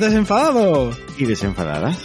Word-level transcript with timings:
buenas, 0.00 0.12
desenfadados. 0.12 0.98
¿Y 1.18 1.26
desenfadadas? 1.26 1.98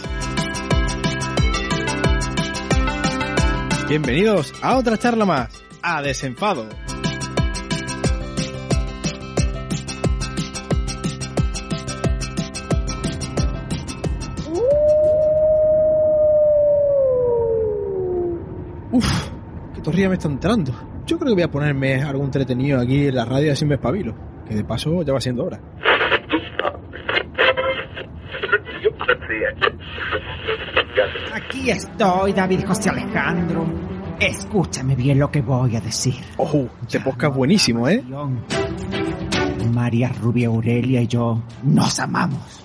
Bienvenidos 3.88 4.52
a 4.62 4.76
otra 4.76 4.98
charla 4.98 5.24
más, 5.24 5.64
a 5.82 6.02
Desenfado. 6.02 6.68
Uf, 18.90 19.30
qué 19.74 19.80
torrilla 19.82 20.08
me 20.08 20.14
está 20.14 20.28
entrando. 20.28 20.72
Yo 21.06 21.18
creo 21.18 21.30
que 21.30 21.34
voy 21.34 21.42
a 21.42 21.50
ponerme 21.50 22.02
algo 22.02 22.24
entretenido 22.24 22.80
aquí 22.80 23.06
en 23.06 23.14
la 23.14 23.24
radio 23.24 23.52
así 23.52 23.64
me 23.64 23.76
espabilo. 23.76 24.14
Que 24.46 24.54
de 24.54 24.64
paso 24.64 25.02
ya 25.02 25.12
va 25.12 25.20
siendo 25.20 25.44
hora. 25.44 25.60
Aquí 31.56 31.70
estoy, 31.70 32.34
David 32.34 32.66
José 32.66 32.90
Alejandro. 32.90 33.64
Escúchame 34.20 34.94
bien 34.94 35.18
lo 35.18 35.30
que 35.30 35.40
voy 35.40 35.74
a 35.74 35.80
decir. 35.80 36.22
Ojo, 36.36 36.68
este 36.82 37.00
podcast 37.00 37.34
buenísimo, 37.34 37.88
¿eh? 37.88 38.04
María 39.72 40.10
Rubia 40.20 40.48
Aurelia 40.48 41.00
y 41.00 41.06
yo 41.06 41.42
nos 41.62 41.98
amamos. 41.98 42.62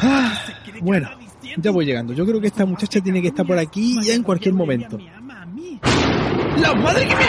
Ah, 0.00 0.38
bueno, 0.82 1.10
ya 1.56 1.72
voy 1.72 1.84
llegando. 1.84 2.12
Yo 2.12 2.24
creo 2.24 2.40
que 2.40 2.46
esta 2.46 2.64
muchacha 2.64 3.00
tiene 3.00 3.20
que 3.20 3.28
estar 3.28 3.44
por 3.44 3.58
aquí 3.58 3.98
ya 4.00 4.14
en 4.14 4.22
cualquier 4.22 4.54
momento. 4.54 4.96
¡La 6.58 6.74
madre 6.74 7.08
que 7.08 7.16
me... 7.16 7.22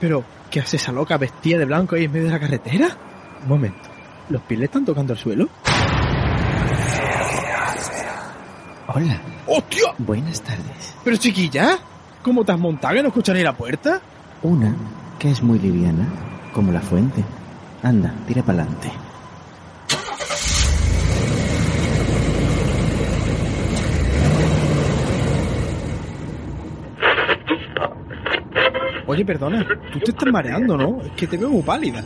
Pero, 0.00 0.22
¿qué 0.50 0.60
hace 0.60 0.76
esa 0.76 0.92
loca 0.92 1.16
vestida 1.16 1.56
de 1.58 1.64
blanco 1.64 1.96
ahí 1.96 2.04
en 2.04 2.12
medio 2.12 2.26
de 2.26 2.32
la 2.32 2.40
carretera? 2.40 2.88
Un 3.42 3.48
momento. 3.48 3.89
¿Los 4.30 4.40
pies 4.42 4.60
le 4.60 4.66
están 4.66 4.84
tocando 4.84 5.12
el 5.12 5.18
suelo? 5.18 5.48
Hola, 8.86 9.20
¡Hostia! 9.46 9.92
buenas 9.98 10.40
tardes. 10.40 10.94
Pero 11.02 11.16
chiquilla, 11.16 11.78
¿cómo 12.22 12.44
te 12.44 12.52
has 12.52 12.58
montado 12.58 12.94
que 12.94 13.02
no 13.02 13.08
escuchas 13.08 13.34
ni 13.36 13.42
la 13.42 13.56
puerta? 13.56 14.00
Una 14.42 14.74
que 15.18 15.30
es 15.30 15.42
muy 15.42 15.58
liviana, 15.58 16.06
como 16.52 16.70
la 16.70 16.80
fuente. 16.80 17.24
Anda, 17.82 18.14
tira 18.26 18.42
para 18.42 18.62
adelante. 18.62 18.92
Oye, 29.06 29.24
perdona, 29.24 29.66
tú 29.92 29.98
te 29.98 30.12
estás 30.12 30.32
mareando, 30.32 30.76
¿no? 30.76 31.00
Es 31.02 31.10
que 31.12 31.26
te 31.26 31.36
veo 31.36 31.48
muy 31.50 31.62
pálida. 31.62 32.04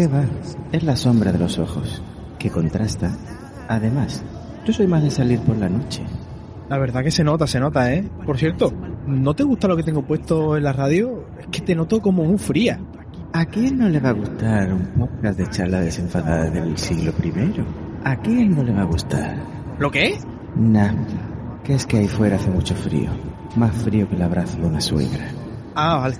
¿Qué 0.00 0.06
va? 0.06 0.24
Es 0.72 0.82
la 0.82 0.96
sombra 0.96 1.30
de 1.30 1.38
los 1.38 1.58
ojos, 1.58 2.02
que 2.38 2.48
contrasta. 2.48 3.14
Además, 3.68 4.24
yo 4.64 4.72
soy 4.72 4.86
más 4.86 5.02
de 5.02 5.10
salir 5.10 5.40
por 5.40 5.58
la 5.58 5.68
noche. 5.68 6.02
La 6.70 6.78
verdad 6.78 7.04
que 7.04 7.10
se 7.10 7.22
nota, 7.22 7.46
se 7.46 7.60
nota, 7.60 7.92
¿eh? 7.92 8.08
Por 8.24 8.38
cierto, 8.38 8.72
¿no 9.06 9.36
te 9.36 9.44
gusta 9.44 9.68
lo 9.68 9.76
que 9.76 9.82
tengo 9.82 10.00
puesto 10.00 10.56
en 10.56 10.64
la 10.64 10.72
radio? 10.72 11.26
Es 11.38 11.48
que 11.48 11.60
te 11.60 11.74
noto 11.74 12.00
como 12.00 12.24
muy 12.24 12.38
fría. 12.38 12.80
¿A 13.34 13.44
quién 13.44 13.76
no 13.76 13.90
le 13.90 14.00
va 14.00 14.08
a 14.08 14.12
gustar 14.12 14.72
un 14.72 14.86
podcast 14.86 15.38
de 15.38 15.50
charla 15.50 15.80
desenfadada 15.80 16.48
del 16.48 16.78
siglo 16.78 17.12
I? 17.22 17.62
¿A 18.02 18.16
quién 18.16 18.56
no 18.56 18.62
le 18.62 18.72
va 18.72 18.80
a 18.80 18.86
gustar? 18.86 19.36
¿Lo 19.78 19.90
qué? 19.90 20.18
Nah, 20.56 20.94
que 21.62 21.74
es 21.74 21.84
que 21.84 21.98
ahí 21.98 22.08
fuera 22.08 22.36
hace 22.36 22.48
mucho 22.48 22.74
frío. 22.74 23.10
Más 23.54 23.72
frío 23.72 24.08
que 24.08 24.16
el 24.16 24.22
abrazo 24.22 24.56
de 24.60 24.66
una 24.66 24.80
suegra. 24.80 25.28
Ah, 25.74 25.98
vale. 25.98 26.16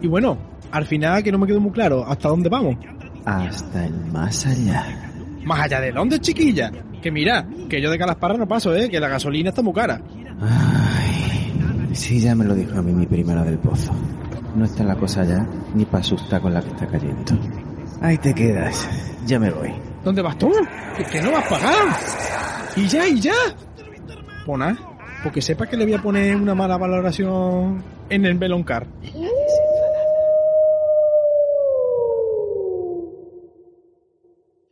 Y 0.00 0.08
bueno, 0.08 0.36
al 0.72 0.84
final 0.84 1.22
que 1.22 1.30
no 1.30 1.38
me 1.38 1.46
quedó 1.46 1.60
muy 1.60 1.70
claro, 1.70 2.04
¿hasta 2.04 2.28
dónde 2.28 2.48
vamos? 2.48 2.76
Hasta 3.24 3.86
el 3.86 3.94
más 4.12 4.46
allá. 4.46 4.84
¿Más 5.44 5.60
allá 5.60 5.80
de 5.80 5.92
dónde, 5.92 6.20
chiquilla? 6.20 6.70
Que 7.02 7.10
mira, 7.10 7.46
que 7.68 7.80
yo 7.80 7.90
de 7.90 7.98
Calasparra 7.98 8.36
no 8.36 8.46
paso, 8.46 8.74
¿eh? 8.74 8.90
Que 8.90 9.00
la 9.00 9.08
gasolina 9.08 9.50
está 9.50 9.62
muy 9.62 9.72
cara. 9.72 10.00
Ay, 10.40 11.90
sí, 11.94 12.20
ya 12.20 12.34
me 12.34 12.44
lo 12.44 12.54
dijo 12.54 12.78
a 12.78 12.82
mí 12.82 12.92
mi 12.92 13.06
primera 13.06 13.42
del 13.42 13.58
pozo. 13.58 13.92
No 14.54 14.64
está 14.64 14.84
la 14.84 14.96
cosa 14.96 15.24
ya, 15.24 15.46
ni 15.74 15.84
pa' 15.84 15.98
asustar 15.98 16.40
con 16.40 16.52
la 16.52 16.60
que 16.60 16.70
está 16.70 16.86
cayendo. 16.86 17.38
Ahí 18.02 18.18
te 18.18 18.34
quedas. 18.34 18.88
Ya 19.26 19.38
me 19.38 19.50
voy. 19.50 19.72
¿Dónde 20.04 20.22
vas 20.22 20.36
tú? 20.38 20.52
Que, 20.96 21.04
que 21.04 21.22
no 21.22 21.30
vas 21.32 21.46
a 21.46 21.48
pagar. 21.48 21.96
Y 22.76 22.86
ya, 22.86 23.06
y 23.06 23.20
ya. 23.20 23.32
Nada, 24.46 24.76
porque 25.22 25.40
sepa 25.40 25.66
que 25.66 25.76
le 25.76 25.84
voy 25.84 25.94
a 25.94 26.02
poner 26.02 26.34
una 26.34 26.54
mala 26.54 26.76
valoración 26.76 27.84
en 28.08 28.24
el 28.24 28.34
Melon 28.34 28.64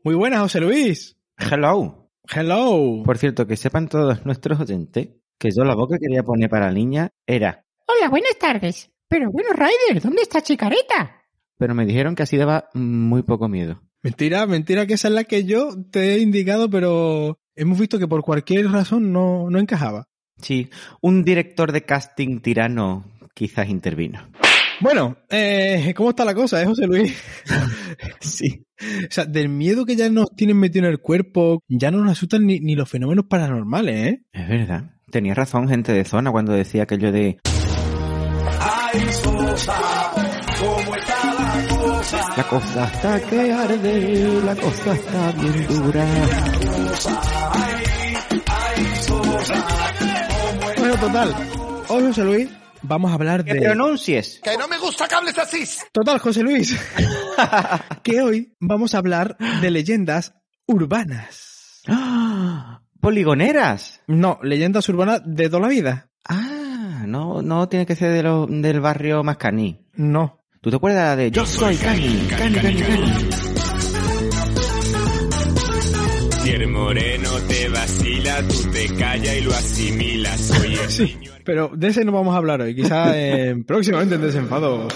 Muy 0.09 0.15
buenas, 0.15 0.41
José 0.41 0.61
Luis. 0.61 1.19
Hello. 1.37 2.11
Hello. 2.35 3.03
Por 3.05 3.19
cierto, 3.19 3.47
que 3.47 3.59
sepan 3.59 3.89
todos 3.91 4.25
nuestros 4.25 4.59
oyentes 4.59 5.09
que 5.39 5.51
yo 5.55 5.65
la 5.65 5.75
voz 5.75 5.91
que 5.91 5.99
quería 5.99 6.23
poner 6.23 6.49
para 6.49 6.69
la 6.69 6.73
niña 6.73 7.11
era, 7.27 7.67
Hola, 7.85 8.09
buenas 8.09 8.39
tardes. 8.39 8.91
Pero 9.07 9.31
bueno, 9.31 9.51
Ryder, 9.53 10.01
¿dónde 10.01 10.23
está 10.23 10.41
Chicareta? 10.41 11.15
pero 11.59 11.75
me 11.75 11.85
dijeron 11.85 12.15
que 12.15 12.23
así 12.23 12.39
daba 12.39 12.71
muy 12.73 13.23
poco 13.23 13.49
miedo. 13.49 13.83
Mentira, 14.03 14.47
mentira 14.47 14.87
que 14.87 14.95
esa 14.95 15.09
es 15.09 15.15
la 15.15 15.25
que 15.25 15.45
yo 15.45 15.75
te 15.91 16.15
he 16.15 16.21
indicado, 16.21 16.71
pero 16.71 17.39
hemos 17.55 17.79
visto 17.79 17.99
que 17.99 18.09
por 18.09 18.23
cualquier 18.23 18.71
razón 18.71 19.13
no, 19.13 19.51
no 19.51 19.59
encajaba. 19.59 20.07
Sí, 20.41 20.71
un 21.03 21.23
director 21.23 21.71
de 21.71 21.83
casting 21.83 22.41
tirano 22.41 23.05
quizás 23.35 23.69
intervino. 23.69 24.27
Bueno, 24.81 25.17
eh, 25.29 25.93
¿cómo 25.97 26.11
está 26.11 26.25
la 26.25 26.35
cosa, 26.35 26.63
eh, 26.63 26.67
José 26.67 26.87
Luis? 26.87 27.17
Sí. 28.21 28.65
O 28.81 29.11
sea, 29.11 29.25
del 29.25 29.49
miedo 29.49 29.85
que 29.85 29.97
ya 29.97 30.09
nos 30.09 30.31
tienen 30.37 30.57
metido 30.57 30.85
en 30.85 30.93
el 30.93 31.01
cuerpo, 31.01 31.65
ya 31.67 31.91
no 31.91 31.99
nos 31.99 32.13
asustan 32.13 32.47
ni, 32.47 32.61
ni 32.61 32.77
los 32.77 32.89
fenómenos 32.89 33.25
paranormales, 33.27 34.07
¿eh? 34.07 34.23
Es 34.33 34.49
verdad. 34.49 34.91
Tenía 35.11 35.35
razón 35.35 35.69
gente 35.69 35.93
de 35.93 36.05
zona 36.05 36.31
cuando 36.31 36.53
decía 36.53 36.85
aquello 36.85 37.11
de... 37.11 37.39
La 42.37 42.45
cosa 42.45 42.85
está 42.85 43.21
que 43.29 43.53
arde, 43.53 44.43
la 44.45 44.55
cosa 44.55 44.95
está 44.95 45.33
bien 45.33 45.67
dura. 45.67 46.07
Bueno, 50.79 50.95
total. 51.01 51.35
Hoy, 51.89 52.03
José 52.05 52.25
Luis, 52.25 52.49
vamos 52.83 53.11
a 53.11 53.15
hablar 53.15 53.45
¡Que 53.45 53.55
de... 53.55 53.61
pronuncies! 53.63 54.41
Total, 55.93 56.19
José 56.19 56.43
Luis. 56.43 56.79
que 58.03 58.21
hoy 58.23 58.55
vamos 58.61 58.95
a 58.95 58.99
hablar 58.99 59.37
de 59.61 59.71
leyendas 59.71 60.35
urbanas. 60.67 61.83
¡Ah! 61.89 62.83
¡Poligoneras! 63.01 64.01
No, 64.07 64.39
leyendas 64.43 64.89
urbanas 64.89 65.23
de 65.25 65.49
toda 65.49 65.63
la 65.63 65.69
vida. 65.69 66.11
Ah, 66.29 67.05
no, 67.07 67.43
no 67.43 67.69
tiene 67.69 67.87
que 67.87 67.95
ser 67.97 68.13
de 68.13 68.23
lo- 68.23 68.47
del 68.47 68.81
barrio 68.81 69.23
Mascaní. 69.23 69.87
No. 69.95 70.45
¿Tú 70.61 70.71
te 70.71 70.77
acuerdas 70.77 71.17
de 71.17 71.31
Yo 71.31 71.47
soy 71.47 71.77
Cani, 71.77 72.27
Cani, 72.37 72.55
Cani, 72.59 72.83
Cani? 72.83 73.48
Si 76.49 76.55
el 76.55 76.67
moreno 76.69 77.29
te 77.47 77.69
vacila, 77.69 78.39
tú 78.49 78.71
te 78.73 78.87
callas 78.97 79.37
y 79.37 79.41
lo 79.43 79.51
asimilas. 79.51 80.51
Oye, 80.63 80.77
Sí, 80.89 81.19
pero 81.45 81.69
de 81.77 81.89
ese 81.89 82.07
no 82.07 82.13
vamos 82.13 82.35
a 82.35 82.39
hablar 82.39 82.63
hoy. 82.63 82.75
Quizá 82.75 83.13
eh, 83.15 83.55
próximamente 83.67 84.15
en 84.15 84.23
Desenfado. 84.23 84.89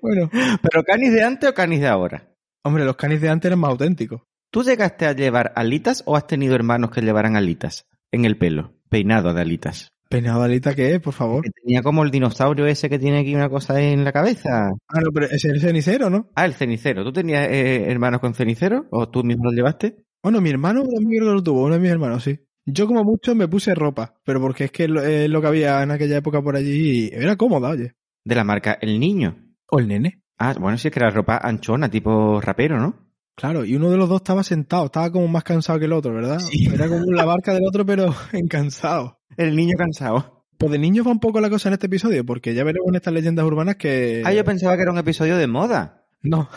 bueno, 0.00 0.28
¿Pero 0.60 0.82
canis 0.82 1.12
de 1.12 1.22
antes 1.22 1.48
o 1.48 1.54
canis 1.54 1.78
de 1.78 1.86
ahora? 1.86 2.34
hombre, 2.64 2.84
los 2.84 2.96
canis 2.96 3.20
de 3.20 3.28
antes 3.28 3.48
eran 3.48 3.60
más 3.60 3.70
auténticos. 3.70 4.22
¿Tú 4.50 4.64
llegaste 4.64 5.06
a 5.06 5.12
llevar 5.12 5.52
alitas 5.54 6.02
o 6.04 6.16
has 6.16 6.26
tenido 6.26 6.56
hermanos 6.56 6.90
que 6.90 7.00
llevaran 7.00 7.36
alitas 7.36 7.86
en 8.10 8.24
el 8.24 8.36
pelo? 8.36 8.74
Peinado 8.88 9.32
de 9.32 9.40
alitas. 9.40 9.91
Peinado 10.12 10.40
de 10.40 10.44
alita, 10.44 10.74
¿qué 10.74 10.94
es, 10.94 11.00
por 11.00 11.14
favor? 11.14 11.42
Que 11.42 11.48
tenía 11.50 11.82
como 11.82 12.02
el 12.02 12.10
dinosaurio 12.10 12.66
ese 12.66 12.90
que 12.90 12.98
tiene 12.98 13.20
aquí 13.20 13.34
una 13.34 13.48
cosa 13.48 13.80
en 13.80 14.04
la 14.04 14.12
cabeza. 14.12 14.68
Ah, 14.86 15.00
no, 15.00 15.10
pero 15.10 15.24
es 15.24 15.42
el 15.46 15.58
cenicero, 15.58 16.10
¿no? 16.10 16.28
Ah, 16.34 16.44
el 16.44 16.52
cenicero. 16.52 17.02
¿Tú 17.02 17.14
tenías 17.14 17.48
eh, 17.48 17.90
hermanos 17.90 18.20
con 18.20 18.34
cenicero 18.34 18.84
o 18.90 19.08
tú 19.08 19.24
mismo 19.24 19.44
lo 19.44 19.52
llevaste? 19.52 20.04
Bueno, 20.22 20.42
mi 20.42 20.50
hermano 20.50 20.82
también 20.82 21.22
que 21.22 21.30
lo 21.30 21.42
tuvo, 21.42 21.64
uno 21.64 21.76
de 21.76 21.80
mis 21.80 21.90
hermanos, 21.90 22.24
sí. 22.24 22.38
Yo 22.66 22.86
como 22.86 23.04
mucho 23.04 23.34
me 23.34 23.48
puse 23.48 23.74
ropa, 23.74 24.14
pero 24.22 24.38
porque 24.38 24.64
es 24.64 24.70
que 24.70 24.84
es 24.84 24.90
lo, 24.90 25.00
lo 25.00 25.40
que 25.40 25.46
había 25.46 25.82
en 25.82 25.92
aquella 25.92 26.18
época 26.18 26.42
por 26.42 26.56
allí 26.56 27.06
y 27.06 27.10
era 27.10 27.36
cómoda, 27.36 27.70
oye. 27.70 27.94
De 28.22 28.34
la 28.34 28.44
marca 28.44 28.76
El 28.82 29.00
Niño. 29.00 29.38
O 29.70 29.78
el 29.78 29.88
nene. 29.88 30.20
Ah, 30.36 30.54
bueno, 30.60 30.76
sí 30.76 30.88
es 30.88 30.92
que 30.92 31.00
era 31.00 31.08
ropa 31.08 31.40
anchona, 31.42 31.88
tipo 31.88 32.38
rapero, 32.38 32.78
¿no? 32.78 33.12
Claro, 33.34 33.64
y 33.64 33.74
uno 33.74 33.90
de 33.90 33.96
los 33.96 34.10
dos 34.10 34.20
estaba 34.20 34.42
sentado, 34.42 34.84
estaba 34.84 35.10
como 35.10 35.26
más 35.26 35.42
cansado 35.42 35.78
que 35.78 35.86
el 35.86 35.94
otro, 35.94 36.12
¿verdad? 36.12 36.38
Sí. 36.38 36.68
Era 36.70 36.86
como 36.86 37.10
la 37.12 37.24
barca 37.24 37.54
del 37.54 37.64
otro, 37.66 37.86
pero 37.86 38.14
en 38.32 38.46
cansado. 38.46 39.21
El 39.36 39.56
niño 39.56 39.76
cansado. 39.76 40.44
Pues 40.58 40.70
de 40.72 40.78
niños 40.78 41.06
va 41.06 41.10
un 41.10 41.20
poco 41.20 41.40
la 41.40 41.50
cosa 41.50 41.68
en 41.68 41.72
este 41.74 41.86
episodio, 41.86 42.24
porque 42.24 42.54
ya 42.54 42.62
veremos 42.64 42.88
en 42.88 42.94
estas 42.96 43.12
leyendas 43.12 43.44
urbanas 43.44 43.76
que... 43.76 44.22
Ah, 44.24 44.32
yo 44.32 44.44
pensaba 44.44 44.76
que 44.76 44.82
era 44.82 44.92
un 44.92 44.98
episodio 44.98 45.36
de 45.36 45.46
moda. 45.48 46.04
No. 46.22 46.48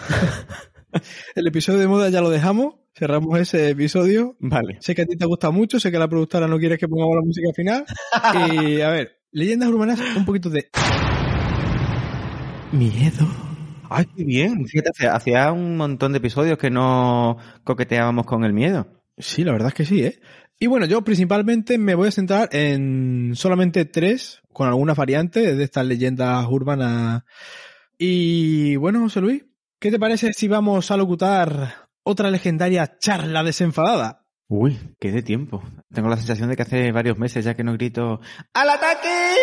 el 1.36 1.48
episodio 1.48 1.80
de 1.80 1.88
moda 1.88 2.10
ya 2.10 2.22
lo 2.22 2.30
dejamos, 2.30 2.76
cerramos 2.94 3.40
ese 3.40 3.70
episodio. 3.70 4.36
Vale. 4.40 4.78
Sé 4.82 4.94
que 4.94 5.02
a 5.02 5.06
ti 5.06 5.18
te 5.18 5.26
gusta 5.26 5.50
mucho, 5.50 5.80
sé 5.80 5.92
que 5.92 5.98
la 5.98 6.08
productora 6.08 6.48
no 6.48 6.60
quiere 6.60 6.78
que 6.78 6.88
pongamos 6.88 7.16
la 7.16 7.22
música 7.26 7.50
final. 7.56 7.86
Y 8.62 8.82
a 8.82 8.90
ver, 8.90 9.18
leyendas 9.32 9.70
urbanas, 9.70 10.00
un 10.16 10.26
poquito 10.26 10.50
de... 10.52 10.70
Miedo. 12.72 13.28
Ay, 13.90 14.06
qué 14.16 14.24
bien. 14.24 14.66
Fíjate, 14.66 14.90
hacía- 14.92 15.16
hacía 15.16 15.52
un 15.52 15.78
montón 15.78 16.12
de 16.12 16.18
episodios 16.18 16.58
que 16.58 16.70
no 16.70 17.38
coqueteábamos 17.64 18.26
con 18.26 18.44
el 18.44 18.54
miedo. 18.54 18.88
Sí, 19.18 19.44
la 19.44 19.54
verdad 19.54 19.70
es 19.70 19.74
que 19.74 19.86
sí, 19.86 20.04
¿eh? 20.04 20.20
Y 20.60 20.68
bueno, 20.68 20.86
yo 20.86 21.04
principalmente 21.04 21.78
me 21.78 21.96
voy 21.96 22.08
a 22.08 22.12
centrar 22.12 22.50
en 22.54 23.34
solamente 23.36 23.86
tres, 23.86 24.42
con 24.54 24.68
algunas 24.68 24.96
variantes 24.96 25.58
de 25.58 25.64
estas 25.64 25.86
leyendas 25.86 26.46
urbanas. 26.50 27.24
Y 27.98 28.78
bueno, 28.78 29.02
José 29.02 29.22
Luis, 29.22 29.44
¿qué 29.80 29.92
te 29.92 30.00
parece 30.00 30.32
si 30.34 30.48
vamos 30.48 30.92
a 30.92 30.98
locutar 30.98 31.90
otra 32.04 32.32
legendaria 32.32 32.98
charla 32.98 33.44
desenfadada? 33.44 34.26
Uy, 34.48 34.78
qué 35.00 35.12
de 35.12 35.24
tiempo. 35.24 35.64
Tengo 35.94 36.08
la 36.08 36.18
sensación 36.18 36.50
de 36.50 36.56
que 36.56 36.62
hace 36.62 36.92
varios 36.92 37.18
meses 37.18 37.44
ya 37.44 37.56
que 37.56 37.64
no 37.64 37.74
grito 37.74 38.22
¡Al 38.54 38.70
ataque! 38.70 39.36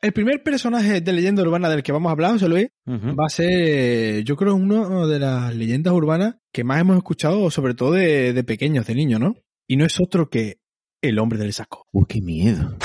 El 0.00 0.12
primer 0.12 0.44
personaje 0.44 1.00
de 1.00 1.12
leyenda 1.12 1.42
urbana 1.42 1.68
del 1.68 1.82
que 1.82 1.90
vamos 1.90 2.08
a 2.10 2.12
hablar, 2.12 2.30
José 2.32 2.48
Luis, 2.48 2.68
Ujú. 2.86 3.16
va 3.16 3.26
a 3.26 3.28
ser, 3.28 4.22
yo 4.22 4.36
creo, 4.36 4.54
uno 4.54 5.08
de 5.08 5.18
las 5.18 5.52
leyendas 5.56 5.92
urbanas 5.92 6.36
que 6.52 6.62
más 6.62 6.80
hemos 6.80 6.96
escuchado, 6.96 7.50
sobre 7.50 7.74
todo 7.74 7.92
de, 7.94 8.32
de 8.32 8.44
pequeños, 8.44 8.86
de 8.86 8.94
niños, 8.94 9.18
¿no? 9.18 9.34
Y 9.66 9.76
no 9.76 9.84
es 9.84 9.98
otro 10.00 10.30
que 10.30 10.58
el 11.02 11.18
hombre 11.18 11.38
del 11.40 11.52
saco. 11.52 11.84
Uy, 11.92 12.04
qué 12.08 12.20
miedo. 12.20 12.76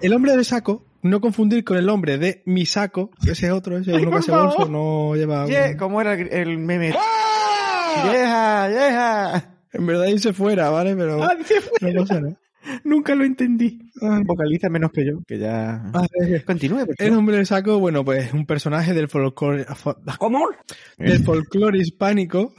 El 0.00 0.14
hombre 0.14 0.32
del 0.32 0.46
saco, 0.46 0.86
no 1.02 1.20
confundir 1.20 1.62
con 1.62 1.76
el 1.76 1.90
hombre 1.90 2.16
de 2.16 2.42
mi 2.46 2.64
saco, 2.64 3.10
que 3.22 3.32
ese 3.32 3.46
es 3.48 3.52
otro, 3.52 3.76
ese 3.76 3.90
es 3.94 3.98
uno 4.00 4.12
que 4.12 4.16
hace 4.16 4.32
bolso, 4.32 4.66
no 4.66 5.14
lleva... 5.14 5.46
Ye- 5.46 5.76
¿Cómo 5.76 6.00
era 6.00 6.14
el, 6.14 6.32
el 6.32 6.56
meme? 6.58 6.94
¡Yeja, 8.06 8.68
yeja! 8.70 9.56
En 9.74 9.86
verdad 9.86 10.06
irse 10.06 10.32
fuera, 10.32 10.70
¿vale? 10.70 10.96
Pero 10.96 11.18
no 11.18 12.00
pasa 12.00 12.20
nada. 12.20 12.36
Nunca 12.84 13.14
lo 13.14 13.24
entendí. 13.24 13.78
Ay. 14.00 14.22
Vocaliza 14.24 14.68
menos 14.68 14.90
que 14.92 15.04
yo, 15.06 15.20
que 15.26 15.38
ya... 15.38 15.82
Ah, 15.94 16.06
Continúe, 16.46 16.86
El 16.98 17.14
hombre 17.14 17.36
del 17.36 17.46
saco, 17.46 17.78
bueno, 17.78 18.04
pues 18.04 18.32
un 18.32 18.46
personaje 18.46 18.94
del 18.94 19.08
folclore, 19.08 19.66
¿Cómo? 20.18 20.48
Del 20.98 21.22
folclore 21.24 21.78
hispánico, 21.78 22.54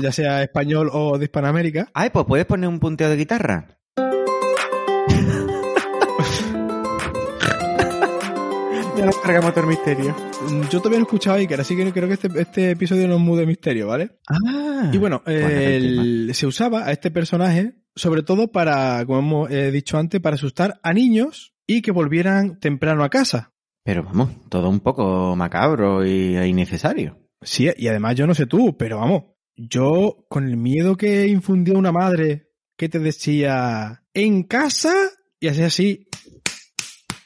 ya 0.00 0.12
sea 0.12 0.42
español 0.42 0.88
o 0.92 1.18
de 1.18 1.24
Hispanoamérica. 1.24 1.88
Ay, 1.94 2.10
pues 2.10 2.24
puedes 2.26 2.46
poner 2.46 2.68
un 2.68 2.80
punteo 2.80 3.08
de 3.08 3.16
guitarra. 3.16 3.78
ya 8.96 9.06
nos 9.06 9.16
cargamos 9.18 9.52
todo 9.54 9.64
el 9.64 9.70
misterio. 9.70 10.14
Mm, 10.50 10.62
Yo 10.70 10.78
todavía 10.78 10.98
no 10.98 11.04
he 11.04 11.08
escuchado 11.08 11.36
Iker, 11.36 11.60
así 11.60 11.76
que 11.76 11.92
creo 11.92 12.08
que 12.08 12.14
este, 12.14 12.28
este 12.40 12.70
episodio 12.70 13.08
no 13.08 13.14
es 13.16 13.20
muy 13.20 13.38
de 13.38 13.46
misterio, 13.46 13.88
¿vale? 13.88 14.18
Ah. 14.28 14.90
Y 14.92 14.98
bueno, 14.98 15.22
el- 15.26 16.30
se 16.34 16.46
usaba 16.46 16.86
a 16.86 16.92
este 16.92 17.10
personaje 17.10 17.74
sobre 17.94 18.22
todo 18.22 18.50
para, 18.52 19.04
como 19.06 19.18
hemos 19.18 19.50
eh, 19.50 19.70
dicho 19.70 19.98
antes, 19.98 20.20
para 20.20 20.34
asustar 20.36 20.80
a 20.82 20.92
niños 20.92 21.54
y 21.66 21.82
que 21.82 21.90
volvieran 21.92 22.58
temprano 22.58 23.04
a 23.04 23.08
casa. 23.10 23.52
Pero 23.84 24.02
vamos, 24.04 24.30
todo 24.48 24.68
un 24.68 24.80
poco 24.80 25.34
macabro 25.36 26.04
y 26.06 26.36
e 26.36 26.46
innecesario. 26.46 27.18
Sí, 27.42 27.68
y 27.76 27.88
además 27.88 28.14
yo 28.14 28.26
no 28.26 28.34
sé 28.34 28.46
tú, 28.46 28.76
pero 28.76 28.98
vamos, 28.98 29.24
yo 29.56 30.24
con 30.28 30.46
el 30.48 30.56
miedo 30.56 30.96
que 30.96 31.26
infundió 31.26 31.74
una 31.76 31.90
madre 31.92 32.48
que 32.76 32.88
te 32.88 32.98
decía 33.00 34.04
en 34.14 34.44
casa 34.44 34.94
y 35.40 35.48
así 35.48 35.62
así, 35.62 36.06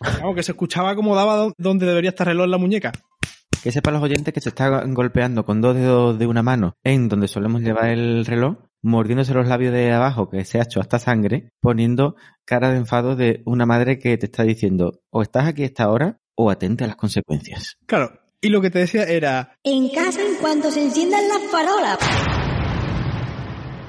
vamos, 0.01 0.35
que 0.37 0.43
se 0.43 0.53
escuchaba 0.53 0.95
como 0.95 1.15
daba 1.15 1.37
do- 1.37 1.55
donde 1.59 1.87
debería 1.87 2.11
estar 2.11 2.27
el 2.29 2.33
reloj 2.35 2.45
en 2.47 2.51
la 2.51 2.59
muñeca. 2.59 2.93
Que 3.63 3.73
sepan 3.73 3.95
los 3.95 4.03
oyentes 4.03 4.33
que 4.33 4.41
se 4.41 4.51
está 4.51 4.85
golpeando 4.87 5.45
con 5.45 5.61
dos 5.61 5.75
dedos 5.75 6.19
de 6.19 6.27
una 6.27 6.43
mano 6.43 6.77
en 6.85 7.09
donde 7.09 7.27
solemos 7.27 7.63
llevar 7.63 7.89
el 7.91 8.25
reloj, 8.25 8.57
mordiéndose 8.87 9.35
los 9.35 9.49
labios 9.49 9.73
de 9.73 9.93
abajo, 9.93 10.31
que 10.31 10.45
se 10.45 10.59
ha 10.59 10.63
hecho 10.63 10.81
hasta 10.81 10.99
sangre, 10.99 11.51
poniendo 11.61 12.15
cara 12.45 12.71
de 12.71 12.79
enfado 12.79 13.17
de 13.17 13.43
una 13.45 13.67
madre 13.67 13.99
que 13.99 14.17
te 14.17 14.27
está 14.27 14.45
diciendo 14.45 15.03
o 15.11 15.23
estás 15.23 15.47
aquí 15.47 15.65
a 15.65 15.67
esta 15.67 15.91
hora 15.91 16.21
o 16.37 16.51
atente 16.51 16.85
a 16.85 16.87
las 16.87 16.97
consecuencias. 16.97 17.77
Claro, 17.87 18.21
y 18.41 18.49
lo 18.49 18.61
que 18.61 18.71
te 18.71 18.79
decía 18.79 19.03
era, 19.03 19.59
En 19.65 19.89
casa 19.89 20.21
en 20.21 20.37
cuanto 20.41 20.71
se 20.71 20.85
enciendan 20.85 21.29
las 21.29 21.43
farolas. 21.51 21.99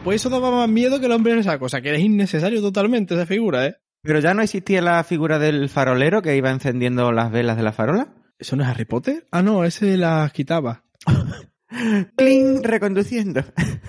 pues 0.03 0.21
eso 0.21 0.29
daba 0.29 0.49
más 0.49 0.69
miedo 0.69 0.99
que 0.99 1.05
el 1.05 1.11
hombre 1.11 1.33
en 1.33 1.39
o 1.39 1.69
sea 1.69 1.81
que 1.81 1.93
es 1.93 1.99
innecesario 1.99 2.61
totalmente 2.61 3.13
esa 3.13 3.25
figura, 3.27 3.67
¿eh? 3.67 3.75
Pero 4.01 4.19
ya 4.19 4.33
no 4.33 4.41
existía 4.41 4.81
la 4.81 5.03
figura 5.03 5.37
del 5.37 5.69
farolero 5.69 6.21
que 6.21 6.35
iba 6.35 6.49
encendiendo 6.49 7.11
las 7.11 7.31
velas 7.31 7.57
de 7.57 7.63
la 7.63 7.71
farola. 7.71 8.15
¿Eso 8.39 8.55
no 8.55 8.63
es 8.63 8.69
Harry 8.69 8.85
Potter? 8.85 9.27
Ah, 9.31 9.41
no, 9.41 9.63
ese 9.63 9.97
las 9.97 10.31
quitaba. 10.31 10.83
¡Cling! 12.15 12.63
Reconduciendo. 12.63 13.43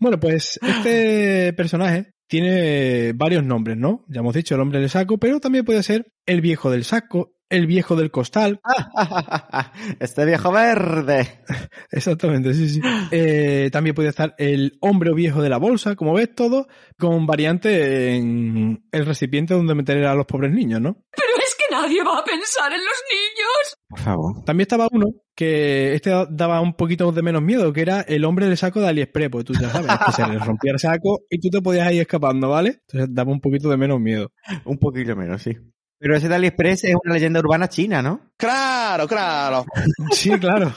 Bueno, 0.00 0.18
pues 0.18 0.58
este 0.60 1.52
personaje 1.54 2.14
tiene 2.26 3.12
varios 3.14 3.44
nombres, 3.44 3.78
¿no? 3.78 4.04
Ya 4.08 4.20
hemos 4.20 4.34
dicho 4.34 4.54
el 4.54 4.60
hombre 4.60 4.80
del 4.80 4.90
saco, 4.90 5.18
pero 5.18 5.40
también 5.40 5.64
puede 5.64 5.82
ser 5.82 6.12
el 6.26 6.40
viejo 6.40 6.70
del 6.70 6.84
saco, 6.84 7.34
el 7.48 7.66
viejo 7.66 7.96
del 7.96 8.10
costal. 8.10 8.60
este 10.00 10.24
viejo 10.24 10.52
verde. 10.52 11.40
Exactamente, 11.90 12.54
sí, 12.54 12.68
sí. 12.68 12.80
Eh, 13.10 13.70
también 13.72 13.94
puede 13.94 14.08
estar 14.08 14.34
el 14.38 14.76
hombre 14.80 15.10
o 15.10 15.14
viejo 15.14 15.42
de 15.42 15.48
la 15.48 15.58
bolsa, 15.58 15.94
como 15.96 16.14
ves 16.14 16.34
todo, 16.34 16.66
con 16.98 17.26
variante 17.26 18.16
en 18.16 18.84
el 18.90 19.06
recipiente 19.06 19.54
donde 19.54 19.74
meter 19.74 20.04
a 20.04 20.14
los 20.14 20.26
pobres 20.26 20.52
niños, 20.52 20.80
¿no? 20.80 21.04
Pero 21.14 21.33
es 21.54 21.66
que 21.66 21.74
nadie 21.74 22.02
va 22.02 22.18
a 22.18 22.24
pensar 22.24 22.72
en 22.72 22.80
los 22.80 23.02
niños. 23.10 23.76
Por 23.88 23.98
favor. 24.00 24.44
También 24.44 24.62
estaba 24.62 24.88
uno 24.90 25.06
que 25.34 25.94
este 25.94 26.10
daba 26.30 26.60
un 26.60 26.74
poquito 26.74 27.10
de 27.12 27.22
menos 27.22 27.42
miedo, 27.42 27.72
que 27.72 27.80
era 27.80 28.00
el 28.02 28.24
hombre 28.24 28.46
del 28.46 28.56
saco 28.56 28.80
de 28.80 28.88
AliExpress, 28.88 29.30
porque 29.30 29.52
tú 29.52 29.54
ya 29.60 29.70
sabes, 29.70 29.90
que 30.06 30.12
se 30.12 30.26
le 30.26 30.38
rompía 30.38 30.72
el 30.72 30.78
saco 30.78 31.22
y 31.28 31.40
tú 31.40 31.50
te 31.50 31.62
podías 31.62 31.92
ir 31.92 32.02
escapando, 32.02 32.48
¿vale? 32.50 32.80
Entonces 32.86 33.14
daba 33.14 33.32
un 33.32 33.40
poquito 33.40 33.68
de 33.68 33.76
menos 33.76 34.00
miedo. 34.00 34.32
Un 34.64 34.78
poquillo 34.78 35.16
menos, 35.16 35.42
sí. 35.42 35.56
Pero 35.98 36.16
ese 36.16 36.28
de 36.28 36.34
AliExpress 36.34 36.84
es 36.84 36.94
una 37.04 37.14
leyenda 37.14 37.40
urbana 37.40 37.68
china, 37.68 38.02
¿no? 38.02 38.32
Claro, 38.36 39.06
claro. 39.06 39.64
Sí, 40.12 40.30
claro. 40.38 40.72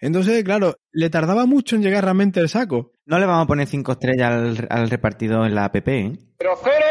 Entonces, 0.00 0.44
claro, 0.44 0.76
le 0.92 1.10
tardaba 1.10 1.46
mucho 1.46 1.76
en 1.76 1.82
llegar 1.82 2.04
realmente 2.04 2.40
el 2.40 2.48
saco. 2.48 2.92
No 3.06 3.20
le 3.20 3.26
vamos 3.26 3.44
a 3.44 3.46
poner 3.46 3.68
cinco 3.68 3.92
estrellas 3.92 4.32
al, 4.32 4.66
al 4.68 4.90
repartido 4.90 5.46
en 5.46 5.54
la 5.54 5.66
app, 5.66 5.76
¿eh? 5.76 6.18
Pero 6.38 6.50
cero, 6.62 6.84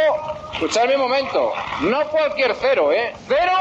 escuchadme 0.54 0.96
un 0.96 1.02
momento. 1.02 1.52
No 1.84 2.10
cualquier 2.10 2.54
cero, 2.60 2.92
¿eh? 2.94 3.12
Cero 3.28 3.52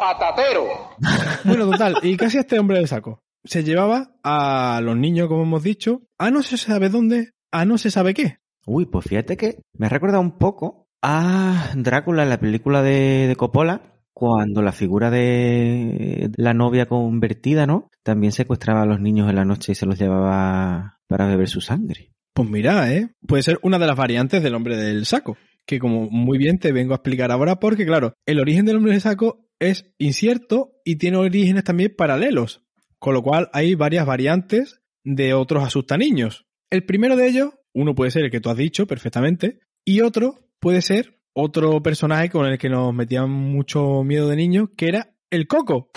patatero. 0.00 0.64
Bueno, 1.44 1.70
total, 1.70 1.98
y 2.02 2.16
casi 2.16 2.38
este 2.38 2.58
hombre 2.58 2.78
del 2.78 2.88
saco. 2.88 3.22
Se 3.44 3.62
llevaba 3.62 4.10
a 4.24 4.80
los 4.82 4.96
niños, 4.96 5.28
como 5.28 5.44
hemos 5.44 5.62
dicho, 5.62 6.02
a 6.18 6.30
no 6.30 6.42
se 6.42 6.56
sabe 6.56 6.88
dónde, 6.88 7.32
a 7.52 7.64
no 7.64 7.78
se 7.78 7.90
sabe 7.90 8.12
qué. 8.12 8.38
Uy, 8.66 8.86
pues 8.86 9.06
fíjate 9.06 9.36
que 9.36 9.60
me 9.74 9.86
ha 9.86 9.88
recordado 9.88 10.20
un 10.20 10.36
poco 10.36 10.88
a 11.00 11.70
Drácula 11.76 12.24
en 12.24 12.28
la 12.30 12.40
película 12.40 12.82
de, 12.82 13.26
de 13.28 13.36
Coppola, 13.36 13.97
cuando 14.18 14.62
la 14.62 14.72
figura 14.72 15.12
de 15.12 16.32
la 16.36 16.52
novia 16.52 16.86
convertida, 16.86 17.68
¿no? 17.68 17.88
También 18.02 18.32
secuestraba 18.32 18.82
a 18.82 18.86
los 18.86 19.00
niños 19.00 19.30
en 19.30 19.36
la 19.36 19.44
noche 19.44 19.70
y 19.70 19.74
se 19.76 19.86
los 19.86 19.96
llevaba 19.96 20.98
para 21.06 21.28
beber 21.28 21.48
su 21.48 21.60
sangre. 21.60 22.10
Pues 22.34 22.50
mira, 22.50 22.92
¿eh? 22.92 23.10
Puede 23.28 23.44
ser 23.44 23.60
una 23.62 23.78
de 23.78 23.86
las 23.86 23.96
variantes 23.96 24.42
del 24.42 24.56
hombre 24.56 24.76
del 24.76 25.06
saco, 25.06 25.36
que 25.66 25.78
como 25.78 26.10
muy 26.10 26.36
bien 26.36 26.58
te 26.58 26.72
vengo 26.72 26.94
a 26.94 26.96
explicar 26.96 27.30
ahora, 27.30 27.60
porque 27.60 27.86
claro, 27.86 28.14
el 28.26 28.40
origen 28.40 28.66
del 28.66 28.78
hombre 28.78 28.90
del 28.90 29.00
saco 29.00 29.46
es 29.60 29.94
incierto 29.98 30.72
y 30.84 30.96
tiene 30.96 31.18
orígenes 31.18 31.62
también 31.62 31.94
paralelos, 31.96 32.64
con 32.98 33.14
lo 33.14 33.22
cual 33.22 33.48
hay 33.52 33.76
varias 33.76 34.04
variantes 34.04 34.80
de 35.04 35.32
otros 35.32 35.62
asustaniños. 35.62 36.44
El 36.70 36.84
primero 36.84 37.14
de 37.14 37.28
ellos, 37.28 37.50
uno 37.72 37.94
puede 37.94 38.10
ser 38.10 38.24
el 38.24 38.32
que 38.32 38.40
tú 38.40 38.50
has 38.50 38.56
dicho 38.56 38.88
perfectamente, 38.88 39.60
y 39.84 40.00
otro 40.00 40.40
puede 40.58 40.82
ser 40.82 41.17
otro 41.32 41.82
personaje 41.82 42.30
con 42.30 42.46
el 42.46 42.58
que 42.58 42.68
nos 42.68 42.92
metían 42.94 43.30
mucho 43.30 44.02
miedo 44.04 44.28
de 44.28 44.36
niños, 44.36 44.68
que 44.76 44.88
era 44.88 45.14
el 45.30 45.46
Coco. 45.46 45.90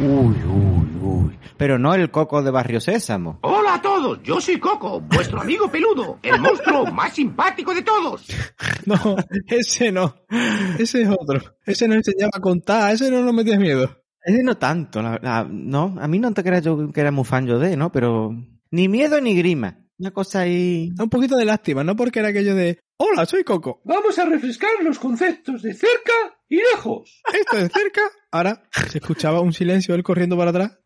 Uy, 0.00 0.34
uy, 0.44 0.96
uy. 1.00 1.38
Pero 1.56 1.78
no 1.78 1.94
el 1.94 2.10
coco 2.10 2.42
de 2.42 2.50
Barrio 2.50 2.80
Sésamo. 2.80 3.38
Hola 3.42 3.74
a 3.74 3.82
todos, 3.82 4.20
yo 4.24 4.40
soy 4.40 4.58
Coco, 4.58 5.00
vuestro 5.00 5.40
amigo 5.40 5.70
peludo, 5.70 6.18
el 6.22 6.40
monstruo 6.40 6.86
más 6.86 7.12
simpático 7.14 7.72
de 7.74 7.82
todos. 7.82 8.26
No, 8.84 8.96
ese 9.46 9.92
no. 9.92 10.16
Ese 10.76 11.02
es 11.02 11.08
otro. 11.08 11.40
Ese 11.64 11.86
nos 11.86 11.98
enseñaba 11.98 12.32
a 12.34 12.40
contar, 12.40 12.90
ese 12.92 13.12
no 13.12 13.22
nos 13.22 13.32
metía 13.32 13.56
miedo. 13.56 13.88
Ese 14.24 14.42
no 14.42 14.56
tanto, 14.56 15.00
la- 15.00 15.20
la- 15.22 15.46
no, 15.48 15.94
a 16.00 16.08
mí 16.08 16.18
no 16.18 16.32
te 16.34 16.42
creas 16.42 16.64
yo 16.64 16.90
que 16.90 17.00
era 17.00 17.12
muy 17.12 17.22
fan 17.22 17.46
yo 17.46 17.60
de, 17.60 17.76
¿no? 17.76 17.92
Pero 17.92 18.32
ni 18.72 18.88
miedo 18.88 19.20
ni 19.20 19.36
grima. 19.36 19.81
Una 20.02 20.10
cosa 20.10 20.40
ahí... 20.40 20.90
Da 20.94 21.04
un 21.04 21.10
poquito 21.10 21.36
de 21.36 21.44
lástima, 21.44 21.84
¿no? 21.84 21.94
Porque 21.94 22.18
era 22.18 22.30
aquello 22.30 22.56
de, 22.56 22.80
hola, 22.96 23.24
soy 23.24 23.44
Coco. 23.44 23.80
Vamos 23.84 24.18
a 24.18 24.24
refrescar 24.24 24.68
los 24.82 24.98
conceptos 24.98 25.62
de 25.62 25.74
cerca 25.74 26.12
y 26.48 26.56
lejos. 26.56 27.22
Esto 27.32 27.56
de 27.56 27.68
cerca. 27.68 28.00
Ahora 28.32 28.64
se 28.90 28.98
escuchaba 28.98 29.40
un 29.40 29.52
silencio 29.52 29.94
él 29.94 30.02
corriendo 30.02 30.36
para 30.36 30.50
atrás. 30.50 30.76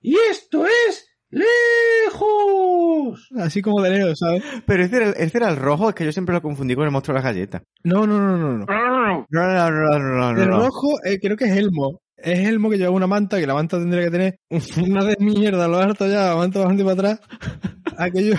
Y 0.00 0.16
esto 0.28 0.66
es 0.66 1.06
lejos. 1.30 3.28
Así 3.38 3.62
como 3.62 3.80
de 3.80 3.90
lejos, 3.90 4.18
¿sabes? 4.18 4.42
Pero 4.66 4.82
ese 4.84 4.96
era, 4.96 5.06
el- 5.10 5.14
ese 5.18 5.38
era 5.38 5.50
el 5.50 5.56
rojo, 5.56 5.88
es 5.90 5.94
que 5.94 6.04
yo 6.04 6.10
siempre 6.10 6.34
lo 6.34 6.42
confundí 6.42 6.74
con 6.74 6.84
el 6.84 6.90
monstruo 6.90 7.14
de 7.16 7.22
las 7.22 7.32
galletas. 7.32 7.62
No, 7.84 8.06
no, 8.08 8.18
no, 8.18 8.36
no, 8.36 8.58
no. 8.58 8.66
No, 8.66 9.26
no, 9.30 9.70
no, 9.70 9.98
no, 10.00 10.32
no. 10.32 10.42
El 10.42 10.50
no. 10.50 10.58
rojo 10.66 10.94
eh, 11.04 11.20
creo 11.20 11.36
que 11.36 11.44
es 11.44 11.56
Elmo. 11.56 12.00
Es 12.24 12.48
Elmo 12.48 12.70
que 12.70 12.78
lleva 12.78 12.90
una 12.90 13.06
manta, 13.06 13.38
que 13.38 13.46
la 13.46 13.52
manta 13.54 13.78
tendría 13.78 14.04
que 14.04 14.10
tener 14.10 14.38
una 14.82 15.04
de 15.04 15.16
mierda, 15.20 15.68
lo 15.68 15.76
harto 15.78 16.06
ya, 16.08 16.28
la 16.30 16.36
manta 16.36 16.60
bastante 16.60 16.82
para 16.84 16.94
atrás. 17.12 17.20
Aquello 17.98 18.36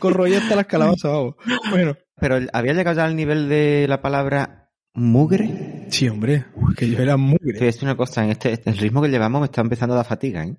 corroía 0.00 0.38
hasta 0.38 0.56
las 0.56 0.66
calabazas, 0.66 1.10
vamos. 1.12 1.34
Bueno, 1.70 1.94
Pero 2.20 2.38
había 2.52 2.72
llegado 2.72 2.96
ya 2.96 3.04
al 3.04 3.14
nivel 3.16 3.48
de 3.48 3.86
la 3.88 4.02
palabra 4.02 4.70
mugre. 4.94 5.86
sí, 5.90 6.08
hombre, 6.08 6.46
que 6.76 6.88
yo 6.90 6.98
era 6.98 7.14
voy 7.16 7.36
a 7.60 7.64
decir 7.64 7.84
una 7.84 7.96
cosa, 7.96 8.24
en 8.24 8.30
este, 8.30 8.52
este- 8.52 8.70
el 8.70 8.78
ritmo 8.78 9.00
que 9.02 9.08
llevamos 9.08 9.40
me 9.40 9.46
está 9.46 9.60
empezando 9.60 9.94
a 9.94 9.98
dar 9.98 10.06
fatiga, 10.06 10.44
¿eh? 10.44 10.56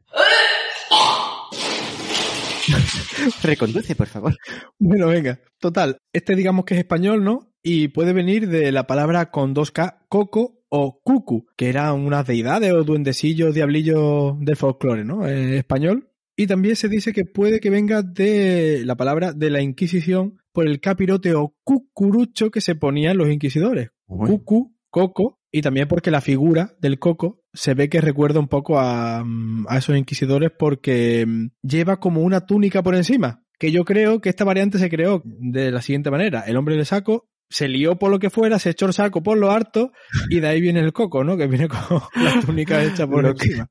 Reconduce, 3.43 3.95
por 3.95 4.07
favor. 4.07 4.35
Bueno, 4.79 5.07
venga. 5.07 5.39
Total, 5.59 5.97
este 6.13 6.35
digamos 6.35 6.65
que 6.65 6.75
es 6.75 6.79
español, 6.79 7.23
¿no? 7.23 7.51
Y 7.63 7.89
puede 7.89 8.13
venir 8.13 8.47
de 8.47 8.71
la 8.71 8.87
palabra 8.87 9.31
con 9.31 9.53
dos 9.53 9.71
K, 9.71 10.05
coco 10.09 10.56
o 10.69 10.99
cucu, 11.03 11.47
que 11.55 11.69
eran 11.69 11.99
unas 11.99 12.25
deidades 12.27 12.71
o 12.73 12.83
duendecillos, 12.83 13.53
diablillos 13.53 14.39
del 14.39 14.55
folclore, 14.55 15.05
¿no? 15.05 15.27
En 15.27 15.53
español. 15.53 16.11
Y 16.35 16.47
también 16.47 16.75
se 16.75 16.87
dice 16.87 17.13
que 17.13 17.25
puede 17.25 17.59
que 17.59 17.69
venga 17.69 18.03
de 18.03 18.83
la 18.85 18.95
palabra 18.95 19.33
de 19.33 19.49
la 19.49 19.61
Inquisición 19.61 20.37
por 20.51 20.67
el 20.67 20.79
capirote 20.79 21.33
o 21.33 21.55
cucurucho 21.63 22.51
que 22.51 22.61
se 22.61 22.75
ponían 22.75 23.17
los 23.17 23.29
inquisidores. 23.29 23.89
Cucu, 24.05 24.75
coco, 24.89 25.39
y 25.51 25.61
también 25.61 25.87
porque 25.87 26.11
la 26.11 26.21
figura 26.21 26.75
del 26.79 26.99
coco 26.99 27.41
se 27.53 27.73
ve 27.73 27.89
que 27.89 28.01
recuerda 28.01 28.39
un 28.39 28.47
poco 28.47 28.79
a, 28.79 29.23
mm, 29.23 29.65
a 29.67 29.77
esos 29.77 29.97
inquisidores 29.97 30.51
porque 30.51 31.25
mm, 31.25 31.47
lleva 31.63 31.99
como 31.99 32.21
una 32.21 32.45
túnica 32.45 32.83
por 32.83 32.95
encima. 32.95 33.43
Que 33.57 33.71
yo 33.71 33.85
creo 33.85 34.21
que 34.21 34.29
esta 34.29 34.43
variante 34.43 34.77
se 34.77 34.89
creó 34.89 35.23
de 35.25 35.71
la 35.71 35.81
siguiente 35.81 36.11
manera. 36.11 36.41
El 36.41 36.57
hombre 36.57 36.75
de 36.75 36.85
saco 36.85 37.27
se 37.49 37.67
lió 37.67 37.95
por 37.97 38.11
lo 38.11 38.19
que 38.19 38.29
fuera, 38.29 38.59
se 38.59 38.71
echó 38.71 38.85
el 38.87 38.93
saco 38.93 39.23
por 39.23 39.37
lo 39.37 39.51
harto 39.51 39.91
y 40.29 40.39
de 40.39 40.47
ahí 40.47 40.61
viene 40.61 40.79
el 40.81 40.93
coco, 40.93 41.23
¿no? 41.23 41.37
Que 41.37 41.47
viene 41.47 41.67
con 41.67 41.79
la 42.15 42.39
túnica 42.41 42.83
hecha 42.83 43.07
por 43.07 43.23
Lo 43.23 43.33
que- 43.35 43.45
encima. 43.47 43.69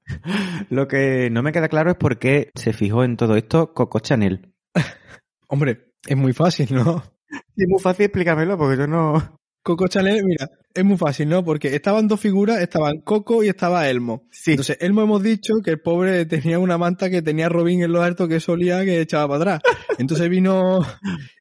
Lo 0.71 0.89
que 0.89 1.29
no 1.31 1.43
me 1.43 1.53
queda 1.53 1.69
claro 1.69 1.91
es 1.91 1.97
por 1.97 2.19
qué 2.19 2.51
se 2.55 2.73
fijó 2.73 3.05
en 3.05 3.17
todo 3.17 3.37
esto 3.37 3.73
Coco 3.75 4.01
Chanel. 4.01 4.55
Hombre, 5.49 5.93
es 6.07 6.17
muy 6.17 6.33
fácil, 6.33 6.69
¿no? 6.75 7.03
Es 7.57 7.67
muy 7.69 7.81
fácil 7.81 8.05
explicármelo 8.07 8.57
porque 8.57 8.77
yo 8.79 8.87
no... 8.87 9.41
Coco 9.67 9.89
Chanel, 9.89 10.23
mira, 10.25 10.49
es 10.73 10.85
muy 10.85 10.97
fácil, 10.97 11.29
¿no? 11.29 11.45
Porque 11.45 11.75
estaban 11.75 12.07
dos 12.07 12.21
figuras, 12.21 12.61
estaban 12.61 13.01
Coco 13.01 13.43
y 13.43 13.49
estaba 13.49 13.89
Elmo. 13.91 14.23
Sí. 14.31 14.53
Entonces, 14.53 14.79
Elmo 14.81 15.03
hemos 15.03 15.25
dicho 15.25 15.55
que 15.65 15.73
el 15.73 15.81
pobre 15.81 16.25
tenía 16.25 16.61
una 16.61 16.79
manta 16.79 17.11
que 17.11 17.21
tenía 17.21 17.49
Robin 17.49 17.83
en 17.83 17.91
lo 17.91 18.01
alto 18.01 18.29
que 18.29 18.39
solía 18.39 18.85
que 18.85 19.01
echaba 19.01 19.27
para 19.27 19.57
atrás. 19.57 19.75
Entonces 19.99 20.29
vino 20.29 20.79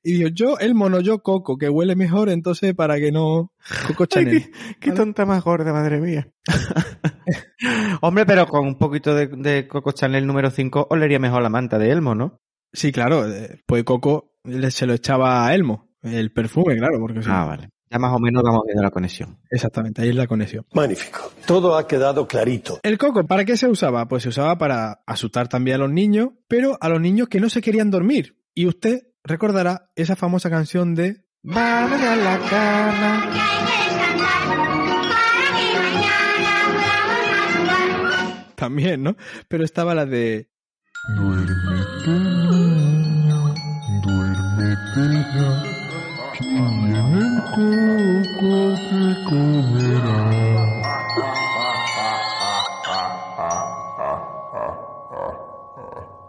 y 0.03 0.13
dijo, 0.13 0.29
yo 0.29 0.58
Elmo, 0.58 0.89
no 0.89 1.01
yo 1.01 1.20
Coco, 1.20 1.55
que 1.55 1.70
huele 1.70 1.96
mejor, 1.96 2.29
entonces 2.29 2.74
para 2.74 2.96
que 2.96 3.12
no... 3.12 3.51
Coco 3.89 4.08
Chanel. 4.08 4.50
Qué, 4.51 4.75
qué 4.79 4.91
tonta 4.94 5.27
más 5.27 5.44
gorda, 5.44 5.72
madre 5.72 6.01
mía. 6.01 6.27
Hombre, 8.01 8.25
pero 8.25 8.48
con 8.48 8.65
un 8.65 8.79
poquito 8.79 9.13
de, 9.13 9.27
de 9.27 9.67
Coco 9.67 9.91
Chanel 9.91 10.25
número 10.25 10.50
5 10.50 10.88
olería 10.89 11.20
mejor 11.20 11.44
la 11.44 11.50
manta 11.50 11.77
de 11.77 11.91
Elmo, 11.91 12.15
¿no? 12.15 12.41
Sí, 12.74 12.91
claro, 12.91 13.32
eh, 13.32 13.62
pues 13.67 13.84
Coco 13.84 14.32
se 14.70 14.88
lo 14.88 14.94
echaba 14.96 15.46
a 15.46 15.53
Elmo, 15.53 15.91
el 16.01 16.32
perfume, 16.32 16.75
claro, 16.75 17.00
porque 17.00 17.22
sí. 17.22 17.29
Ah, 17.32 17.46
vale. 17.46 17.70
Ya 17.96 18.00
más 18.00 18.14
o 18.14 18.20
menos 18.20 18.44
vamos 18.44 18.64
viendo 18.66 18.84
la 18.84 18.92
conexión. 18.92 19.38
Exactamente, 19.50 20.02
ahí 20.02 20.10
es 20.10 20.16
la 20.16 20.28
conexión. 20.28 20.66
Magnífico. 20.74 21.32
Todo 21.46 21.78
ha 21.78 21.88
quedado 21.88 22.28
clarito. 22.28 22.78
El 22.84 22.98
coco, 22.98 23.25
¿para 23.25 23.46
qué 23.46 23.56
se 23.56 23.70
usaba? 23.70 24.06
Pues 24.10 24.24
se 24.24 24.28
usaba 24.30 24.58
para 24.58 25.02
asustar 25.08 25.48
también 25.48 25.75
a 25.75 25.78
los 25.86 25.92
niños, 25.94 26.32
pero 26.50 26.78
a 26.82 26.90
los 26.90 27.00
niños 27.00 27.30
que 27.30 27.40
no 27.40 27.50
se 27.50 27.62
querían 27.62 27.92
dormir. 27.92 28.38
Y 28.54 28.68
usted 28.68 29.04
recordará 29.24 29.92
esa 29.96 30.18
famosa 30.18 30.50
canción 30.50 30.94
de 30.94 31.24
Vamos 31.42 32.02
a 32.02 32.16
la 32.18 32.38
cama. 32.50 33.32
también, 38.56 39.04
¿no? 39.04 39.16
Pero 39.48 39.64
estaba 39.64 39.96
la 39.96 40.06
de 40.06 40.50
Duérmete, 41.16 42.10
niño, 42.10 43.54
duérmete 44.04 45.25
ya. 45.36 45.64
¿Quién 46.38 46.84
viene 46.84 47.00
el 47.20 47.85
comerá? 49.28 50.36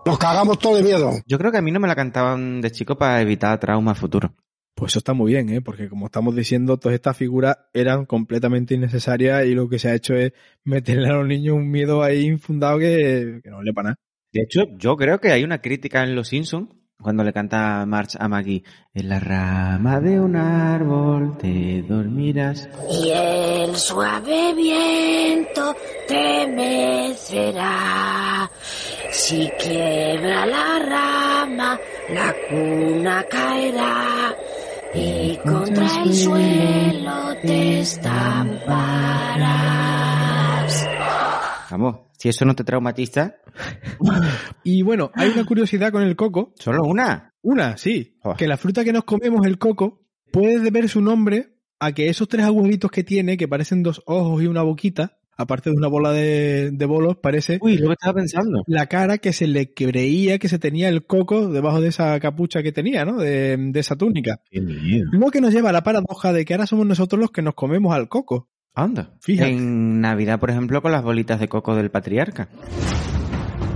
Nos 0.04 0.18
cagamos 0.18 0.58
todo 0.58 0.76
de 0.76 0.82
miedo. 0.82 1.10
Yo 1.26 1.38
creo 1.38 1.50
que 1.50 1.58
a 1.58 1.62
mí 1.62 1.70
no 1.72 1.80
me 1.80 1.88
la 1.88 1.96
cantaban 1.96 2.60
de 2.60 2.70
chico 2.70 2.96
para 2.96 3.20
evitar 3.20 3.58
traumas 3.58 3.98
futuros. 3.98 4.30
Pues 4.74 4.92
eso 4.92 4.98
está 5.00 5.14
muy 5.14 5.32
bien, 5.32 5.48
¿eh? 5.48 5.60
Porque 5.62 5.88
como 5.88 6.06
estamos 6.06 6.36
diciendo, 6.36 6.78
todas 6.78 6.94
estas 6.94 7.16
figuras 7.16 7.56
eran 7.72 8.06
completamente 8.06 8.74
innecesarias 8.74 9.46
y 9.46 9.54
lo 9.54 9.68
que 9.68 9.78
se 9.78 9.88
ha 9.88 9.94
hecho 9.94 10.14
es 10.14 10.32
meterle 10.64 11.08
a 11.08 11.14
los 11.14 11.26
niños 11.26 11.56
un 11.56 11.70
miedo 11.70 12.02
ahí 12.02 12.26
infundado 12.26 12.78
que, 12.78 13.40
que 13.42 13.50
no 13.50 13.62
le 13.62 13.72
para 13.72 13.90
nada. 13.90 13.96
De 14.32 14.42
hecho, 14.42 14.64
yo 14.76 14.96
creo 14.96 15.18
que 15.18 15.32
hay 15.32 15.44
una 15.44 15.60
crítica 15.60 16.04
en 16.04 16.14
Los 16.14 16.28
Simpsons 16.28 16.68
cuando 17.00 17.22
le 17.22 17.32
canta 17.32 17.86
March 17.86 18.16
a 18.18 18.26
Maggie. 18.28 18.64
En 18.94 19.08
la 19.08 19.20
rama 19.20 20.00
de 20.00 20.18
un 20.20 20.34
árbol 20.36 21.36
te 21.38 21.82
dormirás. 21.82 22.68
Y 22.90 23.10
el 23.10 23.76
suave 23.76 24.54
viento 24.54 25.74
te 26.08 26.46
mecerá. 26.48 28.50
Si 29.12 29.48
quiebra 29.58 30.46
la 30.46 30.78
rama, 30.78 31.78
la 32.10 32.34
cuna 32.48 33.24
caerá. 33.30 34.34
Y 34.94 35.36
contra 35.38 36.02
el 36.02 36.14
suelo 36.14 37.34
te 37.42 37.80
estamparás. 37.80 38.46
Vamos, 41.70 42.05
si 42.18 42.28
eso 42.28 42.44
no 42.44 42.54
te 42.54 42.64
traumatiza, 42.64 43.36
Y 44.64 44.82
bueno, 44.82 45.10
hay 45.14 45.30
una 45.30 45.44
curiosidad 45.44 45.92
con 45.92 46.02
el 46.02 46.16
coco. 46.16 46.52
solo 46.58 46.82
una. 46.84 47.32
Una, 47.42 47.76
sí. 47.76 48.18
Que 48.36 48.48
la 48.48 48.56
fruta 48.56 48.84
que 48.84 48.92
nos 48.92 49.04
comemos, 49.04 49.46
el 49.46 49.58
coco, 49.58 50.02
puede 50.32 50.58
deber 50.58 50.88
su 50.88 51.00
nombre 51.00 51.54
a 51.78 51.92
que 51.92 52.08
esos 52.08 52.28
tres 52.28 52.44
agujeritos 52.44 52.90
que 52.90 53.04
tiene, 53.04 53.36
que 53.36 53.48
parecen 53.48 53.82
dos 53.82 54.02
ojos 54.06 54.42
y 54.42 54.46
una 54.46 54.62
boquita, 54.62 55.18
aparte 55.36 55.70
de 55.70 55.76
una 55.76 55.88
bola 55.88 56.10
de, 56.12 56.70
de 56.72 56.86
bolos, 56.86 57.18
parece 57.22 57.58
Uy, 57.60 57.76
lo 57.76 57.88
que 57.88 57.92
estaba 57.92 58.14
pensando. 58.14 58.62
la 58.66 58.86
cara 58.86 59.18
que 59.18 59.32
se 59.32 59.46
le 59.46 59.72
creía 59.74 60.38
que 60.38 60.48
se 60.48 60.58
tenía 60.58 60.88
el 60.88 61.06
coco 61.06 61.48
debajo 61.48 61.80
de 61.80 61.88
esa 61.88 62.18
capucha 62.18 62.62
que 62.62 62.72
tenía, 62.72 63.04
¿no? 63.04 63.18
De, 63.18 63.56
de 63.58 63.80
esa 63.80 63.94
túnica. 63.94 64.40
Lo 64.50 65.30
que 65.30 65.40
nos 65.40 65.52
lleva 65.52 65.70
a 65.70 65.72
la 65.74 65.82
paradoja 65.84 66.32
de 66.32 66.44
que 66.44 66.54
ahora 66.54 66.66
somos 66.66 66.86
nosotros 66.86 67.20
los 67.20 67.30
que 67.30 67.42
nos 67.42 67.54
comemos 67.54 67.94
al 67.94 68.08
coco. 68.08 68.48
Anda. 68.76 69.10
Fíjate. 69.20 69.50
En 69.50 70.00
Navidad, 70.02 70.38
por 70.38 70.50
ejemplo, 70.50 70.82
con 70.82 70.92
las 70.92 71.02
bolitas 71.02 71.40
de 71.40 71.48
coco 71.48 71.74
del 71.74 71.90
patriarca. 71.90 72.48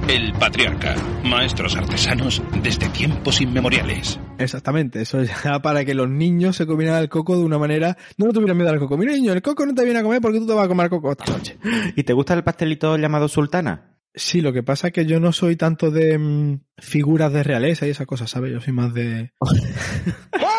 El 0.08 0.32
Patriarca, 0.32 0.96
maestros 1.24 1.76
artesanos 1.76 2.42
desde 2.62 2.88
tiempos 2.88 3.40
inmemoriales. 3.40 4.18
Exactamente, 4.38 5.00
eso 5.00 5.20
es 5.20 5.30
ya 5.44 5.60
para 5.60 5.84
que 5.84 5.94
los 5.94 6.08
niños 6.08 6.56
se 6.56 6.66
comieran 6.66 7.00
el 7.00 7.08
coco 7.08 7.36
de 7.36 7.44
una 7.44 7.58
manera, 7.58 7.96
no 8.18 8.26
le 8.26 8.32
tuvieran 8.32 8.56
miedo 8.56 8.70
al 8.70 8.80
coco. 8.80 8.98
Mira 8.98 9.12
niño, 9.12 9.32
el 9.32 9.40
coco 9.40 9.64
no 9.64 9.72
te 9.72 9.84
viene 9.84 10.00
a 10.00 10.02
comer 10.02 10.20
porque 10.20 10.40
tú 10.40 10.48
te 10.48 10.52
vas 10.52 10.64
a 10.64 10.68
comer 10.68 10.90
coco 10.90 11.12
esta 11.12 11.32
noche. 11.32 11.56
¿Y 11.94 12.02
te 12.02 12.12
gusta 12.12 12.34
el 12.34 12.42
pastelito 12.42 12.96
llamado 12.98 13.28
sultana? 13.28 13.98
Sí, 14.12 14.40
lo 14.40 14.52
que 14.52 14.64
pasa 14.64 14.88
es 14.88 14.92
que 14.92 15.06
yo 15.06 15.20
no 15.20 15.32
soy 15.32 15.54
tanto 15.54 15.92
de 15.92 16.18
mm, 16.18 16.60
figuras 16.78 17.32
de 17.32 17.44
realeza 17.44 17.86
y 17.86 17.90
esas 17.90 18.08
cosas, 18.08 18.28
¿sabes? 18.30 18.52
Yo 18.52 18.60
soy 18.60 18.72
más 18.72 18.92
de... 18.92 19.30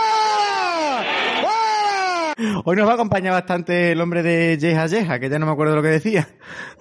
Hoy 2.66 2.76
nos 2.76 2.88
va 2.88 2.92
a 2.92 2.96
acompañar 2.96 3.34
bastante 3.34 3.92
el 3.92 4.02
hombre 4.02 4.24
de 4.24 4.58
Yeja 4.58 4.88
Yeja, 4.88 5.20
que 5.20 5.30
ya 5.30 5.40
no 5.40 5.46
me 5.46 5.52
acuerdo 5.52 5.76
lo 5.76 5.82
que 5.82 5.90
decía. 5.90 6.28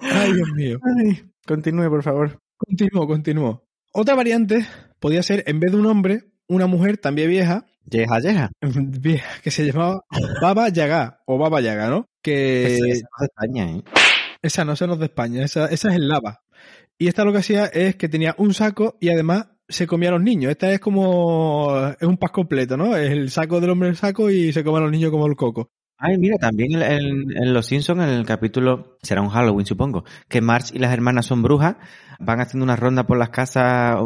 Ay, 0.01 0.33
Dios 0.33 0.49
mío. 0.55 0.79
Ay, 0.83 1.23
continúe, 1.45 1.89
por 1.89 2.03
favor. 2.03 2.39
Continúo, 2.57 3.07
continúo. 3.07 3.63
Otra 3.93 4.15
variante 4.15 4.65
podía 4.99 5.21
ser, 5.23 5.43
en 5.47 5.59
vez 5.59 5.71
de 5.71 5.77
un 5.77 5.85
hombre, 5.85 6.23
una 6.47 6.67
mujer 6.67 6.97
también 6.97 7.29
vieja, 7.29 7.65
Yeja, 7.85 8.19
yeja. 8.19 8.51
vieja 8.61 9.41
que 9.43 9.51
se 9.51 9.65
llamaba 9.65 10.03
Baba 10.41 10.69
Yaga, 10.69 11.21
o 11.25 11.37
Baba 11.37 11.61
Yaga, 11.61 11.89
¿no? 11.89 12.07
Que 12.21 12.75
Esa 12.75 12.87
es 12.87 13.01
de 13.01 13.25
España, 13.25 13.71
¿eh? 13.71 13.83
esa 14.41 14.65
no, 14.65 14.73
esa 14.73 14.87
no 14.87 14.93
es 14.93 14.99
de 14.99 15.05
España, 15.05 15.43
esa, 15.43 15.65
esa 15.67 15.89
es 15.89 15.95
el 15.95 16.07
lava. 16.07 16.43
Y 16.97 17.07
esta 17.07 17.23
lo 17.23 17.31
que 17.31 17.39
hacía 17.39 17.65
es 17.65 17.95
que 17.95 18.09
tenía 18.09 18.35
un 18.37 18.53
saco 18.53 18.97
y 18.99 19.09
además 19.09 19.47
se 19.71 19.87
comía 19.87 20.09
a 20.09 20.13
los 20.13 20.21
niños. 20.21 20.51
Esta 20.51 20.71
es 20.71 20.79
como, 20.79 21.75
es 21.99 22.07
un 22.07 22.17
pack 22.17 22.31
completo, 22.31 22.77
¿no? 22.77 22.95
Es 22.95 23.11
el 23.11 23.29
saco 23.29 23.59
del 23.59 23.71
hombre 23.71 23.87
del 23.87 23.97
saco 23.97 24.29
y 24.29 24.53
se 24.53 24.63
come 24.63 24.77
a 24.77 24.81
los 24.81 24.91
niños 24.91 25.11
como 25.11 25.25
el 25.25 25.35
coco. 25.35 25.71
Ay, 26.03 26.17
mira, 26.17 26.37
también 26.37 26.81
en, 26.81 27.53
Los 27.53 27.67
Simpsons, 27.67 28.01
en 28.01 28.09
el 28.09 28.25
capítulo, 28.25 28.97
será 29.03 29.21
un 29.21 29.29
Halloween, 29.29 29.67
supongo, 29.67 30.03
que 30.27 30.41
Marge 30.41 30.75
y 30.75 30.79
las 30.79 30.91
hermanas 30.91 31.27
son 31.27 31.43
brujas, 31.43 31.75
van 32.19 32.41
haciendo 32.41 32.63
una 32.63 32.75
ronda 32.75 33.05
por 33.05 33.19
las 33.19 33.29
casas 33.29 33.97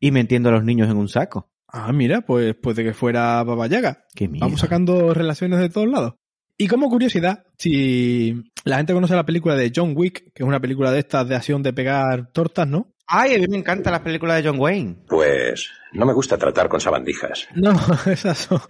y 0.00 0.10
metiendo 0.10 0.48
a 0.48 0.52
los 0.52 0.64
niños 0.64 0.90
en 0.90 0.96
un 0.96 1.08
saco. 1.08 1.48
Ah, 1.68 1.92
mira, 1.92 2.22
pues 2.22 2.56
puede 2.56 2.82
que 2.82 2.92
fuera 2.92 3.42
Baba 3.44 3.68
Yaga. 3.68 4.04
Qué 4.16 4.26
miedo. 4.26 4.44
Vamos 4.44 4.60
sacando 4.60 5.14
relaciones 5.14 5.60
de 5.60 5.68
todos 5.68 5.88
lados. 5.88 6.14
Y 6.58 6.66
como 6.66 6.88
curiosidad, 6.88 7.44
si 7.58 8.34
la 8.64 8.76
gente 8.76 8.92
conoce 8.92 9.14
la 9.14 9.26
película 9.26 9.54
de 9.54 9.72
John 9.74 9.92
Wick, 9.96 10.32
que 10.32 10.42
es 10.42 10.48
una 10.48 10.60
película 10.60 10.90
de 10.90 11.00
estas 11.00 11.28
de 11.28 11.36
acción 11.36 11.62
de 11.62 11.72
pegar 11.72 12.32
tortas, 12.32 12.66
¿no? 12.66 12.93
Ay, 13.06 13.34
a 13.34 13.38
mí 13.38 13.46
me 13.48 13.58
encantan 13.58 13.92
las 13.92 14.00
películas 14.02 14.42
de 14.42 14.48
John 14.48 14.58
Wayne. 14.58 14.96
Pues 15.08 15.68
no 15.92 16.06
me 16.06 16.12
gusta 16.14 16.38
tratar 16.38 16.68
con 16.68 16.80
sabandijas. 16.80 17.46
No, 17.54 17.72
esas 18.10 18.38
son- 18.38 18.60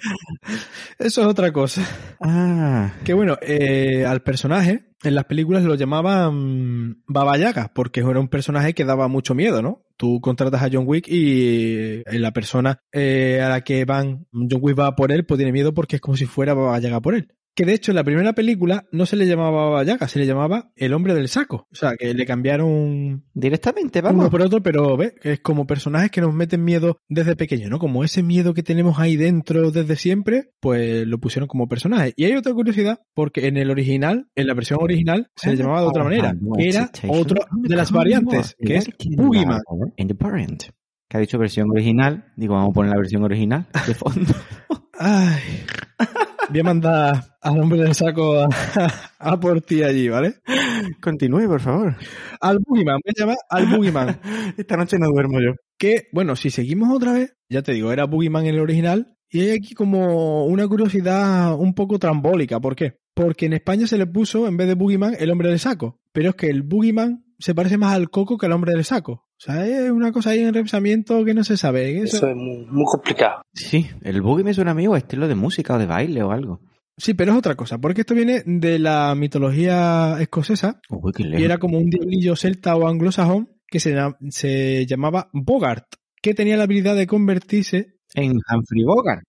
eso 0.99 1.21
es 1.23 1.27
otra 1.27 1.53
cosa. 1.53 1.83
Ah. 2.21 2.93
Que 3.05 3.15
bueno, 3.15 3.37
eh, 3.43 4.05
al 4.07 4.23
personaje 4.23 4.87
en 5.03 5.15
las 5.15 5.25
películas 5.27 5.63
lo 5.65 5.75
llamaban 5.75 7.03
Baba 7.07 7.37
Yaga, 7.37 7.71
porque 7.75 8.01
era 8.01 8.19
un 8.21 8.29
personaje 8.29 8.75
que 8.75 8.85
daba 8.85 9.07
mucho 9.09 9.35
miedo, 9.35 9.63
¿no? 9.63 9.83
Tú 9.97 10.21
contratas 10.21 10.63
a 10.63 10.69
John 10.73 10.85
Wick 10.87 11.07
y 11.09 12.03
eh, 12.05 12.19
la 12.19 12.33
persona 12.33 12.79
eh, 12.93 13.41
a 13.43 13.49
la 13.49 13.61
que 13.63 13.85
van, 13.85 14.27
John 14.33 14.59
Wick 14.61 14.79
va 14.79 14.97
por 14.97 15.13
él, 15.13 15.25
pues 15.27 15.39
tiene 15.39 15.53
miedo 15.53 15.75
porque 15.75 15.97
es 15.97 16.03
como 16.03 16.17
si 16.17 16.27
fuera 16.27 16.55
Baba 16.55 16.79
Yaga 16.79 17.01
por 17.01 17.15
él. 17.15 17.33
Que 17.55 17.65
de 17.65 17.75
hecho 17.75 17.93
en 17.93 17.97
la 17.97 18.05
primera 18.05 18.33
película 18.33 18.87
no 18.91 19.07
se 19.07 19.17
le 19.17 19.27
llamaba 19.27 19.83
Yaga, 19.85 20.09
se 20.09 20.19
le 20.19 20.27
llamaba 20.27 20.73
el 20.75 20.93
hombre 20.93 21.15
del 21.15 21.29
saco. 21.29 21.69
O 21.71 21.75
sea, 21.75 21.97
que 21.97 22.13
le 22.13 22.27
cambiaron 22.27 23.25
Directamente, 23.33 24.01
uno 24.01 24.09
vamos. 24.09 24.31
por 24.31 24.43
otro, 24.43 24.63
pero 24.63 24.97
ve, 24.97 25.15
es 25.23 25.41
como 25.41 25.67
personajes 25.67 26.11
que 26.11 26.21
nos 26.21 26.35
meten 26.35 26.65
miedo 26.65 26.99
desde 27.09 27.37
pequeño, 27.37 27.69
¿no? 27.69 27.79
Como 27.79 28.03
ese 28.05 28.23
miedo 28.23 28.55
que 28.55 28.63
tenemos 28.63 28.99
ahí 28.99 29.17
dentro 29.17 29.71
desde 29.71 29.97
siempre, 29.97 30.51
pues 30.61 31.07
lo 31.07 31.19
pusieron 31.19 31.49
como 31.49 31.69
personaje. 31.69 32.13
Y 32.17 32.25
hay 32.25 32.35
otra 32.35 32.53
curiosidad, 32.53 33.01
porque 33.15 33.47
en 33.47 33.57
el 33.57 33.71
original, 33.71 34.29
en 34.35 34.47
la 34.47 34.55
versión 34.55 34.81
original, 34.83 35.29
se 35.37 35.51
le 35.51 35.57
llamaba 35.57 35.83
de 35.83 35.87
otra 35.87 36.05
manera, 36.05 36.35
que 36.57 36.69
era 36.69 36.91
otra 37.09 37.47
de 37.53 37.77
las 37.77 37.93
variantes, 37.93 38.57
que 38.61 38.77
es 38.77 38.89
Boogeyman. 39.17 39.61
Que 41.09 41.17
ha 41.19 41.21
dicho 41.21 41.39
versión 41.39 41.71
original. 41.71 42.33
Digo, 42.37 42.55
vamos 42.55 42.71
a 42.71 42.75
poner 42.75 42.91
la 42.91 42.99
versión 42.99 43.23
original 43.23 43.67
de 43.87 43.95
fondo. 43.95 44.35
Ay, 44.99 45.41
voy 46.51 46.61
a 46.61 46.65
mandar 46.65 47.25
al 47.41 47.61
hombre 47.61 47.81
del 47.81 47.95
saco 47.95 48.39
a, 48.39 48.49
a 49.19 49.41
por 49.41 49.61
ti 49.61 49.83
allí, 49.83 50.09
¿vale? 50.09 50.37
Continúe, 51.01 51.47
por 51.47 51.61
favor. 51.61 51.97
Al 52.41 52.59
Boogeyman, 52.59 53.01
voy 53.05 53.13
a 53.17 53.21
llamar 53.21 53.37
al 53.49 53.67
Boogeyman. 53.67 54.21
Esta 54.57 54.77
noche 54.77 54.99
no 54.99 55.09
duermo 55.09 55.41
yo. 55.41 55.53
que, 55.79 56.09
bueno, 56.13 56.37
si 56.37 56.51
seguimos 56.51 56.95
otra 56.95 57.13
vez, 57.13 57.37
ya 57.49 57.63
te 57.63 57.73
digo, 57.73 57.93
era 57.93 58.05
Boogeyman 58.05 58.47
en 58.47 58.55
el 58.55 58.61
original, 58.61 59.17
y 59.31 59.41
hay 59.41 59.51
aquí 59.51 59.75
como 59.75 60.47
una 60.47 60.69
curiosidad 60.69 61.59
un 61.59 61.75
poco 61.75 61.99
trambólica. 61.99 62.61
¿Por 62.61 62.77
qué? 62.77 62.99
Porque 63.15 63.47
en 63.47 63.55
España 63.55 63.87
se 63.87 63.99
le 63.99 64.07
puso, 64.07 64.47
en 64.47 64.57
vez 64.57 64.69
de 64.69 64.75
Boogeyman, 64.75 65.17
el 65.19 65.31
hombre 65.31 65.49
del 65.49 65.59
saco. 65.59 66.01
Pero 66.13 66.31
es 66.31 66.35
que 66.37 66.49
el 66.49 66.63
Boogeyman 66.63 67.25
se 67.39 67.55
parece 67.55 67.77
más 67.77 67.95
al 67.95 68.11
coco 68.11 68.39
que 68.39 68.47
al 68.47 68.53
hombre 68.53 68.73
del 68.73 68.85
saco. 68.85 69.24
O 69.37 69.41
sea, 69.45 69.67
es 69.67 69.91
una 69.91 70.13
cosa 70.13 70.31
ahí 70.31 70.41
en 70.41 70.55
revisamiento 70.55 71.25
que 71.25 71.35
no 71.35 71.45
se 71.45 71.57
sabe. 71.57 71.99
Eso- 72.03 72.17
Eso 72.19 72.29
es 72.29 72.37
muy, 72.37 72.65
muy 72.67 72.85
complicado. 72.85 73.43
Sí, 73.53 73.87
el 74.03 74.23
boogie 74.23 74.45
me 74.45 74.55
suena 74.55 74.71
a 74.71 74.75
mí 74.75 74.87
o 74.87 74.97
estilo 74.97 75.29
de 75.29 75.35
música 75.35 75.75
o 75.75 75.79
de 75.79 75.87
baile 75.87 76.23
o 76.23 76.31
algo. 76.31 76.61
Sí, 76.97 77.13
pero 77.15 77.33
es 77.33 77.39
otra 77.39 77.57
cosa, 77.57 77.79
porque 77.79 78.03
esto 78.03 78.15
viene 78.15 78.43
de 78.47 78.79
la 78.79 79.15
mitología 79.17 80.17
escocesa 80.21 80.81
Uy, 80.89 81.13
qué 81.13 81.25
y 81.41 81.43
era 81.43 81.59
como 81.59 81.79
un 81.79 81.91
diablillo 81.91 82.37
celta 82.37 82.77
o 82.77 82.87
anglosajón 82.87 83.51
que 83.67 83.81
se, 83.81 83.97
se 84.31 84.87
llamaba 84.87 85.29
Bogart, 85.33 85.87
que 86.23 86.35
tenía 86.35 86.57
la 86.57 86.65
habilidad 86.65 86.95
de 86.95 87.09
convertirse 87.09 87.97
En 88.15 88.31
Humphrey 88.33 88.85
Bogart. 88.85 89.25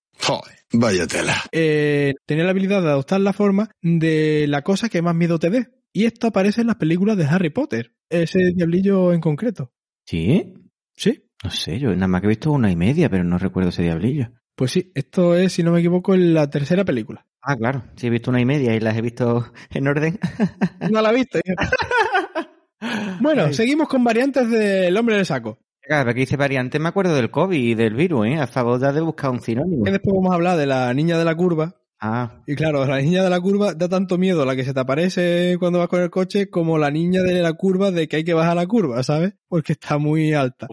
Vaya 0.74 1.08
tela. 1.08 1.34
eh, 1.52 2.14
tenía 2.28 2.44
la 2.44 2.52
habilidad 2.52 2.82
de 2.84 2.90
adoptar 2.90 3.20
la 3.22 3.34
forma 3.34 3.70
de 3.82 4.46
la 4.48 4.62
cosa 4.62 4.88
que 4.90 5.02
más 5.02 5.16
miedo 5.16 5.40
te 5.40 5.50
dé. 5.50 5.68
Y 5.94 6.06
esto 6.06 6.28
aparece 6.28 6.62
en 6.62 6.68
las 6.68 6.76
películas 6.76 7.16
de 7.18 7.26
Harry 7.26 7.50
Potter, 7.50 7.94
ese 8.10 8.52
diablillo 8.54 9.14
en 9.14 9.22
concreto. 9.22 9.72
¿Sí? 10.06 10.54
Sí, 10.96 11.24
No 11.44 11.50
sé, 11.52 11.80
yo 11.80 11.94
nada 11.94 12.08
más 12.08 12.22
que 12.22 12.28
he 12.28 12.30
visto 12.30 12.52
una 12.52 12.72
y 12.72 12.76
media, 12.76 13.10
pero 13.10 13.24
no 13.24 13.38
recuerdo 13.38 13.70
ese 13.70 13.84
diablillo. 13.84 14.30
pues 14.56 14.72
sí, 14.72 14.92
esto 14.96 15.36
es, 15.36 15.52
si 15.54 15.64
no 15.64 15.72
me 15.72 15.80
equivoco, 15.80 16.14
en 16.14 16.34
la 16.34 16.50
tercera 16.50 16.86
película. 16.86 17.26
Ah, 17.42 17.56
claro. 17.56 17.84
Sí, 17.96 18.08
he 18.08 18.10
visto 18.10 18.32
una 18.32 18.40
y 18.42 18.46
media 18.46 18.74
y 18.76 18.80
las 18.80 18.96
he 18.98 19.02
visto 19.02 19.52
en 19.72 19.88
orden. 19.88 20.18
No 20.92 21.02
la 21.02 21.12
viste. 21.12 21.42
bueno, 23.22 23.52
seguimos 23.54 23.88
con 23.88 24.04
variantes 24.04 24.50
del 24.50 24.96
hombre 24.98 25.16
del 25.16 25.26
saco. 25.26 25.60
Vez 25.88 26.06
que 26.06 26.20
dice 26.22 26.38
variante 26.38 26.80
me 26.80 26.90
acuerdo 26.90 27.14
del 27.16 27.30
COVID 27.30 27.58
y 27.58 27.76
del 27.76 27.94
virus, 27.94 28.26
¿eh? 28.28 28.40
A 28.40 28.48
favor 28.48 28.80
de 28.80 29.02
buscar 29.02 29.30
un 29.30 29.42
sinónimo. 29.42 29.84
Que 29.84 29.92
después 29.92 30.16
vamos 30.16 30.32
a 30.32 30.36
hablar 30.36 30.58
de 30.58 30.66
la 30.66 30.92
niña 30.94 31.18
de 31.18 31.26
la 31.26 31.36
curva. 31.36 31.76
Ah, 32.00 32.44
Y 32.46 32.56
claro, 32.56 32.86
la 32.86 33.02
niña 33.02 33.24
de 33.24 33.30
la 33.30 33.40
curva 33.40 33.74
da 33.74 33.88
tanto 33.88 34.18
miedo 34.18 34.46
la 34.46 34.56
que 34.56 34.66
se 34.66 34.74
te 34.74 34.80
aparece 34.80 35.56
cuando 35.60 35.80
vas 35.80 35.88
con 35.88 36.02
el 36.02 36.10
coche 36.10 36.50
como 36.50 36.78
la 36.78 36.92
niña 36.92 37.22
de 37.24 37.42
la 37.42 37.54
curva 37.54 37.92
de 37.92 38.08
que 38.08 38.18
hay 38.18 38.24
que 38.24 38.34
bajar 38.34 38.56
la 38.56 38.68
curva, 38.68 39.02
¿sabes? 39.02 39.34
Porque 39.48 39.74
está 39.74 39.98
muy 39.98 40.34
alta 40.34 40.68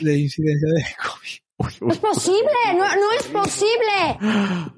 de 0.00 0.18
incidencia 0.18 0.68
de 0.74 0.84
COVID. 1.02 1.42
¡Es 1.92 1.98
posible! 1.98 2.50
¡No, 2.72 2.78
no 2.78 3.12
es 3.18 3.26
posible! 3.28 4.18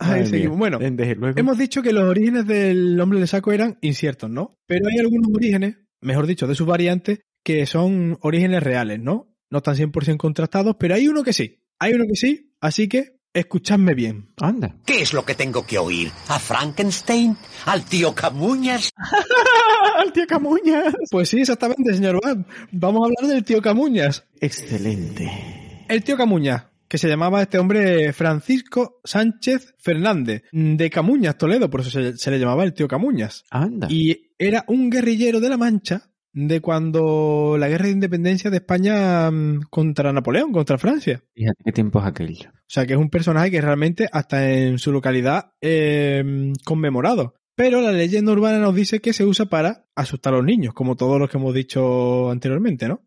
Ahí 0.01 0.27
seguimos. 0.27 0.59
Bueno, 0.59 0.79
hemos 0.81 1.57
dicho 1.57 1.81
que 1.81 1.93
los 1.93 2.05
orígenes 2.05 2.47
del 2.47 3.01
hombre 3.01 3.21
de 3.21 3.27
saco 3.27 3.53
eran 3.53 3.79
inciertos, 3.81 4.29
¿no? 4.29 4.59
Pero 4.67 4.89
hay 4.89 4.99
algunos 4.99 5.31
orígenes, 5.35 5.77
mejor 6.01 6.27
dicho, 6.27 6.47
de 6.47 6.55
sus 6.55 6.67
variantes, 6.67 7.21
que 7.43 7.65
son 7.67 8.19
orígenes 8.21 8.63
reales, 8.63 9.01
¿no? 9.01 9.35
No 9.51 9.59
están 9.59 9.77
100% 9.77 10.17
contrastados, 10.17 10.77
pero 10.79 10.95
hay 10.95 11.09
uno 11.09 11.23
que 11.23 11.33
sí. 11.33 11.63
Hay 11.79 11.93
uno 11.95 12.05
que 12.07 12.17
sí, 12.17 12.55
así 12.61 12.89
que 12.89 13.14
escuchadme 13.35 13.95
bien. 13.95 14.29
Anda. 14.41 14.77
¿Qué 14.87 15.03
es 15.03 15.13
lo 15.13 15.25
que 15.25 15.35
tengo 15.35 15.67
que 15.67 15.79
oír? 15.79 16.11
¿A 16.29 16.39
Frankenstein? 16.39 17.37
¿Al 17.67 17.85
tío 17.85 18.15
Camuñas? 18.15 18.91
¡Al 19.99 20.13
tío 20.13 20.27
Camuñas! 20.27 20.95
Pues 21.11 21.29
sí, 21.29 21.41
exactamente, 21.41 21.93
señor 21.93 22.21
Van. 22.23 22.47
Vamos 22.73 23.03
a 23.03 23.07
hablar 23.07 23.35
del 23.35 23.45
tío 23.45 23.61
Camuñas. 23.61 24.25
Excelente. 24.41 25.85
El 25.89 26.03
tío 26.03 26.17
Camuñas, 26.17 26.67
que 26.89 26.97
se 26.97 27.09
llamaba 27.09 27.43
este 27.43 27.59
hombre 27.59 28.13
Francisco 28.13 29.01
Sánchez 29.05 29.75
Fernández, 29.79 30.45
de 30.53 30.91
Camuñas, 30.91 31.37
Toledo, 31.37 31.69
por 31.69 31.81
eso 31.81 31.91
se, 31.91 32.17
se 32.17 32.31
le 32.31 32.39
llamaba 32.39 32.65
el 32.65 32.73
tío 32.73 32.89
Camuñas. 32.89 33.45
Anda. 33.51 33.89
Y 33.91 34.31
era 34.39 34.65
un 34.69 34.89
guerrillero 34.91 35.41
de 35.41 35.49
la 35.49 35.57
Mancha 35.57 36.11
de 36.35 36.61
cuando 36.61 37.57
la 37.59 37.69
guerra 37.69 37.87
de 37.87 37.93
independencia 37.93 38.51
de 38.51 38.59
España 38.59 39.31
mm, 39.31 39.63
contra 39.71 40.13
Napoleón, 40.13 40.53
contra 40.53 40.79
Francia. 40.79 41.23
Fíjate 41.35 41.63
qué 41.65 41.73
tiempo 41.73 42.01
es 42.01 42.07
aquello. 42.07 42.51
O 42.51 42.67
sea 42.67 42.87
que 42.87 42.95
es 42.95 42.99
un 42.99 43.09
personaje 43.09 43.51
que 43.51 43.61
realmente 43.61 44.09
hasta 44.13 44.51
en 44.51 44.79
su 44.79 44.93
localidad 44.93 45.53
eh, 45.61 46.53
conmemorado. 46.65 47.35
Pero 47.57 47.81
la 47.81 47.93
leyenda 47.93 48.33
urbana 48.33 48.59
nos 48.59 48.75
dice 48.75 49.01
que 49.01 49.13
se 49.13 49.25
usa 49.25 49.47
para 49.47 49.87
asustar 49.95 50.35
a 50.35 50.39
los 50.39 50.47
niños, 50.47 50.75
como 50.75 50.97
todos 50.97 51.21
los 51.21 51.31
que 51.31 51.39
hemos 51.39 51.55
dicho 51.55 52.31
anteriormente, 52.31 52.89
¿no? 52.89 53.07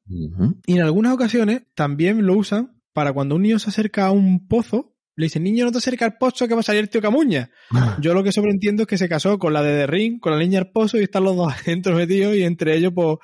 Y 0.66 0.76
en 0.76 0.82
algunas 0.82 1.14
ocasiones 1.14 1.64
también 1.76 2.26
lo 2.26 2.36
usan 2.36 2.82
para 2.94 3.12
cuando 3.12 3.36
un 3.36 3.42
niño 3.42 3.60
se 3.60 3.70
acerca 3.70 4.06
a 4.06 4.12
un 4.12 4.48
pozo, 4.48 4.96
le 5.18 5.26
dicen, 5.26 5.44
niño, 5.44 5.66
no 5.66 5.72
te 5.72 5.80
acerques 5.80 6.04
al 6.04 6.18
pozo 6.18 6.48
que 6.48 6.54
va 6.54 6.60
a 6.60 6.64
salir 6.64 6.82
el 6.82 6.90
tío 6.90 7.02
Camuña. 7.02 7.50
Yo 8.00 8.14
lo 8.14 8.24
que 8.24 8.32
sobreentiendo 8.32 8.84
es 8.84 8.88
que 8.88 9.00
se 9.00 9.10
casó 9.10 9.40
con 9.40 9.52
la 9.52 9.64
de 9.64 9.80
The 9.80 9.88
Ring, 9.88 10.20
con 10.20 10.32
la 10.32 10.38
niña 10.38 10.60
al 10.60 10.70
pozo 10.70 10.98
y 10.98 11.04
están 11.04 11.24
los 11.24 11.36
dos 11.36 11.52
adentro 11.62 11.96
metidos 11.96 12.36
y 12.36 12.44
entre 12.44 12.78
ellos, 12.78 12.94
pues, 12.94 13.18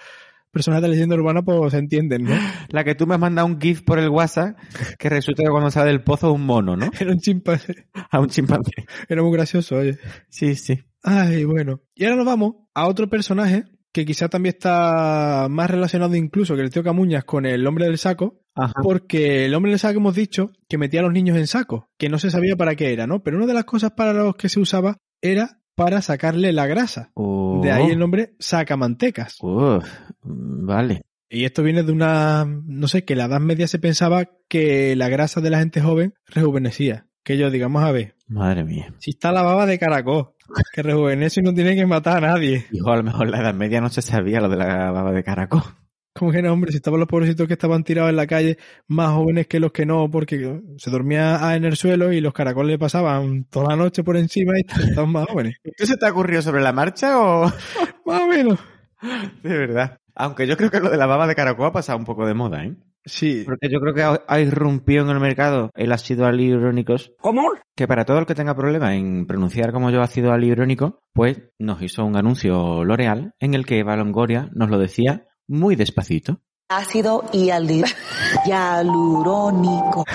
personas 0.51 0.81
de 0.81 0.87
leyenda 0.87 1.15
urbana, 1.15 1.43
pues, 1.43 1.71
se 1.71 1.77
entienden, 1.77 2.23
¿no? 2.23 2.31
La 2.69 2.83
que 2.83 2.95
tú 2.95 3.05
me 3.05 3.13
has 3.13 3.19
mandado 3.19 3.47
un 3.47 3.61
GIF 3.61 3.83
por 3.83 3.99
el 3.99 4.09
WhatsApp 4.09 4.57
que 4.97 5.09
resulta 5.09 5.43
que 5.43 5.49
cuando 5.49 5.69
sale 5.69 5.91
del 5.91 6.03
pozo 6.03 6.29
es 6.29 6.33
un 6.33 6.45
mono, 6.45 6.75
¿no? 6.75 6.89
Era 6.99 7.11
un 7.11 7.19
chimpancé. 7.19 7.87
A 8.09 8.19
un 8.19 8.27
chimpancé. 8.27 8.85
Era 9.07 9.21
muy 9.21 9.31
gracioso, 9.31 9.77
oye. 9.77 9.99
Sí, 10.29 10.55
sí. 10.55 10.79
Ay, 11.03 11.45
bueno. 11.45 11.81
Y 11.93 12.05
ahora 12.05 12.15
nos 12.15 12.25
vamos 12.25 12.55
a 12.73 12.87
otro 12.87 13.07
personaje 13.07 13.65
que 13.93 14.05
quizá 14.05 14.27
también 14.27 14.55
está 14.55 15.47
más 15.49 15.69
relacionado 15.69 16.15
incluso 16.15 16.55
que 16.55 16.61
el 16.61 16.71
tío 16.71 16.83
Camuñas 16.83 17.23
con 17.23 17.45
el 17.45 17.65
hombre 17.67 17.85
del 17.85 17.97
saco, 17.97 18.41
Ajá. 18.55 18.73
porque 18.81 19.45
el 19.45 19.53
hombre 19.55 19.71
del 19.71 19.79
saco 19.79 19.99
hemos 19.99 20.15
dicho 20.15 20.51
que 20.67 20.77
metía 20.77 20.99
a 20.99 21.03
los 21.03 21.13
niños 21.13 21.37
en 21.37 21.47
saco, 21.47 21.89
que 21.97 22.09
no 22.09 22.17
se 22.19 22.31
sabía 22.31 22.55
para 22.57 22.75
qué 22.75 22.91
era, 22.91 23.07
¿no? 23.07 23.23
Pero 23.23 23.37
una 23.37 23.45
de 23.45 23.53
las 23.53 23.65
cosas 23.65 23.91
para 23.91 24.11
los 24.13 24.35
que 24.35 24.49
se 24.49 24.59
usaba 24.59 24.97
era 25.21 25.59
para 25.75 26.01
sacarle 26.01 26.51
la 26.53 26.67
grasa. 26.67 27.11
Oh. 27.13 27.61
De 27.63 27.71
ahí 27.71 27.91
el 27.91 27.99
nombre 27.99 28.35
sacamantecas. 28.39 29.37
Uf, 29.41 29.85
vale. 30.21 31.03
Y 31.29 31.45
esto 31.45 31.63
viene 31.63 31.81
de 31.83 31.91
una, 31.91 32.45
no 32.45 32.87
sé, 32.87 33.05
que 33.05 33.13
en 33.13 33.19
la 33.19 33.25
Edad 33.25 33.39
Media 33.39 33.67
se 33.67 33.79
pensaba 33.79 34.29
que 34.47 34.95
la 34.95 35.09
grasa 35.09 35.41
de 35.41 35.49
la 35.49 35.59
gente 35.59 35.81
joven 35.81 36.13
rejuvenecía. 36.27 37.07
Que 37.23 37.37
yo, 37.37 37.49
digamos, 37.49 37.83
a 37.83 37.91
ver, 37.91 38.15
Madre 38.27 38.65
mía. 38.65 38.93
si 38.99 39.11
está 39.11 39.31
la 39.31 39.41
baba 39.43 39.65
de 39.65 39.79
caracol, 39.79 40.32
que 40.73 40.81
rejuvenece 40.81 41.41
y 41.41 41.43
no 41.43 41.53
tiene 41.53 41.75
que 41.75 41.85
matar 41.85 42.23
a 42.23 42.27
nadie. 42.27 42.65
Hijo, 42.71 42.91
a 42.91 42.97
lo 42.97 43.03
mejor 43.03 43.29
la 43.29 43.39
Edad 43.39 43.53
Media 43.53 43.81
no 43.81 43.89
se 43.89 44.01
sabía 44.01 44.41
lo 44.41 44.49
de 44.49 44.57
la 44.57 44.91
baba 44.91 45.11
de 45.11 45.23
caracol. 45.23 45.63
Como 46.15 46.31
que 46.31 46.43
no, 46.43 46.53
hombre, 46.53 46.71
si 46.71 46.77
estaban 46.77 46.99
los 46.99 47.09
pobrecitos 47.09 47.47
que 47.47 47.53
estaban 47.53 47.83
tirados 47.83 48.11
en 48.11 48.17
la 48.17 48.27
calle, 48.27 48.59
más 48.87 49.11
jóvenes 49.13 49.47
que 49.47 49.59
los 49.59 49.71
que 49.71 49.85
no, 49.85 50.11
porque 50.11 50.61
se 50.77 50.91
dormía 50.91 51.55
en 51.55 51.65
el 51.65 51.75
suelo 51.75 52.13
y 52.13 52.21
los 52.21 52.33
caracoles 52.33 52.73
le 52.73 52.79
pasaban 52.79 53.45
toda 53.45 53.69
la 53.69 53.75
noche 53.75 54.03
por 54.03 54.15
encima 54.15 54.53
y 54.57 54.61
estaban 54.61 55.11
más 55.11 55.27
jóvenes. 55.27 55.55
¿Esto 55.63 55.87
se 55.87 55.97
te 55.97 56.05
ha 56.05 56.11
ocurrido 56.11 56.43
sobre 56.43 56.61
la 56.61 56.71
marcha 56.71 57.19
o...? 57.19 57.45
más 58.05 58.21
o 58.21 58.27
menos. 58.27 58.59
De 59.41 59.57
verdad. 59.57 59.97
Aunque 60.15 60.47
yo 60.47 60.57
creo 60.57 60.69
que 60.71 60.79
lo 60.79 60.89
de 60.89 60.97
la 60.97 61.05
baba 61.07 61.27
de 61.27 61.35
caracol 61.35 61.67
ha 61.67 61.71
pasado 61.71 61.97
un 61.97 62.05
poco 62.05 62.25
de 62.25 62.33
moda, 62.33 62.63
¿eh? 62.65 62.75
Sí. 63.05 63.43
Porque 63.45 63.67
yo 63.69 63.79
creo 63.81 63.93
que 63.93 64.01
ha- 64.03 64.21
ha 64.27 64.39
irrumpido 64.39 65.03
en 65.03 65.09
el 65.09 65.19
mercado 65.19 65.69
el 65.75 65.91
ácido 65.91 66.23
hialurónicos. 66.31 67.11
¿Cómo? 67.19 67.49
Que 67.75 67.87
para 67.87 68.05
todo 68.05 68.19
el 68.19 68.25
que 68.25 68.35
tenga 68.35 68.55
problema 68.55 68.95
en 68.95 69.25
pronunciar 69.25 69.73
como 69.73 69.89
yo 69.91 70.01
ácido 70.01 70.29
hialurónico, 70.31 70.99
pues 71.13 71.41
nos 71.59 71.81
hizo 71.81 72.05
un 72.05 72.15
anuncio 72.15 72.83
L'Oreal 72.85 73.33
en 73.39 73.53
el 73.55 73.65
que 73.65 73.79
Eva 73.79 73.97
Longoria 73.97 74.49
nos 74.53 74.69
lo 74.69 74.77
decía 74.79 75.27
muy 75.47 75.75
despacito. 75.75 76.39
Ácido 76.69 77.23
hiali- 77.33 77.83
hialurónico. 78.47 80.05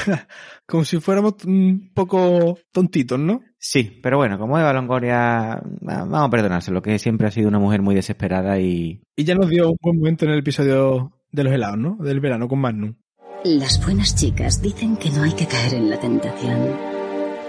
Como 0.67 0.85
si 0.85 1.01
fuéramos 1.01 1.35
un 1.47 1.91
poco 1.95 2.59
tontitos, 2.73 3.19
¿no? 3.19 3.41
Sí, 3.61 3.99
pero 4.03 4.19
bueno, 4.19 4.39
como 4.39 4.59
Eva 4.59 4.73
Longoria, 4.73 5.61
vamos 5.81 6.23
a 6.23 6.31
perdonárselo, 6.31 6.81
que 6.81 6.99
siempre 6.99 7.27
ha 7.27 7.31
sido 7.31 7.49
una 7.49 7.59
mujer 7.59 7.83
muy 7.83 7.95
desesperada 7.95 8.59
y... 8.61 9.03
Y 9.17 9.25
ya 9.25 9.35
nos 9.35 9.49
dio 9.49 9.71
un 9.71 9.77
buen 9.81 9.99
momento 9.99 10.25
en 10.25 10.31
el 10.31 10.39
episodio 10.39 11.13
de 11.33 11.45
los 11.45 11.53
helados, 11.53 11.79
¿no? 11.79 11.97
Del 12.01 12.21
verano 12.21 12.47
con 12.49 12.61
Magnum. 12.61 12.95
Las 13.45 13.85
buenas 13.85 14.15
chicas 14.15 14.63
dicen 14.63 14.97
que 14.97 15.11
no 15.11 15.23
hay 15.23 15.33
que 15.33 15.47
caer 15.47 15.75
en 15.75 15.91
la 15.91 15.99
tentación, 15.99 16.73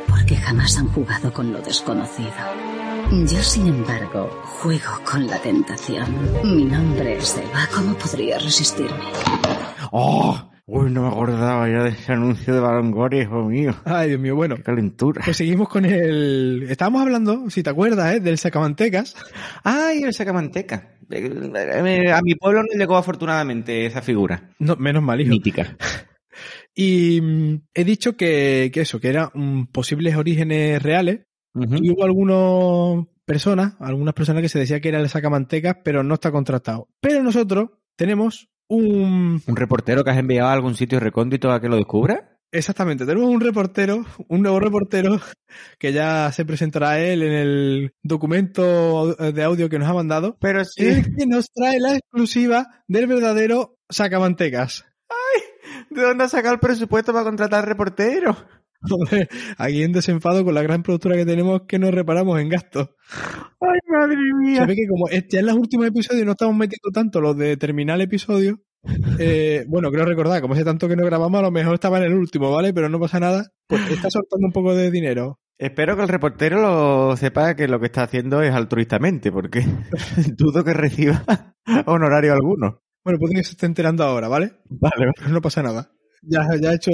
porque 0.07 0.35
jamás 0.35 0.77
han 0.77 0.87
jugado 0.87 1.31
con 1.31 1.53
lo 1.53 1.61
desconocido. 1.61 2.29
Yo, 3.11 3.41
sin 3.41 3.67
embargo, 3.67 4.29
juego 4.43 4.99
con 5.09 5.25
la 5.27 5.39
tentación. 5.39 6.05
Mi 6.43 6.65
nombre 6.65 7.17
es 7.17 7.37
Eva, 7.37 7.67
¿cómo 7.73 7.93
podría 7.95 8.37
resistirme? 8.37 8.99
¡Oh! 9.91 10.49
Uy, 10.71 10.91
no 10.91 11.01
me 11.01 11.07
acordaba 11.07 11.67
ya 11.67 11.81
de 11.83 11.89
ese 11.89 12.13
anuncio 12.13 12.53
de 12.53 12.59
Eva 12.59 12.73
Longoria, 12.73 13.23
hijo 13.23 13.43
mío. 13.45 13.73
Ay, 13.85 14.09
Dios 14.09 14.21
mío, 14.21 14.35
bueno. 14.35 14.55
Qué 14.55 14.61
calentura. 14.61 15.21
Pues 15.25 15.35
seguimos 15.35 15.67
con 15.67 15.83
el... 15.83 16.67
Estábamos 16.69 17.01
hablando, 17.01 17.49
si 17.49 17.63
te 17.63 17.71
acuerdas, 17.71 18.13
¿eh? 18.13 18.19
Del 18.19 18.37
sacamantecas. 18.37 19.15
¡Ay, 19.63 20.03
el 20.03 20.13
sacamanteca! 20.13 20.95
Eh, 21.09 22.11
A 22.11 22.21
mi 22.21 22.35
pueblo 22.35 22.61
no 22.61 22.77
llegó 22.77 22.97
afortunadamente 22.97 23.87
esa 23.87 24.03
figura. 24.03 24.51
No, 24.59 24.75
menos 24.75 25.01
mal, 25.01 25.19
hijo. 25.21 25.31
Mítica. 25.31 25.75
Y 26.75 27.19
mm, 27.19 27.61
he 27.73 27.83
dicho 27.83 28.15
que, 28.15 28.69
que 28.73 28.81
eso, 28.81 29.01
que 29.01 29.09
eran 29.09 29.29
mm, 29.33 29.65
posibles 29.73 30.15
orígenes 30.15 30.81
reales. 30.81 31.21
Y 31.55 31.89
hubo 31.89 32.05
algunas 32.05 33.05
personas, 33.25 33.73
algunas 33.79 34.13
personas 34.13 34.43
que 34.43 34.49
se 34.49 34.59
decía 34.59 34.79
que 34.79 34.87
era 34.87 35.01
el 35.01 35.09
sacamantecas, 35.09 35.77
pero 35.83 36.03
no 36.03 36.13
está 36.13 36.31
contrastado. 36.31 36.87
Pero 37.01 37.21
nosotros 37.21 37.71
tenemos 37.97 38.49
un... 38.69 39.41
¿Un 39.45 39.55
reportero 39.55 40.03
que 40.03 40.11
has 40.11 40.17
enviado 40.17 40.49
a 40.49 40.53
algún 40.53 40.75
sitio 40.75 40.99
recóndito 40.99 41.51
a 41.51 41.59
que 41.59 41.67
lo 41.67 41.75
descubra? 41.75 42.37
Exactamente, 42.51 43.05
tenemos 43.05 43.29
un 43.29 43.41
reportero, 43.41 44.05
un 44.27 44.41
nuevo 44.41 44.59
reportero, 44.59 45.19
que 45.77 45.93
ya 45.93 46.31
se 46.31 46.45
presentará 46.45 46.99
él 46.99 47.21
en 47.21 47.33
el 47.33 47.93
documento 48.01 49.13
de 49.13 49.43
audio 49.43 49.69
que 49.69 49.77
nos 49.77 49.87
ha 49.87 49.93
mandado. 49.93 50.37
Pero 50.39 50.65
sí. 50.65 50.85
El 50.85 51.15
que 51.15 51.27
nos 51.27 51.51
trae 51.51 51.79
la 51.79 51.95
exclusiva 51.95 52.83
del 52.87 53.05
verdadero 53.05 53.77
sacamantecas. 53.89 54.85
¿De 55.89 56.01
dónde 56.01 56.23
ha 56.23 56.29
sacado 56.29 56.53
el 56.53 56.59
presupuesto 56.59 57.11
para 57.11 57.25
contratar 57.25 57.67
reporteros? 57.67 58.37
Hombre, 58.89 59.27
aquí 59.57 59.83
en 59.83 59.91
desenfado 59.91 60.43
con 60.45 60.53
la 60.53 60.61
gran 60.61 60.83
productora 60.83 61.15
que 61.15 61.25
tenemos 61.25 61.63
que 61.67 61.79
nos 61.79 61.91
reparamos 61.93 62.39
en 62.39 62.49
gastos. 62.49 62.89
¡Ay, 63.59 63.79
madre 63.91 64.17
mía! 64.41 64.61
Se 64.61 64.65
ve 64.67 64.75
que 64.75 64.87
como 64.87 65.07
es- 65.09 65.25
ya 65.29 65.39
en 65.41 65.47
los 65.47 65.55
últimos 65.55 65.87
episodios 65.87 66.25
no 66.25 66.31
estamos 66.31 66.55
metiendo 66.55 66.89
tanto 66.93 67.19
los 67.21 67.37
de 67.37 67.57
terminar 67.57 67.95
el 67.95 68.01
episodio, 68.03 68.61
eh, 69.19 69.65
bueno, 69.67 69.91
creo 69.91 70.05
recordar, 70.05 70.41
como 70.41 70.53
hace 70.53 70.63
tanto 70.63 70.87
que 70.87 70.95
no 70.95 71.05
grabamos, 71.05 71.39
a 71.39 71.43
lo 71.43 71.51
mejor 71.51 71.73
estaba 71.73 71.97
en 71.97 72.05
el 72.05 72.13
último, 72.13 72.51
¿vale? 72.51 72.73
Pero 72.73 72.87
no 72.87 72.99
pasa 72.99 73.19
nada. 73.19 73.47
Pues 73.67 73.81
está 73.91 74.09
soltando 74.09 74.47
un 74.47 74.53
poco 74.53 74.73
de 74.73 74.89
dinero. 74.91 75.39
Espero 75.57 75.97
que 75.97 76.03
el 76.03 76.07
reportero 76.07 76.61
lo 76.61 77.17
sepa 77.17 77.53
que 77.55 77.67
lo 77.67 77.81
que 77.81 77.87
está 77.87 78.03
haciendo 78.03 78.41
es 78.41 78.53
altruistamente, 78.53 79.29
porque 79.29 79.65
dudo 80.37 80.63
que 80.63 80.73
reciba 80.73 81.25
honorario 81.85 82.31
alguno. 82.33 82.81
Bueno, 83.03 83.19
puede 83.19 83.35
que 83.35 83.43
se 83.43 83.51
esté 83.51 83.65
enterando 83.65 84.03
ahora, 84.05 84.29
¿vale? 84.29 84.53
Vale. 84.69 85.11
Pero 85.17 85.29
no 85.31 85.41
pasa 85.41 85.61
nada. 85.61 85.91
Ya, 86.21 86.47
ya 86.61 86.71
he 86.71 86.75
hecho 86.75 86.91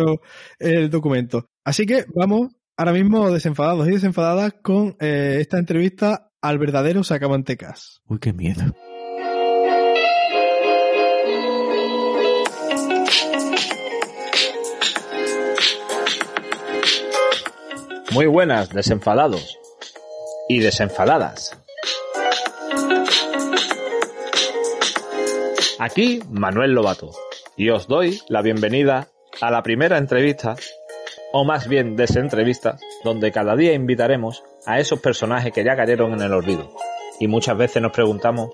el 0.60 0.90
documento. 0.90 1.50
Así 1.64 1.86
que 1.86 2.06
vamos 2.14 2.54
ahora 2.78 2.94
mismo 2.94 3.32
desenfadados 3.32 3.88
y 3.88 3.92
desenfadadas 3.92 4.54
con 4.62 4.96
eh, 5.00 5.38
esta 5.40 5.58
entrevista 5.58 6.32
al 6.42 6.60
verdadero 6.60 7.04
sacamantecas. 7.04 8.02
Uy, 8.08 8.20
qué 8.20 8.34
miedo. 8.34 8.64
Muy 18.12 18.28
buenas, 18.28 18.70
desenfadados 18.70 19.60
y 20.48 20.60
desenfadadas. 20.60 21.60
Aquí 25.80 26.22
Manuel 26.30 26.72
Lobato 26.72 27.12
y 27.58 27.70
os 27.72 27.88
doy 27.88 28.22
la 28.30 28.42
bienvenida 28.42 29.10
a 29.42 29.52
la 29.52 29.64
primera 29.64 29.98
entrevista, 29.98 30.56
o 31.32 31.44
más 31.44 31.68
bien 31.68 31.96
desentrevista, 31.96 32.78
donde 33.04 33.32
cada 33.32 33.56
día 33.56 33.74
invitaremos 33.74 34.44
a 34.66 34.80
esos 34.80 35.00
personajes 35.00 35.52
que 35.54 35.64
ya 35.64 35.76
cayeron 35.76 36.14
en 36.14 36.22
el 36.22 36.34
olvido 36.34 36.72
y 37.20 37.28
muchas 37.28 37.58
veces 37.58 37.82
nos 37.82 37.92
preguntamos 37.92 38.52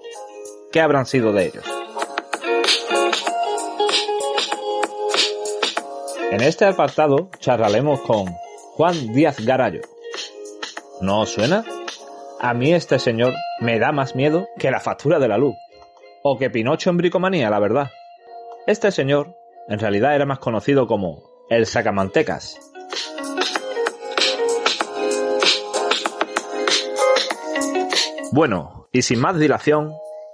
qué 0.72 0.82
habrán 0.82 1.06
sido 1.06 1.34
de 1.34 1.46
ellos. 1.46 1.66
En 6.32 6.42
este 6.42 6.66
apartado 6.66 7.30
charlaremos 7.40 8.02
con 8.02 8.28
Juan 8.76 9.14
Díaz 9.14 9.44
Garallo. 9.46 9.82
¿No 11.02 11.22
os 11.22 11.32
suena? 11.32 11.66
A 12.40 12.54
mí 12.54 12.74
este 12.74 13.00
señor 13.00 13.34
me 13.60 13.80
da 13.80 13.92
más 13.92 14.16
miedo 14.16 14.48
que 14.58 14.72
la 14.72 14.80
factura 14.80 15.20
de 15.20 15.28
la 15.28 15.38
luz. 15.38 15.56
O 16.24 16.38
que 16.38 16.50
Pinocho 16.50 16.90
en 16.90 16.98
bricomanía, 16.98 17.50
la 17.50 17.60
verdad. 17.60 17.90
Este 18.68 18.92
señor, 18.92 19.36
en 19.68 19.80
realidad 19.80 20.16
era 20.16 20.26
más 20.26 20.40
conocido 20.40 20.88
como 20.88 21.24
el 21.50 21.66
Sacamantecas. 21.66 22.60
Bueno, 28.34 28.88
y 28.94 29.02
sin 29.02 29.20
más 29.20 29.38
dilación, 29.38 29.92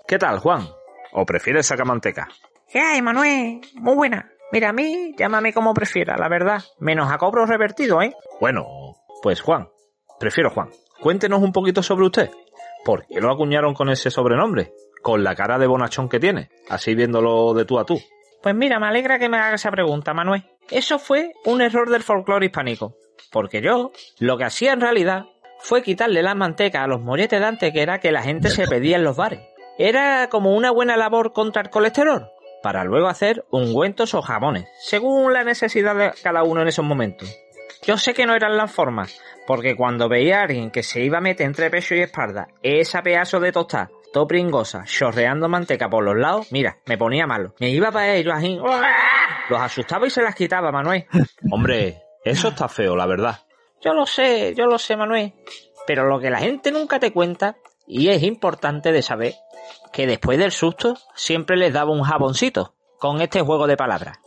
¿qué 0.07 0.19
tal, 0.19 0.39
Juan? 0.39 0.67
¿O 1.13 1.25
prefieres 1.25 1.65
Sacamanteca? 1.65 2.27
¿Qué 2.71 2.79
hay, 2.79 3.01
Manuel? 3.01 3.61
Muy 3.75 3.95
buena. 3.95 4.29
Mira, 4.51 4.69
a 4.69 4.73
mí, 4.73 5.15
llámame 5.17 5.51
como 5.51 5.73
prefiera, 5.73 6.15
la 6.15 6.29
verdad. 6.29 6.61
Menos 6.79 7.11
a 7.11 7.17
cobro 7.17 7.45
revertido, 7.45 8.01
¿eh? 8.01 8.13
Bueno, 8.39 8.65
pues 9.23 9.41
Juan, 9.41 9.67
prefiero 10.19 10.51
Juan. 10.51 10.69
Cuéntenos 11.01 11.41
un 11.41 11.51
poquito 11.51 11.81
sobre 11.81 12.05
usted. 12.05 12.29
¿Por 12.85 13.05
qué 13.07 13.19
lo 13.19 13.31
acuñaron 13.31 13.73
con 13.73 13.89
ese 13.89 14.11
sobrenombre? 14.11 14.73
Con 15.01 15.23
la 15.23 15.35
cara 15.35 15.57
de 15.57 15.67
bonachón 15.67 16.07
que 16.07 16.19
tiene, 16.19 16.49
así 16.69 16.93
viéndolo 16.93 17.53
de 17.53 17.65
tú 17.65 17.79
a 17.79 17.85
tú. 17.85 17.99
Pues 18.41 18.55
mira, 18.55 18.79
me 18.79 18.87
alegra 18.87 19.19
que 19.19 19.29
me 19.29 19.37
haga 19.37 19.55
esa 19.55 19.71
pregunta, 19.71 20.13
Manuel. 20.13 20.45
Eso 20.69 20.99
fue 20.99 21.31
un 21.45 21.61
error 21.61 21.89
del 21.89 22.03
folclore 22.03 22.45
hispánico. 22.45 22.95
Porque 23.31 23.61
yo, 23.61 23.91
lo 24.19 24.37
que 24.37 24.45
hacía 24.45 24.73
en 24.73 24.81
realidad, 24.81 25.25
fue 25.59 25.81
quitarle 25.81 26.21
la 26.21 26.35
manteca 26.35 26.83
a 26.83 26.87
los 26.87 27.01
molletes 27.01 27.39
de 27.39 27.45
antes 27.45 27.73
que 27.73 27.81
era 27.81 27.99
que 27.99 28.11
la 28.11 28.21
gente 28.21 28.49
se 28.49 28.67
pedía 28.67 28.97
en 28.97 29.03
los 29.03 29.17
bares. 29.17 29.41
Era 29.77 30.29
como 30.29 30.55
una 30.55 30.71
buena 30.71 30.97
labor 30.97 31.33
contra 31.33 31.61
el 31.61 31.69
colesterol, 31.69 32.29
para 32.63 32.83
luego 32.83 33.07
hacer 33.07 33.45
ungüentos 33.51 34.13
o 34.13 34.21
jamones, 34.21 34.65
según 34.79 35.33
la 35.33 35.43
necesidad 35.43 35.95
de 35.95 36.11
cada 36.23 36.43
uno 36.43 36.61
en 36.61 36.67
esos 36.67 36.85
momentos. 36.85 37.35
Yo 37.83 37.97
sé 37.97 38.13
que 38.13 38.25
no 38.25 38.35
eran 38.35 38.57
las 38.57 38.71
formas, 38.71 39.21
porque 39.45 39.75
cuando 39.75 40.09
veía 40.09 40.39
a 40.39 40.43
alguien 40.43 40.71
que 40.71 40.83
se 40.83 41.01
iba 41.01 41.19
a 41.19 41.21
meter 41.21 41.45
entre 41.45 41.69
pecho 41.69 41.95
y 41.95 42.01
espalda 42.01 42.47
esa 42.63 43.03
pedazo 43.03 43.39
de 43.39 43.51
tostada, 43.51 43.89
todo 44.13 44.27
pringosa, 44.27 44.83
chorreando 44.85 45.49
manteca 45.49 45.89
por 45.89 46.03
los 46.03 46.15
lados, 46.15 46.47
mira, 46.51 46.77
me 46.85 46.97
ponía 46.97 47.27
malo. 47.27 47.53
Me 47.59 47.69
iba 47.69 47.91
para 47.91 48.15
ellos 48.15 48.33
así, 48.35 48.57
los 49.49 49.61
asustaba 49.61 50.07
y 50.07 50.09
se 50.09 50.21
las 50.21 50.35
quitaba, 50.35 50.71
Manuel. 50.71 51.05
Hombre, 51.51 52.01
eso 52.23 52.49
está 52.49 52.67
feo, 52.67 52.95
la 52.95 53.05
verdad. 53.05 53.39
Yo 53.81 53.93
lo 53.93 54.05
sé, 54.05 54.53
yo 54.55 54.65
lo 54.65 54.79
sé, 54.79 54.97
Manuel. 54.97 55.33
Pero 55.85 56.07
lo 56.07 56.19
que 56.19 56.29
la 56.29 56.39
gente 56.39 56.71
nunca 56.71 56.99
te 56.99 57.13
cuenta, 57.13 57.55
y 57.85 58.09
es 58.09 58.23
importante 58.23 58.91
de 58.91 59.01
saber, 59.01 59.35
que 59.93 60.07
después 60.07 60.37
del 60.37 60.51
susto 60.51 60.97
siempre 61.15 61.55
les 61.55 61.73
daba 61.73 61.91
un 61.91 62.03
jaboncito, 62.03 62.73
con 62.99 63.21
este 63.21 63.41
juego 63.41 63.67
de 63.67 63.77
palabras. 63.77 64.17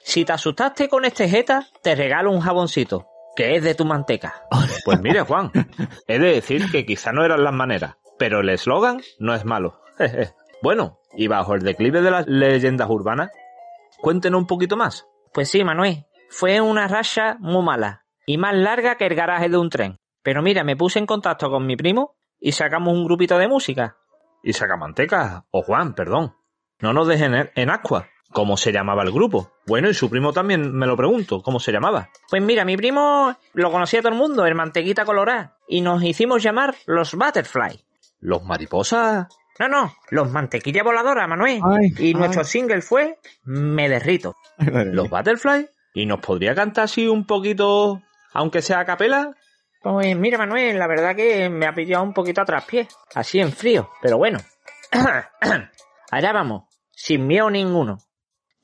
Si 0.00 0.24
te 0.24 0.32
asustaste 0.32 0.88
con 0.88 1.04
este 1.04 1.28
jeta, 1.28 1.66
te 1.82 1.94
regalo 1.94 2.30
un 2.30 2.40
jaboncito, 2.40 3.06
que 3.36 3.56
es 3.56 3.62
de 3.62 3.74
tu 3.74 3.84
manteca. 3.84 4.42
Pues 4.84 5.00
mire, 5.00 5.20
Juan, 5.20 5.50
he 6.06 6.18
de 6.18 6.34
decir 6.34 6.70
que 6.70 6.84
quizá 6.84 7.12
no 7.12 7.24
eran 7.24 7.44
las 7.44 7.52
maneras, 7.52 7.96
pero 8.18 8.40
el 8.40 8.48
eslogan 8.48 9.00
no 9.18 9.34
es 9.34 9.44
malo. 9.44 9.80
bueno, 10.62 10.98
y 11.14 11.28
bajo 11.28 11.54
el 11.54 11.62
declive 11.62 12.02
de 12.02 12.10
las 12.10 12.26
leyendas 12.26 12.88
urbanas, 12.90 13.30
cuéntenos 14.00 14.40
un 14.40 14.46
poquito 14.46 14.76
más. 14.76 15.06
Pues 15.32 15.50
sí, 15.50 15.64
Manuel, 15.64 16.06
fue 16.28 16.60
una 16.60 16.88
racha 16.88 17.36
muy 17.40 17.62
mala, 17.62 18.04
y 18.26 18.36
más 18.38 18.54
larga 18.54 18.96
que 18.96 19.06
el 19.06 19.14
garaje 19.14 19.48
de 19.48 19.56
un 19.56 19.70
tren. 19.70 19.98
Pero 20.22 20.42
mira, 20.42 20.64
me 20.64 20.76
puse 20.76 20.98
en 20.98 21.06
contacto 21.06 21.50
con 21.50 21.66
mi 21.66 21.76
primo 21.76 22.16
y 22.38 22.52
sacamos 22.52 22.92
un 22.92 23.04
grupito 23.04 23.38
de 23.38 23.48
música. 23.48 23.96
¿Y 24.42 24.52
Sacamanteca? 24.52 25.46
O 25.50 25.62
Juan, 25.62 25.94
perdón. 25.94 26.34
No 26.80 26.92
nos 26.92 27.08
dejen 27.08 27.50
en, 27.54 27.70
ascua. 27.70 28.08
¿Cómo 28.30 28.58
se 28.58 28.72
llamaba 28.72 29.02
el 29.02 29.10
grupo? 29.10 29.52
Bueno, 29.66 29.88
y 29.88 29.94
su 29.94 30.10
primo 30.10 30.34
también 30.34 30.72
me 30.76 30.86
lo 30.86 30.96
pregunto. 30.96 31.42
¿Cómo 31.42 31.58
se 31.58 31.72
llamaba? 31.72 32.10
Pues 32.28 32.42
mira, 32.42 32.64
mi 32.64 32.76
primo 32.76 33.34
lo 33.54 33.72
conocía 33.72 34.00
todo 34.00 34.12
el 34.12 34.18
mundo, 34.18 34.44
el 34.44 34.54
mantequita 34.54 35.06
colorada. 35.06 35.56
Y 35.66 35.80
nos 35.80 36.02
hicimos 36.02 36.42
llamar 36.42 36.74
los 36.86 37.14
Butterfly. 37.14 37.82
¿Los 38.20 38.44
mariposas? 38.44 39.28
No, 39.58 39.68
no, 39.68 39.94
los 40.10 40.30
mantequilla 40.30 40.82
voladora, 40.82 41.26
Manuel. 41.26 41.60
Ay, 41.64 41.92
y 41.98 42.14
nuestro 42.14 42.44
single 42.44 42.80
fue 42.80 43.18
Me 43.44 43.88
derrito. 43.88 44.36
¿Los 44.58 45.10
Butterfly? 45.10 45.68
¿Y 45.94 46.06
nos 46.06 46.20
podría 46.20 46.54
cantar 46.54 46.84
así 46.84 47.08
un 47.08 47.26
poquito, 47.26 48.00
aunque 48.32 48.62
sea 48.62 48.80
a 48.80 48.84
capela? 48.84 49.34
Pues 49.82 50.16
mira, 50.16 50.38
Manuel, 50.38 50.78
la 50.78 50.86
verdad 50.86 51.16
que 51.16 51.48
me 51.48 51.66
ha 51.66 51.74
pillado 51.74 52.04
un 52.04 52.12
poquito 52.12 52.40
a 52.40 52.44
traspié, 52.44 52.88
así 53.14 53.40
en 53.40 53.52
frío, 53.52 53.90
pero 54.02 54.16
bueno. 54.18 54.38
Allá 56.10 56.32
vamos, 56.32 56.64
sin 56.90 57.26
miedo 57.26 57.50
ninguno. 57.50 57.98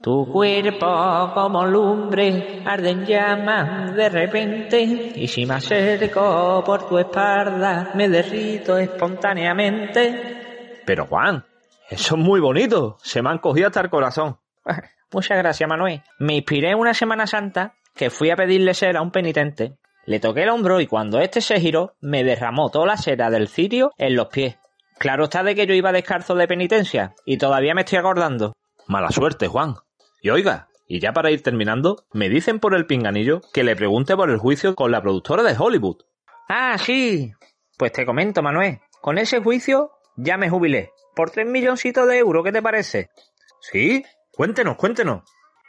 Tu 0.04 0.30
cuerpo 0.30 1.32
como 1.32 1.64
lumbre 1.64 2.60
arde 2.66 2.90
en 2.90 3.06
llamas 3.06 3.96
de 3.96 4.10
repente 4.10 4.82
y 4.82 5.26
si 5.26 5.46
me 5.46 5.54
acerco 5.54 6.62
por 6.62 6.86
tu 6.86 6.98
espalda 6.98 7.92
me 7.94 8.10
derrito 8.10 8.76
espontáneamente. 8.76 10.82
Pero 10.84 11.06
Juan, 11.06 11.42
eso 11.88 12.16
es 12.16 12.20
muy 12.20 12.38
bonito. 12.38 12.98
Se 13.02 13.22
me 13.22 13.30
han 13.30 13.38
cogido 13.38 13.68
hasta 13.68 13.80
el 13.80 13.88
corazón. 13.88 14.36
Muchas 15.10 15.38
gracias, 15.38 15.66
Manuel. 15.66 16.02
Me 16.18 16.34
inspiré 16.34 16.72
en 16.72 16.80
una 16.80 16.92
Semana 16.92 17.26
Santa 17.26 17.72
que 17.94 18.10
fui 18.10 18.28
a 18.28 18.36
pedirle 18.36 18.74
cera 18.74 18.98
a 18.98 19.02
un 19.02 19.10
penitente. 19.10 19.78
Le 20.04 20.20
toqué 20.20 20.42
el 20.42 20.50
hombro 20.50 20.82
y 20.82 20.86
cuando 20.86 21.18
este 21.18 21.40
se 21.40 21.58
giró, 21.60 21.94
me 22.02 22.24
derramó 22.24 22.68
toda 22.68 22.88
la 22.88 22.98
cera 22.98 23.30
del 23.30 23.48
cirio 23.48 23.92
en 23.96 24.16
los 24.16 24.26
pies. 24.26 24.58
Claro 24.98 25.24
está 25.24 25.42
de 25.42 25.54
que 25.54 25.66
yo 25.66 25.72
iba 25.72 25.92
descalzo 25.92 26.34
de 26.34 26.46
penitencia 26.46 27.14
y 27.24 27.38
todavía 27.38 27.74
me 27.74 27.80
estoy 27.80 27.96
acordando. 27.96 28.52
Mala 28.86 29.08
suerte, 29.08 29.48
Juan. 29.48 29.76
Y 30.24 30.30
oiga, 30.30 30.68
y 30.88 31.00
ya 31.00 31.12
para 31.12 31.30
ir 31.30 31.42
terminando, 31.42 32.06
me 32.14 32.30
dicen 32.30 32.58
por 32.58 32.74
el 32.74 32.86
pinganillo 32.86 33.42
que 33.52 33.62
le 33.62 33.76
pregunte 33.76 34.16
por 34.16 34.30
el 34.30 34.38
juicio 34.38 34.74
con 34.74 34.90
la 34.90 35.02
productora 35.02 35.42
de 35.42 35.54
Hollywood. 35.54 35.98
Ah, 36.48 36.78
sí. 36.78 37.34
Pues 37.76 37.92
te 37.92 38.06
comento, 38.06 38.42
Manuel. 38.42 38.80
Con 39.02 39.18
ese 39.18 39.42
juicio 39.42 39.90
ya 40.16 40.38
me 40.38 40.48
jubilé. 40.48 40.92
Por 41.14 41.30
tres 41.30 41.46
milloncitos 41.46 42.08
de 42.08 42.16
euros, 42.16 42.42
¿qué 42.42 42.52
te 42.52 42.62
parece? 42.62 43.10
¿Sí? 43.60 44.02
Cuéntenos, 44.32 44.78
cuéntenos. 44.78 45.24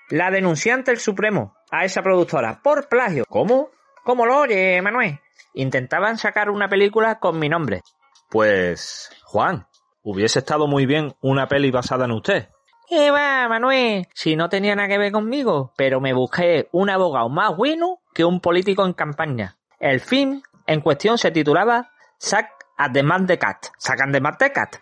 La 0.10 0.32
denunciante 0.32 0.92
el 0.92 1.00
Supremo 1.00 1.58
a 1.70 1.84
esa 1.84 2.02
productora 2.02 2.62
por 2.64 2.88
plagio. 2.88 3.26
¿Cómo? 3.28 3.72
¿Cómo 4.06 4.26
lo 4.26 4.40
oye, 4.40 4.82
Manuel? 4.82 5.20
Intentaban 5.54 6.18
sacar 6.18 6.50
una 6.50 6.70
película 6.70 7.20
con 7.20 7.40
mi 7.40 7.50
nombre. 7.50 7.82
Pues, 8.30 9.10
Juan, 9.26 9.68
hubiese 10.02 10.40
estado 10.40 10.66
muy 10.66 10.86
bien 10.86 11.14
una 11.20 11.50
peli 11.50 11.72
basada 11.72 12.06
en 12.06 12.12
usted. 12.12 12.55
¿Qué 12.88 13.12
Manuel? 13.12 14.08
Si 14.14 14.36
no 14.36 14.48
tenía 14.48 14.76
nada 14.76 14.88
que 14.88 15.00
ver 15.00 15.12
conmigo, 15.12 15.74
pero 15.76 16.00
me 16.00 16.14
busqué 16.14 16.70
un 16.72 16.90
abogado 16.90 17.30
más 17.30 17.56
bueno 17.58 18.00
que 18.14 18.24
un 18.24 18.40
político 18.40 18.86
en 18.86 18.94
campaña. 18.94 19.58
El 19.80 20.00
film 20.00 20.44
en 20.68 20.82
cuestión 20.82 21.18
se 21.18 21.32
titulaba 21.32 21.92
Sack 22.20 22.50
at 22.78 22.92
the 22.92 23.02
Man 23.02 23.26
the 23.26 23.40
Cat. 23.40 23.68
Sacan 23.80 24.12
de 24.12 24.22
Man 24.22 24.36
the 24.38 24.52
Cat. 24.52 24.76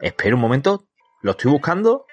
Espera 0.00 0.34
un 0.34 0.40
momento, 0.40 0.88
lo 1.22 1.32
estoy 1.32 1.52
buscando. 1.52 2.06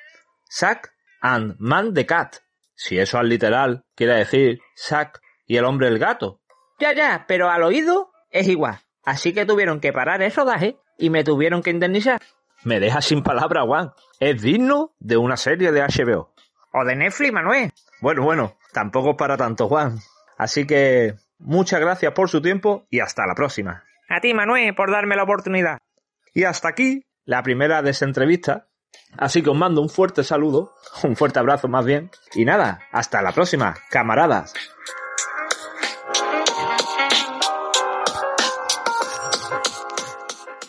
Sack 0.45 0.93
and 1.21 1.55
Man 1.57 1.93
the 1.93 2.05
Cat. 2.05 2.35
Si 2.75 2.99
eso 2.99 3.17
al 3.17 3.29
literal 3.29 3.83
quiere 3.95 4.15
decir 4.15 4.59
Sack 4.75 5.21
y 5.47 5.57
el 5.57 5.65
hombre 5.65 5.87
el 5.87 5.97
gato. 5.97 6.39
Ya, 6.79 6.93
ya, 6.93 7.25
pero 7.27 7.49
al 7.49 7.63
oído 7.63 8.11
es 8.29 8.47
igual. 8.47 8.79
Así 9.03 9.33
que 9.33 9.45
tuvieron 9.45 9.79
que 9.79 9.91
parar 9.91 10.21
el 10.21 10.31
rodaje 10.31 10.77
y 10.97 11.09
me 11.09 11.23
tuvieron 11.23 11.63
que 11.63 11.71
indemnizar. 11.71 12.21
Me 12.63 12.79
deja 12.79 13.01
sin 13.01 13.23
palabras, 13.23 13.65
Juan. 13.65 13.91
Es 14.21 14.39
digno 14.39 14.93
de 14.99 15.17
una 15.17 15.35
serie 15.35 15.71
de 15.71 15.81
HBO. 15.81 16.31
O 16.73 16.85
de 16.85 16.95
Netflix, 16.95 17.33
Manuel. 17.33 17.71
Bueno, 18.01 18.21
bueno, 18.21 18.55
tampoco 18.71 19.17
para 19.17 19.35
tanto, 19.35 19.67
Juan. 19.67 19.97
Así 20.37 20.67
que 20.67 21.15
muchas 21.39 21.79
gracias 21.79 22.13
por 22.13 22.29
su 22.29 22.39
tiempo 22.39 22.85
y 22.91 22.99
hasta 22.99 23.25
la 23.25 23.33
próxima. 23.33 23.83
A 24.09 24.21
ti, 24.21 24.35
Manuel, 24.35 24.75
por 24.75 24.91
darme 24.91 25.15
la 25.15 25.23
oportunidad. 25.23 25.79
Y 26.35 26.43
hasta 26.43 26.67
aquí 26.67 27.03
la 27.25 27.41
primera 27.41 27.81
desentrevista. 27.81 28.67
Así 29.17 29.41
que 29.41 29.49
os 29.49 29.57
mando 29.57 29.81
un 29.81 29.89
fuerte 29.89 30.23
saludo, 30.23 30.75
un 31.03 31.15
fuerte 31.15 31.39
abrazo 31.39 31.67
más 31.67 31.83
bien. 31.83 32.11
Y 32.35 32.45
nada, 32.45 32.81
hasta 32.91 33.23
la 33.23 33.31
próxima, 33.31 33.75
camaradas. 33.89 34.53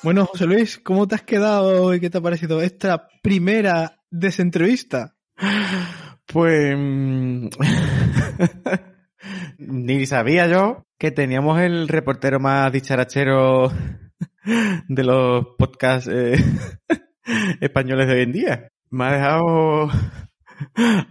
Bueno, 0.02 0.26
José 0.26 0.46
Luis, 0.46 0.78
¿cómo 0.78 1.06
te 1.06 1.14
has 1.14 1.22
quedado 1.22 1.94
y 1.94 2.00
qué 2.00 2.10
te 2.10 2.18
ha 2.18 2.20
parecido 2.20 2.60
esta 2.60 3.06
primera 3.22 4.00
desentrevista? 4.10 5.14
Pues... 6.26 6.74
mm, 6.76 7.48
Ni 9.58 10.04
sabía 10.06 10.48
yo 10.48 10.84
que 10.98 11.12
teníamos 11.12 11.60
el 11.60 11.86
reportero 11.86 12.40
más 12.40 12.72
dicharachero 12.72 13.70
de 14.88 15.04
los 15.04 15.46
podcasts 15.56 16.10
eh, 16.12 16.34
españoles 17.60 18.08
de 18.08 18.12
hoy 18.14 18.22
en 18.22 18.32
día. 18.32 18.68
Me 18.90 19.04
ha 19.04 19.12
dejado 19.12 19.88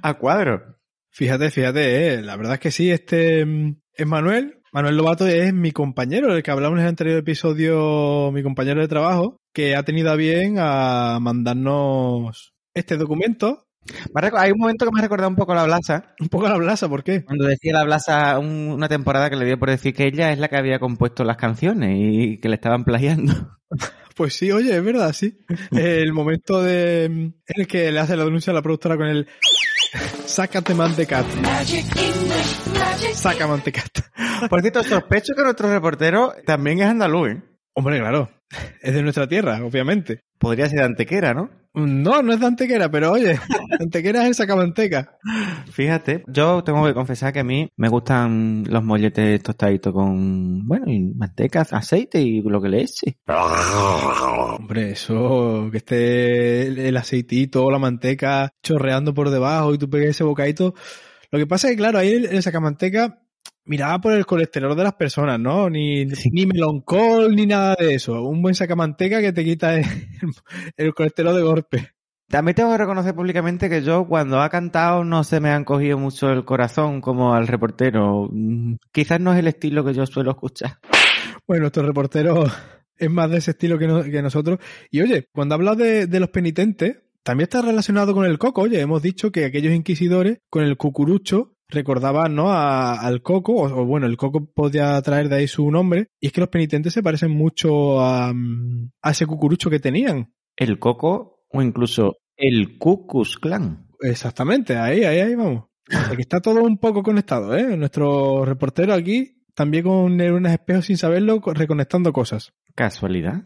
a 0.01 0.13
cuadro. 0.15 0.77
Fíjate, 1.11 1.49
fíjate, 1.49 2.15
eh, 2.15 2.21
la 2.21 2.35
verdad 2.35 2.55
es 2.55 2.59
que 2.59 2.71
sí, 2.71 2.91
este 2.91 3.45
mm, 3.45 3.81
es 3.93 4.07
Manuel. 4.07 4.60
Manuel 4.73 4.95
Lobato 4.95 5.27
es 5.27 5.53
mi 5.53 5.71
compañero, 5.71 6.33
el 6.33 6.43
que 6.43 6.51
hablamos 6.51 6.77
en 6.79 6.83
el 6.83 6.89
anterior 6.89 7.17
episodio, 7.17 8.31
mi 8.31 8.41
compañero 8.41 8.79
de 8.81 8.87
trabajo, 8.87 9.37
que 9.53 9.75
ha 9.75 9.83
tenido 9.83 10.11
a 10.11 10.15
bien 10.15 10.55
a 10.59 11.19
mandarnos 11.19 12.53
este 12.73 12.95
documento. 12.95 13.65
Hay 14.37 14.51
un 14.51 14.59
momento 14.59 14.85
que 14.85 14.91
me 14.93 14.99
ha 14.99 15.01
recordado 15.03 15.29
un 15.29 15.35
poco 15.35 15.53
la 15.55 15.65
Blasa. 15.65 16.13
Un 16.21 16.29
poco 16.29 16.47
la 16.47 16.55
Blasa, 16.55 16.87
¿por 16.87 17.03
qué? 17.03 17.25
Cuando 17.25 17.45
decía 17.45 17.73
la 17.73 17.83
Blasa 17.83 18.39
un- 18.39 18.69
una 18.71 18.87
temporada 18.87 19.29
que 19.29 19.35
le 19.35 19.45
dio 19.45 19.59
por 19.59 19.69
decir 19.71 19.93
que 19.93 20.05
ella 20.05 20.31
es 20.31 20.39
la 20.39 20.47
que 20.47 20.55
había 20.57 20.79
compuesto 20.79 21.25
las 21.25 21.35
canciones 21.37 21.97
y 21.99 22.39
que 22.39 22.47
le 22.47 22.55
estaban 22.55 22.85
plagiando. 22.85 23.33
Pues 24.13 24.33
sí, 24.35 24.51
oye, 24.51 24.75
es 24.75 24.83
verdad, 24.83 25.13
sí. 25.13 25.39
El 25.71 26.11
momento 26.11 26.61
de 26.61 27.05
en 27.05 27.33
el 27.47 27.65
que 27.65 27.89
le 27.93 27.99
hace 28.01 28.17
la 28.17 28.25
denuncia 28.25 28.51
a 28.51 28.53
la 28.53 28.61
productora 28.61 28.97
con 28.97 29.07
el 29.07 29.25
Sácate 30.25 30.73
mantecat. 30.73 31.25
Saca 33.13 33.47
mantecat. 33.47 33.99
Por 34.49 34.61
cierto, 34.61 34.83
sospecho 34.83 35.33
que 35.35 35.43
nuestro 35.43 35.71
reportero 35.71 36.33
también 36.45 36.79
es 36.79 36.85
andaluz. 36.85 37.29
¿eh? 37.29 37.41
Hombre, 37.73 37.99
claro. 37.99 38.29
Es 38.81 38.93
de 38.93 39.01
nuestra 39.01 39.27
tierra, 39.27 39.63
obviamente. 39.63 40.21
Podría 40.41 40.67
ser 40.67 40.79
de 40.79 40.85
Antequera, 40.85 41.35
¿no? 41.35 41.51
No, 41.75 42.23
no 42.23 42.33
es 42.33 42.39
de 42.39 42.47
Antequera, 42.47 42.89
pero 42.89 43.11
oye, 43.11 43.39
Antequera 43.79 44.23
es 44.23 44.29
el 44.29 44.33
sacamanteca. 44.33 45.19
Fíjate, 45.71 46.23
yo 46.27 46.63
tengo 46.63 46.83
que 46.83 46.95
confesar 46.95 47.31
que 47.31 47.41
a 47.41 47.43
mí 47.43 47.69
me 47.77 47.89
gustan 47.89 48.63
los 48.67 48.83
molletes 48.83 49.43
tostaditos 49.43 49.93
con, 49.93 50.67
bueno, 50.67 50.91
y 50.91 51.13
manteca, 51.13 51.61
aceite 51.69 52.19
y 52.19 52.41
lo 52.41 52.59
que 52.59 52.69
le 52.69 52.81
eche. 52.81 53.19
Hombre, 53.27 54.93
eso, 54.93 55.69
que 55.71 55.77
esté 55.77 56.67
el, 56.67 56.79
el 56.79 56.97
aceitito 56.97 57.63
o 57.63 57.69
la 57.69 57.77
manteca 57.77 58.49
chorreando 58.63 59.13
por 59.13 59.29
debajo 59.29 59.75
y 59.75 59.77
tú 59.77 59.91
pegues 59.91 60.09
ese 60.09 60.23
bocadito. 60.23 60.73
Lo 61.29 61.37
que 61.37 61.45
pasa 61.45 61.67
es 61.67 61.73
que, 61.73 61.77
claro, 61.77 61.99
ahí 61.99 62.13
el, 62.13 62.25
el 62.25 62.41
sacamanteca 62.41 63.20
miraba 63.71 63.99
por 64.01 64.11
el 64.13 64.25
colesterol 64.25 64.75
de 64.75 64.83
las 64.83 64.93
personas, 64.95 65.39
¿no? 65.39 65.69
Ni, 65.69 66.05
ni 66.05 66.45
meloncol 66.45 67.33
ni 67.35 67.45
nada 67.45 67.75
de 67.79 67.95
eso. 67.95 68.21
Un 68.23 68.41
buen 68.41 68.53
sacamanteca 68.53 69.21
que 69.21 69.31
te 69.31 69.43
quita 69.45 69.75
el, 69.79 69.85
el 70.77 70.93
colesterol 70.93 71.33
de 71.35 71.41
golpe. 71.41 71.89
También 72.27 72.55
tengo 72.55 72.71
que 72.71 72.77
reconocer 72.77 73.13
públicamente 73.15 73.69
que 73.69 73.81
yo 73.81 74.05
cuando 74.07 74.41
ha 74.41 74.49
cantado 74.49 75.03
no 75.03 75.23
se 75.23 75.39
me 75.39 75.49
han 75.51 75.63
cogido 75.65 75.97
mucho 75.97 76.29
el 76.31 76.43
corazón 76.45 76.99
como 77.01 77.33
al 77.33 77.47
reportero. 77.47 78.27
Mm, 78.31 78.75
Quizás 78.91 79.19
no 79.21 79.33
es 79.33 79.39
el 79.39 79.47
estilo 79.47 79.83
que 79.85 79.93
yo 79.93 80.05
suelo 80.05 80.31
escuchar. 80.31 80.77
Bueno, 81.47 81.61
nuestro 81.63 81.83
reportero 81.83 82.43
es 82.97 83.09
más 83.09 83.29
de 83.31 83.37
ese 83.37 83.51
estilo 83.51 83.77
que, 83.77 83.87
no- 83.87 84.03
que 84.03 84.21
nosotros. 84.21 84.59
Y 84.91 85.01
oye, 85.01 85.27
cuando 85.33 85.55
hablas 85.55 85.77
de, 85.77 86.07
de 86.07 86.19
los 86.19 86.29
penitentes, 86.29 86.97
también 87.23 87.45
está 87.45 87.61
relacionado 87.61 88.13
con 88.13 88.25
el 88.25 88.37
coco. 88.37 88.61
Oye, 88.61 88.79
hemos 88.79 89.01
dicho 89.01 89.31
que 89.31 89.45
aquellos 89.45 89.73
inquisidores 89.73 90.39
con 90.49 90.63
el 90.63 90.77
cucurucho 90.77 91.55
recordaban 91.71 92.35
¿no? 92.35 92.51
A- 92.51 92.99
al 93.01 93.21
coco, 93.21 93.53
o, 93.53 93.81
o 93.81 93.85
bueno, 93.85 94.05
el 94.05 94.17
coco 94.17 94.45
podía 94.53 95.01
traer 95.01 95.29
de 95.29 95.37
ahí 95.37 95.47
su 95.47 95.71
nombre. 95.71 96.07
Y 96.19 96.27
es 96.27 96.33
que 96.33 96.41
los 96.41 96.49
penitentes 96.49 96.93
se 96.93 97.01
parecen 97.01 97.31
mucho 97.31 97.99
a, 97.99 98.29
a 98.29 99.11
ese 99.11 99.25
cucurucho 99.25 99.69
que 99.69 99.79
tenían. 99.79 100.31
El 100.55 100.77
coco 100.79 101.39
o 101.49 101.61
incluso 101.61 102.17
el 102.37 102.77
Cucus 102.77 103.37
Clan. 103.37 103.87
Exactamente, 104.01 104.77
ahí, 104.77 105.03
ahí, 105.03 105.19
ahí 105.19 105.35
vamos. 105.35 105.65
Que 106.15 106.21
está 106.21 106.39
todo 106.39 106.63
un 106.63 106.77
poco 106.77 107.03
conectado, 107.03 107.55
¿eh? 107.55 107.75
Nuestro 107.77 108.45
reportero 108.45 108.93
aquí, 108.93 109.43
también 109.53 109.83
con 109.83 110.15
neuronas 110.15 110.53
espejos 110.53 110.85
sin 110.85 110.97
saberlo, 110.97 111.41
co- 111.41 111.53
reconectando 111.53 112.13
cosas. 112.13 112.53
Casualidad. 112.75 113.41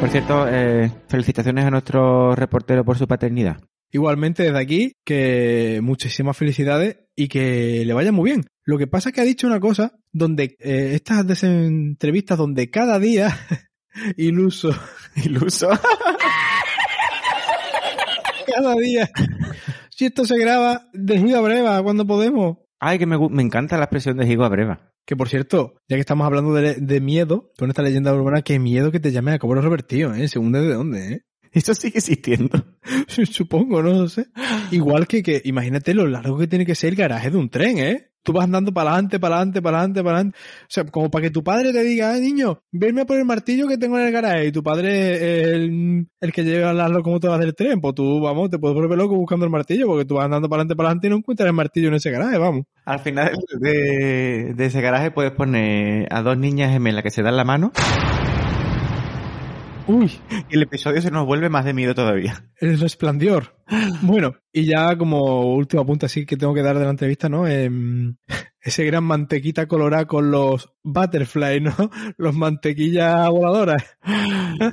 Por 0.00 0.08
cierto, 0.08 0.46
eh, 0.48 0.90
felicitaciones 1.08 1.66
a 1.66 1.70
nuestro 1.70 2.34
reportero 2.34 2.84
por 2.84 2.96
su 2.96 3.06
paternidad. 3.06 3.58
Igualmente 3.92 4.44
desde 4.44 4.58
aquí, 4.58 4.92
que 5.04 5.80
muchísimas 5.82 6.36
felicidades 6.36 6.98
y 7.16 7.28
que 7.28 7.84
le 7.84 7.92
vaya 7.92 8.12
muy 8.12 8.30
bien. 8.30 8.44
Lo 8.64 8.78
que 8.78 8.86
pasa 8.86 9.08
es 9.08 9.14
que 9.14 9.20
ha 9.20 9.24
dicho 9.24 9.46
una 9.46 9.58
cosa 9.58 9.92
donde 10.12 10.56
eh, 10.60 10.92
estas 10.94 11.42
entrevistas 11.42 12.38
donde 12.38 12.70
cada 12.70 12.98
día 12.98 13.36
iluso 14.16 14.70
iluso 15.24 15.68
cada 18.54 18.74
día. 18.76 19.10
Si 19.90 20.06
esto 20.06 20.24
se 20.24 20.38
graba 20.38 20.88
de 20.92 21.18
Giga 21.18 21.40
Breva 21.40 21.82
cuando 21.82 22.06
podemos. 22.06 22.58
Ay, 22.78 22.98
que 22.98 23.06
me, 23.06 23.18
me 23.28 23.42
encanta 23.42 23.76
la 23.76 23.84
expresión 23.84 24.16
de 24.16 24.26
Higo 24.26 24.44
a 24.44 24.48
breva. 24.48 24.92
Que 25.04 25.16
por 25.16 25.28
cierto, 25.28 25.74
ya 25.88 25.96
que 25.96 26.00
estamos 26.00 26.24
hablando 26.24 26.54
de, 26.54 26.76
de 26.76 27.00
miedo, 27.00 27.50
con 27.58 27.68
esta 27.68 27.82
leyenda 27.82 28.14
urbana, 28.14 28.42
qué 28.42 28.58
miedo 28.58 28.90
que 28.90 29.00
te 29.00 29.12
llame 29.12 29.32
a 29.32 29.38
Cobro 29.38 29.60
Robertío, 29.60 30.14
¿eh? 30.14 30.28
Según 30.28 30.52
desde 30.52 30.72
dónde, 30.72 31.12
¿eh? 31.12 31.22
Eso 31.52 31.74
sigue 31.74 31.98
existiendo. 31.98 32.64
Supongo, 33.08 33.82
no 33.82 33.90
lo 33.90 34.08
sé. 34.08 34.26
Igual 34.70 35.06
que, 35.06 35.22
que, 35.22 35.42
imagínate 35.44 35.94
lo 35.94 36.06
largo 36.06 36.38
que 36.38 36.46
tiene 36.46 36.66
que 36.66 36.74
ser 36.74 36.90
el 36.90 36.96
garaje 36.96 37.30
de 37.30 37.36
un 37.36 37.50
tren, 37.50 37.78
¿eh? 37.78 38.06
Tú 38.22 38.34
vas 38.34 38.44
andando 38.44 38.70
para 38.72 38.90
adelante, 38.92 39.18
para 39.18 39.36
adelante, 39.36 39.62
para 39.62 39.78
adelante, 39.78 40.04
para 40.04 40.16
adelante. 40.16 40.38
O 40.38 40.66
sea, 40.68 40.84
como 40.84 41.10
para 41.10 41.22
que 41.22 41.30
tu 41.30 41.42
padre 41.42 41.72
te 41.72 41.82
diga, 41.82 42.12
"Ay, 42.12 42.20
niño, 42.20 42.62
venme 42.70 43.00
a 43.00 43.06
por 43.06 43.16
el 43.16 43.24
martillo 43.24 43.66
que 43.66 43.78
tengo 43.78 43.98
en 43.98 44.06
el 44.06 44.12
garaje. 44.12 44.48
Y 44.48 44.52
tu 44.52 44.62
padre 44.62 45.14
es 45.14 45.46
el, 45.54 46.06
el 46.20 46.32
que 46.32 46.44
lleva 46.44 46.74
las 46.74 46.90
locomotoras 46.90 47.40
del 47.40 47.54
tren. 47.54 47.80
Pues 47.80 47.94
tú, 47.94 48.20
vamos, 48.20 48.50
te 48.50 48.58
puedes 48.58 48.74
volver 48.74 48.98
loco 48.98 49.16
buscando 49.16 49.46
el 49.46 49.50
martillo 49.50 49.86
porque 49.86 50.04
tú 50.04 50.16
vas 50.16 50.26
andando 50.26 50.50
para 50.50 50.60
adelante, 50.60 50.76
para 50.76 50.90
adelante 50.90 51.06
y 51.06 51.10
no 51.10 51.16
encuentras 51.16 51.46
el 51.46 51.54
martillo 51.54 51.88
en 51.88 51.94
ese 51.94 52.10
garaje, 52.10 52.36
vamos. 52.36 52.66
Al 52.84 53.00
final 53.00 53.32
de, 53.58 54.52
de 54.54 54.66
ese 54.66 54.82
garaje 54.82 55.10
puedes 55.10 55.32
poner 55.32 56.06
a 56.10 56.20
dos 56.20 56.36
niñas 56.36 56.72
gemelas 56.72 57.02
que 57.02 57.10
se 57.10 57.22
dan 57.22 57.38
la 57.38 57.44
mano. 57.44 57.72
Uy, 59.86 60.12
y 60.48 60.54
el 60.54 60.62
episodio 60.62 61.02
se 61.02 61.10
nos 61.10 61.26
vuelve 61.26 61.48
más 61.48 61.64
de 61.64 61.74
miedo 61.74 61.94
todavía. 61.94 62.44
El 62.56 62.78
resplandor. 62.78 63.56
Bueno, 64.02 64.34
y 64.52 64.64
ya 64.64 64.96
como 64.98 65.54
último 65.54 65.82
apunte 65.82 66.06
así 66.06 66.26
que 66.26 66.36
tengo 66.36 66.52
que 66.52 66.62
dar 66.62 66.76
de 66.76 66.84
la 66.84 66.90
entrevista, 66.90 67.28
¿no? 67.28 67.46
Em, 67.46 68.16
ese 68.60 68.84
gran 68.84 69.04
mantequita 69.04 69.66
colorada 69.66 70.06
con 70.06 70.30
los 70.30 70.72
butterfly, 70.82 71.60
¿no? 71.60 71.74
Los 72.16 72.34
mantequillas 72.34 73.30
voladoras. 73.30 73.96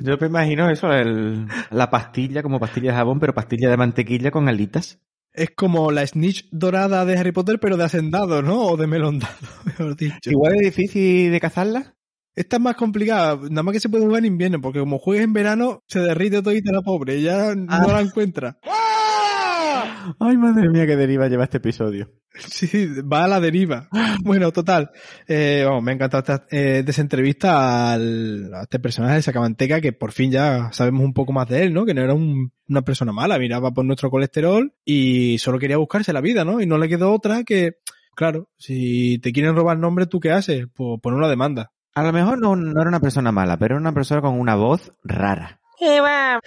Yo 0.02 0.16
me 0.18 0.26
imagino 0.26 0.68
eso, 0.68 0.92
el, 0.92 1.46
la 1.70 1.90
pastilla 1.90 2.42
como 2.42 2.58
pastilla 2.58 2.90
de 2.90 2.96
jabón, 2.96 3.20
pero 3.20 3.34
pastilla 3.34 3.70
de 3.70 3.76
mantequilla 3.76 4.30
con 4.30 4.48
alitas. 4.48 5.00
Es 5.32 5.50
como 5.50 5.92
la 5.92 6.06
snitch 6.06 6.48
dorada 6.50 7.04
de 7.04 7.16
Harry 7.16 7.32
Potter, 7.32 7.60
pero 7.60 7.76
de 7.76 7.84
hacendado, 7.84 8.42
¿no? 8.42 8.62
O 8.62 8.76
de 8.76 8.86
melondado, 8.86 9.36
mejor 9.64 9.96
dicho. 9.96 10.30
Igual 10.30 10.56
es 10.56 10.76
difícil 10.76 11.30
de 11.30 11.40
cazarla. 11.40 11.94
Esta 12.34 12.56
es 12.56 12.62
más 12.62 12.76
complicada, 12.76 13.36
nada 13.50 13.62
más 13.64 13.72
que 13.72 13.80
se 13.80 13.88
puede 13.88 14.04
jugar 14.04 14.20
en 14.20 14.26
invierno, 14.26 14.60
porque 14.60 14.78
como 14.80 14.98
juegues 14.98 15.24
en 15.24 15.32
verano, 15.32 15.82
se 15.88 15.98
derrite 16.00 16.40
todita 16.42 16.70
la 16.72 16.82
pobre, 16.82 17.20
ya 17.20 17.50
Ah. 17.50 17.54
no 17.56 17.88
la 17.92 18.00
encuentra. 18.00 18.58
Ay, 20.20 20.36
madre 20.36 20.68
mía, 20.70 20.86
qué 20.86 20.96
deriva 20.96 21.28
lleva 21.28 21.44
este 21.44 21.58
episodio. 21.58 22.10
Sí, 22.38 22.86
va 23.02 23.24
a 23.24 23.28
la 23.28 23.40
deriva. 23.40 23.88
Bueno, 24.22 24.52
total. 24.52 24.90
Eh, 25.26 25.64
vamos, 25.66 25.82
me 25.82 25.90
ha 25.90 25.94
encantado 25.94 26.20
esta 26.20 26.46
eh, 26.50 26.82
de 26.84 26.90
esa 26.92 27.00
entrevista 27.02 27.92
al, 27.92 28.54
a 28.54 28.62
este 28.62 28.78
personaje 28.78 29.16
de 29.16 29.22
Sacamanteca, 29.22 29.80
que 29.80 29.92
por 29.92 30.12
fin 30.12 30.30
ya 30.30 30.68
sabemos 30.72 31.02
un 31.02 31.14
poco 31.14 31.32
más 31.32 31.48
de 31.48 31.64
él, 31.64 31.74
¿no? 31.74 31.84
Que 31.84 31.94
no 31.94 32.02
era 32.02 32.14
un- 32.14 32.52
una 32.68 32.82
persona 32.82 33.12
mala, 33.12 33.38
miraba 33.40 33.72
por 33.72 33.84
nuestro 33.84 34.08
colesterol 34.10 34.72
y 34.84 35.38
solo 35.38 35.58
quería 35.58 35.78
buscarse 35.78 36.12
la 36.12 36.20
vida, 36.20 36.44
¿no? 36.44 36.60
Y 36.60 36.66
no 36.66 36.78
le 36.78 36.88
quedó 36.88 37.12
otra 37.12 37.42
que, 37.42 37.72
claro, 38.14 38.48
si 38.56 39.18
te 39.18 39.32
quieren 39.32 39.56
robar 39.56 39.78
nombre, 39.78 40.06
¿tú 40.06 40.20
qué 40.20 40.30
haces? 40.30 40.66
Pues 40.76 41.00
poner 41.02 41.18
una 41.18 41.28
demanda. 41.28 41.72
A 41.98 42.02
lo 42.04 42.12
mejor 42.12 42.40
no, 42.40 42.54
no 42.54 42.80
era 42.80 42.88
una 42.88 43.00
persona 43.00 43.32
mala, 43.32 43.58
pero 43.58 43.74
era 43.74 43.80
una 43.80 43.92
persona 43.92 44.20
con 44.20 44.38
una 44.38 44.54
voz 44.54 44.92
rara. 45.02 45.60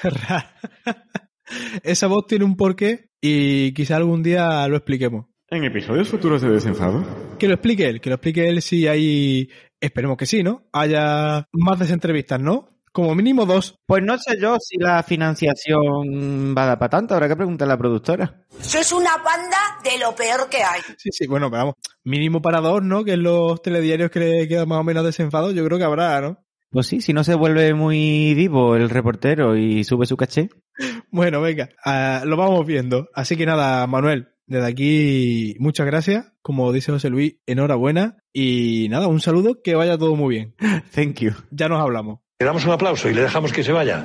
Esa 1.83 2.07
voz 2.07 2.25
tiene 2.25 2.45
un 2.45 2.55
porqué 2.55 3.09
y 3.19 3.73
quizá 3.73 3.97
algún 3.97 4.23
día 4.23 4.65
lo 4.69 4.77
expliquemos. 4.77 5.25
En 5.49 5.65
episodios 5.65 6.07
futuros 6.07 6.41
de 6.41 6.51
Desenfado. 6.51 7.03
Que 7.37 7.49
lo 7.49 7.55
explique 7.55 7.85
él, 7.85 7.99
que 7.99 8.09
lo 8.09 8.15
explique 8.15 8.47
él 8.47 8.61
si 8.61 8.87
hay, 8.87 9.49
esperemos 9.81 10.15
que 10.15 10.25
sí, 10.25 10.41
¿no? 10.41 10.69
Haya 10.71 11.45
más 11.51 11.79
de 11.79 11.93
entrevistas, 11.93 12.39
¿no? 12.39 12.69
Como 12.91 13.15
mínimo 13.15 13.45
dos. 13.45 13.75
Pues 13.85 14.03
no 14.03 14.17
sé 14.17 14.37
yo 14.39 14.57
si 14.59 14.77
la 14.77 15.01
financiación 15.03 16.53
va 16.57 16.63
a 16.63 16.67
dar 16.67 16.79
para 16.79 16.89
tanto, 16.89 17.13
habrá 17.13 17.27
que 17.27 17.35
preguntarle 17.35 17.73
a 17.73 17.75
la 17.75 17.79
productora. 17.79 18.45
Sois 18.59 18.91
una 18.91 19.15
banda 19.17 19.57
de 19.83 19.97
lo 19.97 20.13
peor 20.13 20.49
que 20.49 20.63
hay. 20.63 20.81
Sí, 20.97 21.09
sí, 21.11 21.27
bueno, 21.27 21.49
pero 21.49 21.63
vamos, 21.63 21.75
mínimo 22.03 22.41
para 22.41 22.59
dos, 22.59 22.83
¿no? 22.83 23.03
Que 23.03 23.13
en 23.13 23.23
los 23.23 23.61
telediarios 23.61 24.11
que 24.11 24.19
le 24.19 24.47
quedan 24.47 24.67
más 24.67 24.79
o 24.79 24.83
menos 24.83 25.05
desenfados, 25.05 25.53
yo 25.53 25.63
creo 25.65 25.77
que 25.77 25.85
habrá, 25.85 26.19
¿no? 26.19 26.43
Pues 26.69 26.87
sí, 26.87 27.01
si 27.01 27.11
no 27.11 27.25
se 27.25 27.35
vuelve 27.35 27.73
muy 27.73 28.33
vivo 28.33 28.77
el 28.77 28.89
reportero 28.89 29.57
y 29.57 29.83
sube 29.83 30.05
su 30.05 30.17
caché. 30.17 30.49
Bueno, 31.11 31.41
venga, 31.41 31.69
ah, 31.83 32.23
lo 32.25 32.37
vamos 32.37 32.65
viendo. 32.65 33.09
Así 33.13 33.35
que 33.35 33.45
nada, 33.45 33.85
Manuel, 33.87 34.29
desde 34.47 34.67
aquí 34.67 35.55
muchas 35.59 35.85
gracias. 35.85 36.31
Como 36.41 36.71
dice 36.71 36.91
José 36.91 37.09
Luis, 37.09 37.35
enhorabuena. 37.45 38.17
Y 38.33 38.87
nada, 38.89 39.07
un 39.07 39.19
saludo, 39.19 39.61
que 39.61 39.75
vaya 39.75 39.97
todo 39.97 40.15
muy 40.15 40.35
bien. 40.35 40.55
Thank 40.95 41.19
you. 41.19 41.31
Ya 41.51 41.67
nos 41.67 41.81
hablamos. 41.81 42.19
Le 42.41 42.45
damos 42.45 42.65
un 42.65 42.71
aplauso 42.71 43.07
y 43.07 43.13
le 43.13 43.21
dejamos 43.21 43.53
que 43.53 43.61
se 43.61 43.71
vaya. 43.71 44.03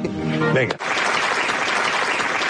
Venga. 0.54 0.76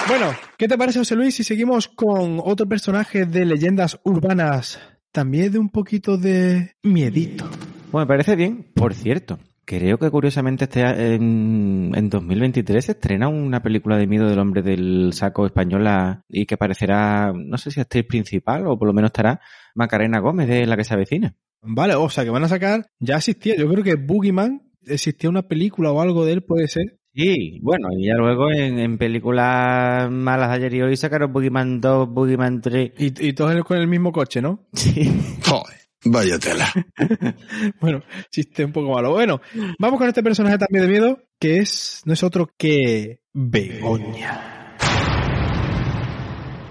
Bueno, 0.09 0.33
¿qué 0.59 0.67
te 0.67 0.77
parece, 0.77 0.99
José 0.99 1.15
Luis, 1.15 1.37
si 1.37 1.45
seguimos 1.45 1.87
con 1.87 2.41
otro 2.43 2.67
personaje 2.67 3.25
de 3.25 3.45
leyendas 3.45 4.01
urbanas? 4.03 4.81
También 5.13 5.53
de 5.53 5.61
un 5.61 5.69
poquito 5.69 6.19
de 6.19 6.75
miedito. 6.83 7.49
Bueno, 7.93 8.05
me 8.05 8.07
parece 8.09 8.35
bien. 8.35 8.67
Por 8.75 8.95
cierto, 8.95 9.39
creo 9.65 9.97
que 9.97 10.11
curiosamente 10.11 10.65
este 10.65 10.81
en, 11.15 11.93
en 11.95 12.11
2023 12.11 12.85
se 12.85 12.91
estrena 12.91 13.29
una 13.29 13.63
película 13.63 13.97
de 13.97 14.09
miedo 14.09 14.29
del 14.29 14.41
hombre 14.41 14.63
del 14.63 15.13
saco 15.13 15.47
española 15.47 16.25
y 16.29 16.47
que 16.47 16.57
aparecerá, 16.57 17.33
no 17.33 17.59
sé 17.59 17.71
si 17.71 17.79
actriz 17.79 18.07
principal 18.09 18.67
o 18.67 18.77
por 18.77 18.89
lo 18.89 18.93
menos 18.93 19.11
estará 19.11 19.41
Macarena 19.77 20.19
Gómez 20.19 20.49
de 20.49 20.67
La 20.67 20.77
que 20.77 20.83
se 20.83 20.95
avecina. 20.95 21.37
Vale, 21.63 21.95
o 21.95 22.09
sea 22.09 22.25
que 22.25 22.31
van 22.31 22.45
a 22.45 22.49
sacar, 22.49 22.91
ya 22.99 23.17
existía, 23.17 23.57
yo 23.57 23.69
creo 23.69 23.83
que 23.83 23.95
Boogeyman, 23.95 24.66
existía 24.87 25.31
una 25.31 25.43
película 25.43 25.93
o 25.93 26.01
algo 26.01 26.25
de 26.25 26.33
él, 26.33 26.43
puede 26.43 26.69
ser. 26.69 26.99
Sí, 27.15 27.61
bueno, 27.63 27.89
y 27.97 28.07
ya 28.09 28.15
luego 28.15 28.53
en, 28.53 28.79
en 28.79 28.99
películas 28.99 30.11
malas 30.11 30.51
ayer 30.51 30.75
y 30.75 30.83
hoy 30.83 30.97
sacaron 30.97 31.33
Boogeyman 31.33 31.81
2, 31.81 32.11
Boogeyman 32.11 32.61
3. 32.61 32.93
Y, 32.99 33.29
y 33.29 33.33
todos 33.33 33.65
con 33.65 33.79
el 33.79 33.89
mismo 33.89 34.13
coche, 34.13 34.43
¿no? 34.43 34.67
Sí. 34.75 35.11
Joder, 35.45 35.77
vaya 36.05 36.39
tela. 36.39 36.71
Bueno, 37.81 38.03
chiste 38.31 38.65
un 38.67 38.73
poco 38.73 38.93
malo. 38.93 39.13
Bueno, 39.13 39.41
vamos 39.79 39.99
con 39.99 40.09
este 40.09 40.23
personaje 40.23 40.59
también 40.59 40.85
de 40.85 40.91
miedo, 40.91 41.19
que 41.41 41.59
es, 41.59 42.03
no 42.05 42.13
es 42.13 42.23
otro 42.23 42.51
que 42.59 43.21
Begoña. 43.33 44.77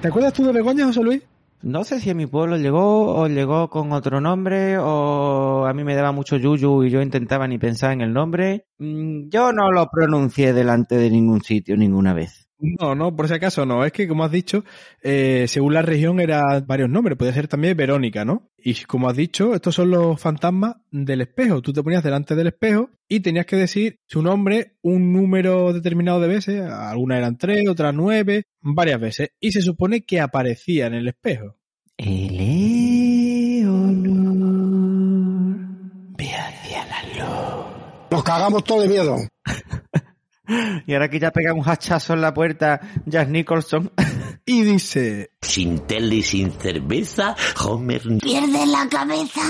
¿Te 0.01 0.07
acuerdas 0.07 0.33
tú 0.33 0.45
de 0.45 0.53
Begoña, 0.53 0.85
José 0.85 1.01
Luis? 1.01 1.23
No 1.61 1.83
sé 1.83 1.99
si 1.99 2.09
a 2.11 2.13
mi 2.13 2.27
pueblo 2.27 2.57
llegó 2.57 3.15
o 3.15 3.27
llegó 3.27 3.69
con 3.69 3.91
otro 3.91 4.21
nombre 4.21 4.77
o 4.77 5.65
a 5.65 5.73
mí 5.73 5.83
me 5.83 5.95
daba 5.95 6.11
mucho 6.11 6.37
yuyu 6.37 6.83
y 6.83 6.89
yo 6.91 7.01
intentaba 7.01 7.47
ni 7.47 7.57
pensar 7.57 7.91
en 7.93 8.01
el 8.01 8.13
nombre. 8.13 8.67
Mm, 8.77 9.29
Yo 9.29 9.51
no 9.51 9.71
lo 9.71 9.87
pronuncié 9.91 10.53
delante 10.53 10.95
de 10.95 11.09
ningún 11.09 11.41
sitio 11.41 11.75
ninguna 11.75 12.13
vez. 12.13 12.49
No, 12.57 12.95
no, 12.95 13.13
por 13.15 13.27
si 13.27 13.33
acaso 13.33 13.65
no. 13.65 13.83
Es 13.83 13.91
que, 13.91 14.07
como 14.07 14.23
has 14.23 14.31
dicho, 14.31 14.63
eh, 15.03 15.45
según 15.47 15.73
la 15.73 15.81
región 15.81 16.19
era 16.19 16.61
varios 16.61 16.89
nombres. 16.89 17.17
Puede 17.17 17.33
ser 17.33 17.47
también 17.47 17.75
Verónica, 17.75 18.23
¿no? 18.23 18.49
Y 18.57 18.75
como 18.85 19.09
has 19.09 19.17
dicho, 19.17 19.53
estos 19.53 19.75
son 19.75 19.91
los 19.91 20.19
fantasmas 20.19 20.77
del 20.89 21.21
espejo. 21.21 21.61
Tú 21.61 21.73
te 21.73 21.83
ponías 21.83 22.03
delante 22.03 22.33
del 22.35 22.47
espejo 22.47 22.89
y 23.09 23.19
tenías 23.19 23.45
que 23.45 23.57
decir 23.57 23.99
su 24.07 24.21
nombre 24.21 24.77
un 24.81 25.11
número 25.11 25.73
determinado 25.73 26.21
de 26.21 26.27
veces. 26.29 26.61
Algunas 26.61 27.17
eran 27.17 27.37
tres, 27.37 27.67
otras 27.67 27.93
nueve, 27.93 28.45
varias 28.61 29.01
veces. 29.01 29.29
Y 29.39 29.51
se 29.51 29.61
supone 29.61 30.05
que 30.05 30.21
aparecía 30.21 30.87
en 30.87 30.93
el 30.93 31.09
espejo. 31.09 31.57
Eleonor. 31.97 32.85
Ve 36.17 36.31
hacia 36.33 36.85
la 36.85 37.03
luz. 37.19 37.65
Nos 38.11 38.23
cagamos 38.23 38.63
todo 38.63 38.81
de 38.81 38.87
miedo. 38.87 39.17
Y 40.85 40.93
ahora 40.93 41.09
que 41.09 41.19
ya 41.19 41.31
pega 41.31 41.53
un 41.53 41.63
hachazo 41.63 42.13
en 42.13 42.21
la 42.21 42.33
puerta, 42.33 42.79
Jack 43.05 43.29
Nicholson. 43.29 43.91
Y 44.47 44.61
dice... 44.61 45.31
Sin 45.41 45.79
tele 45.87 46.17
y 46.17 46.21
sin 46.21 46.51
cerveza, 46.51 47.35
Homer... 47.65 48.03
¿Pierde 48.21 48.67
la 48.67 48.87
cabeza? 48.87 49.41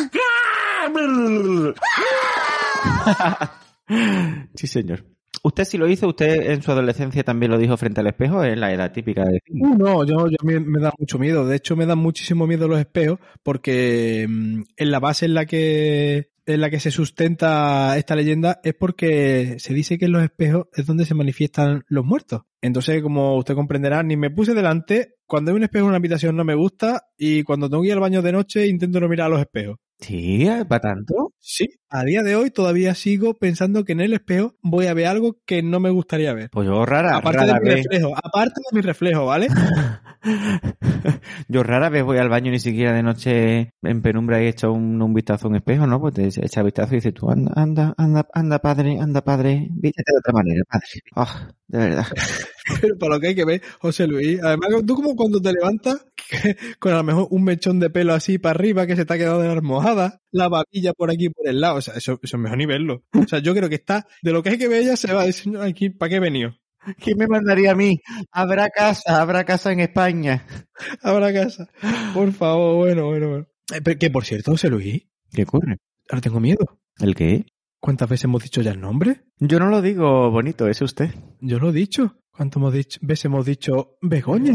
sí, 4.55 4.67
señor. 4.67 5.05
Usted 5.43 5.65
si 5.65 5.77
lo 5.77 5.87
hizo, 5.89 6.07
usted 6.07 6.49
en 6.49 6.63
su 6.63 6.71
adolescencia 6.71 7.23
también 7.23 7.51
lo 7.51 7.57
dijo 7.57 7.75
frente 7.75 7.99
al 7.99 8.07
espejo, 8.07 8.43
es 8.43 8.57
la 8.57 8.73
edad 8.73 8.91
típica 8.93 9.25
de... 9.25 9.41
Uh, 9.49 9.75
no, 9.77 10.05
yo, 10.05 10.29
yo 10.29 10.37
me, 10.43 10.61
me 10.61 10.79
da 10.79 10.93
mucho 10.97 11.19
miedo. 11.19 11.45
De 11.45 11.57
hecho, 11.57 11.75
me 11.75 11.85
dan 11.85 11.99
muchísimo 11.99 12.47
miedo 12.47 12.67
los 12.69 12.79
espejos 12.79 13.19
porque 13.43 14.25
mm, 14.27 14.61
en 14.77 14.91
la 14.91 14.99
base 14.99 15.25
en 15.25 15.33
la 15.33 15.45
que 15.45 16.31
en 16.45 16.61
la 16.61 16.69
que 16.69 16.79
se 16.79 16.91
sustenta 16.91 17.97
esta 17.97 18.15
leyenda 18.15 18.59
es 18.63 18.73
porque 18.73 19.55
se 19.59 19.73
dice 19.73 19.97
que 19.97 20.05
en 20.05 20.11
los 20.11 20.23
espejos 20.23 20.67
es 20.73 20.85
donde 20.85 21.05
se 21.05 21.15
manifiestan 21.15 21.83
los 21.87 22.05
muertos. 22.05 22.41
Entonces, 22.61 23.01
como 23.01 23.37
usted 23.37 23.55
comprenderá, 23.55 24.03
ni 24.03 24.17
me 24.17 24.29
puse 24.29 24.53
delante. 24.53 25.15
Cuando 25.25 25.51
hay 25.51 25.57
un 25.57 25.63
espejo 25.63 25.85
en 25.85 25.89
una 25.89 25.97
habitación 25.97 26.35
no 26.35 26.43
me 26.43 26.55
gusta 26.55 27.07
y 27.17 27.43
cuando 27.43 27.69
tengo 27.69 27.81
que 27.81 27.87
ir 27.89 27.93
al 27.93 27.99
baño 27.99 28.21
de 28.21 28.31
noche 28.31 28.67
intento 28.67 28.99
no 28.99 29.09
mirar 29.09 29.27
a 29.27 29.29
los 29.29 29.39
espejos. 29.39 29.77
Sí, 29.99 30.45
¿para 30.67 30.81
tanto? 30.81 31.33
Sí, 31.39 31.67
a 31.89 32.03
día 32.03 32.23
de 32.23 32.35
hoy 32.35 32.51
todavía 32.51 32.95
sigo 32.95 33.35
pensando 33.35 33.83
que 33.83 33.93
en 33.93 34.01
el 34.01 34.13
espejo 34.13 34.55
voy 34.61 34.87
a 34.87 34.93
ver 34.93 35.07
algo 35.07 35.37
que 35.45 35.61
no 35.61 35.79
me 35.79 35.89
gustaría 35.89 36.33
ver. 36.33 36.49
Pues 36.51 36.67
yo 36.67 36.85
rara, 36.85 37.17
Aparte 37.17 37.39
rara 37.39 37.53
de 37.53 37.59
mi 37.59 37.69
vez, 37.69 37.83
reflejo, 37.83 38.13
aparte 38.15 38.61
de 38.69 38.75
mi 38.75 38.81
reflejo, 38.81 39.25
¿vale? 39.25 39.47
yo 41.47 41.63
rara 41.63 41.89
vez 41.89 42.03
voy 42.03 42.17
al 42.17 42.29
baño 42.29 42.51
ni 42.51 42.59
siquiera 42.59 42.93
de 42.93 43.03
noche 43.03 43.73
en 43.81 44.01
penumbra 44.01 44.41
y 44.41 44.45
he 44.45 44.49
hecho 44.49 44.71
un, 44.71 45.01
un 45.01 45.13
vistazo 45.13 45.47
a 45.47 45.49
un 45.49 45.55
espejo, 45.57 45.87
¿no? 45.87 46.01
Pues 46.01 46.15
te 46.15 46.27
echa 46.27 46.63
vistazo 46.63 46.93
y 46.93 46.97
dices 46.97 47.13
tú, 47.13 47.29
anda, 47.29 47.51
anda, 47.55 47.93
anda, 47.97 48.27
anda, 48.33 48.59
padre, 48.59 48.99
anda, 48.99 49.23
padre, 49.23 49.67
vístete 49.71 50.11
de 50.11 50.19
otra 50.19 50.33
manera, 50.33 50.63
padre. 50.69 50.87
Ah, 51.15 51.49
de 51.67 51.77
verdad. 51.77 52.05
Pero 52.81 52.97
para 52.97 53.15
lo 53.15 53.19
que 53.19 53.27
hay 53.27 53.35
que 53.35 53.45
ver, 53.45 53.61
José 53.79 54.07
Luis. 54.07 54.41
Además, 54.43 54.69
tú 54.85 54.95
como 54.95 55.15
cuando 55.15 55.39
te 55.39 55.53
levantas, 55.53 56.05
con 56.79 56.93
a 56.93 56.97
lo 56.97 57.03
mejor 57.03 57.27
un 57.29 57.43
mechón 57.43 57.79
de 57.79 57.89
pelo 57.89 58.13
así 58.13 58.39
para 58.39 58.55
arriba 58.55 58.87
que 58.87 58.95
se 58.95 59.05
te 59.05 59.13
ha 59.13 59.17
quedado 59.17 59.41
de 59.41 59.47
la 59.47 59.53
almohada, 59.53 60.21
la 60.31 60.49
babilla 60.49 60.93
por 60.93 61.11
aquí 61.11 61.29
por 61.29 61.47
el 61.47 61.61
lado. 61.61 61.79
O 61.85 61.91
sea, 61.91 61.93
eso, 61.97 62.19
eso 62.23 62.37
es 62.37 62.41
mejor 62.41 62.57
ni 62.57 62.65
verlo. 62.65 63.03
O 63.13 63.27
sea, 63.27 63.39
yo 63.39 63.53
creo 63.53 63.69
que 63.69 63.75
está, 63.75 64.07
de 64.23 64.31
lo 64.31 64.41
que 64.41 64.49
hay 64.49 64.57
que 64.57 64.67
ver 64.67 64.83
ya 64.83 64.97
se 64.97 65.13
va 65.13 65.21
a 65.21 65.25
decir, 65.25 65.55
aquí, 65.57 65.89
¿para 65.91 66.09
qué 66.09 66.15
he 66.15 66.19
venido? 66.19 66.55
¿Quién 66.99 67.17
me 67.17 67.27
mandaría 67.27 67.71
a 67.71 67.75
mí? 67.75 67.99
Habrá 68.31 68.69
casa, 68.69 69.21
habrá 69.21 69.43
casa 69.43 69.71
en 69.71 69.79
España. 69.81 70.45
Habrá 71.03 71.31
casa. 71.33 71.67
Por 72.13 72.31
favor, 72.33 72.75
bueno, 72.77 73.05
bueno, 73.07 73.29
bueno. 73.29 73.45
Eh, 73.73 73.81
pero 73.83 73.99
que 73.99 74.09
por 74.09 74.25
cierto, 74.25 74.51
José 74.51 74.69
Luis, 74.69 75.03
¿Qué 75.31 75.43
ocurre? 75.43 75.77
ahora 76.09 76.21
tengo 76.21 76.39
miedo. 76.39 76.79
¿El 76.99 77.13
qué? 77.15 77.45
¿Cuántas 77.79 78.09
veces 78.09 78.23
hemos 78.25 78.41
dicho 78.43 78.61
ya 78.61 78.71
el 78.71 78.79
nombre? 78.81 79.25
Yo 79.39 79.59
no 79.59 79.67
lo 79.67 79.81
digo 79.81 80.31
bonito, 80.31 80.67
es 80.67 80.81
usted. 80.81 81.09
Yo 81.39 81.59
lo 81.59 81.69
he 81.69 81.73
dicho. 81.73 82.17
¿Cuántas 82.31 82.57
hemos 82.57 82.73
dicho, 82.73 82.99
veces 83.03 83.25
hemos 83.25 83.45
dicho 83.45 83.97
Begoña? 84.01 84.53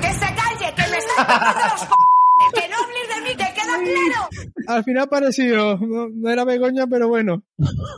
¡Que 0.00 0.12
se 0.12 0.20
calle! 0.20 0.74
¡Que 0.76 0.82
me 0.82 0.96
los 0.96 1.04
cojones! 1.16 2.52
¡Que 2.54 2.68
no 2.68 2.76
hables 2.76 3.08
de 3.14 3.20
mí! 3.22 3.36
¿Te 3.36 3.54
queda 3.54 3.73
claro? 3.84 4.28
Al 4.68 4.84
final 4.84 5.08
parecido. 5.08 5.78
No, 5.78 6.08
no 6.08 6.30
era 6.30 6.44
Begoña, 6.44 6.86
pero 6.86 7.08
bueno. 7.08 7.42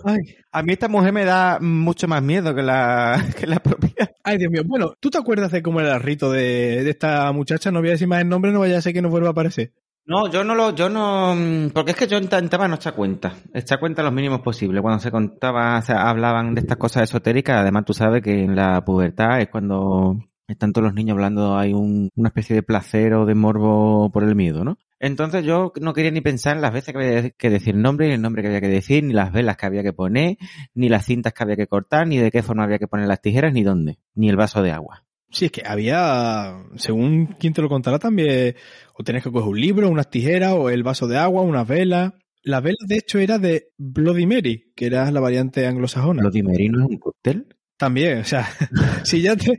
Ay, 0.04 0.18
A 0.52 0.62
mí 0.62 0.72
esta 0.72 0.88
mujer 0.88 1.12
me 1.12 1.24
da 1.24 1.58
mucho 1.60 2.08
más 2.08 2.22
miedo 2.22 2.54
que 2.54 2.62
la, 2.62 3.24
que 3.38 3.46
la 3.46 3.60
propia. 3.60 4.10
ay, 4.24 4.38
Dios 4.38 4.50
mío. 4.50 4.62
Bueno, 4.66 4.94
¿tú 5.00 5.10
te 5.10 5.18
acuerdas 5.18 5.52
de 5.52 5.62
cómo 5.62 5.80
era 5.80 5.94
el 5.96 6.02
rito 6.02 6.30
de, 6.32 6.82
de 6.84 6.90
esta 6.90 7.30
muchacha? 7.32 7.70
No 7.70 7.80
voy 7.80 7.88
a 7.88 7.92
decir 7.92 8.08
más 8.08 8.20
el 8.20 8.28
nombre, 8.28 8.52
no 8.52 8.60
vaya 8.60 8.78
a 8.78 8.82
ser 8.82 8.92
que 8.92 9.02
no 9.02 9.10
vuelva 9.10 9.28
a 9.28 9.32
aparecer. 9.32 9.72
No, 10.08 10.30
yo 10.30 10.44
no 10.44 10.54
lo, 10.54 10.72
yo 10.72 10.88
no, 10.88 11.34
mm, 11.34 11.70
porque 11.70 11.90
es 11.90 11.96
que 11.96 12.06
yo 12.06 12.16
intentaba 12.16 12.68
no 12.68 12.76
echar 12.76 12.94
cuenta, 12.94 13.34
echar 13.52 13.80
cuenta 13.80 14.04
los 14.04 14.12
mínimos 14.12 14.40
posible. 14.40 14.80
Cuando 14.80 15.00
se 15.00 15.10
contaba, 15.10 15.78
o 15.78 15.82
sea, 15.82 16.08
hablaban 16.08 16.54
de 16.54 16.60
estas 16.60 16.76
cosas 16.76 17.02
esotéricas, 17.04 17.58
además 17.58 17.84
tú 17.84 17.92
sabes 17.92 18.22
que 18.22 18.44
en 18.44 18.54
la 18.54 18.84
pubertad 18.84 19.40
es 19.40 19.48
cuando 19.48 20.16
están 20.46 20.72
todos 20.72 20.84
los 20.84 20.94
niños 20.94 21.14
hablando, 21.14 21.58
hay 21.58 21.72
un, 21.72 22.08
una 22.14 22.28
especie 22.28 22.54
de 22.54 22.62
placer 22.62 23.14
o 23.14 23.26
de 23.26 23.34
morbo 23.34 24.08
por 24.12 24.22
el 24.22 24.36
miedo, 24.36 24.62
¿no? 24.62 24.78
Entonces 24.98 25.44
yo 25.44 25.72
no 25.80 25.92
quería 25.92 26.10
ni 26.10 26.20
pensar 26.20 26.56
en 26.56 26.62
las 26.62 26.72
veces 26.72 26.94
que 26.94 26.98
había 26.98 27.30
que 27.30 27.50
decir 27.50 27.74
el 27.74 27.82
nombre, 27.82 28.08
ni 28.08 28.14
el 28.14 28.22
nombre 28.22 28.42
que 28.42 28.48
había 28.48 28.60
que 28.60 28.68
decir, 28.68 29.04
ni 29.04 29.12
las 29.12 29.32
velas 29.32 29.56
que 29.56 29.66
había 29.66 29.82
que 29.82 29.92
poner, 29.92 30.36
ni 30.74 30.88
las 30.88 31.04
cintas 31.04 31.32
que 31.32 31.42
había 31.42 31.56
que 31.56 31.66
cortar, 31.66 32.06
ni 32.06 32.18
de 32.18 32.30
qué 32.30 32.42
forma 32.42 32.64
había 32.64 32.78
que 32.78 32.88
poner 32.88 33.06
las 33.06 33.20
tijeras, 33.20 33.52
ni 33.52 33.62
dónde, 33.62 33.98
ni 34.14 34.28
el 34.28 34.36
vaso 34.36 34.62
de 34.62 34.72
agua. 34.72 35.04
Sí, 35.30 35.46
es 35.46 35.52
que 35.52 35.62
había, 35.66 36.64
según 36.76 37.26
quien 37.38 37.52
te 37.52 37.60
lo 37.60 37.68
contará, 37.68 37.98
también, 37.98 38.54
o 38.94 39.02
tenías 39.02 39.24
que 39.24 39.30
coger 39.30 39.48
un 39.48 39.60
libro, 39.60 39.90
unas 39.90 40.08
tijeras, 40.08 40.52
o 40.52 40.70
el 40.70 40.82
vaso 40.82 41.06
de 41.08 41.18
agua, 41.18 41.42
unas 41.42 41.66
velas. 41.68 42.12
La 42.42 42.60
vela, 42.60 42.78
de 42.86 42.96
hecho, 42.96 43.18
era 43.18 43.38
de 43.38 43.72
Bloody 43.76 44.24
Mary, 44.24 44.72
que 44.74 44.86
era 44.86 45.10
la 45.10 45.20
variante 45.20 45.66
anglosajona. 45.66 46.22
¿Lo 46.22 46.30
no 46.30 46.52
es 46.52 46.90
un 46.90 46.98
cóctel? 46.98 47.48
También, 47.76 48.20
o 48.20 48.24
sea, 48.24 48.48
si 49.04 49.20
ya 49.20 49.36
te, 49.36 49.58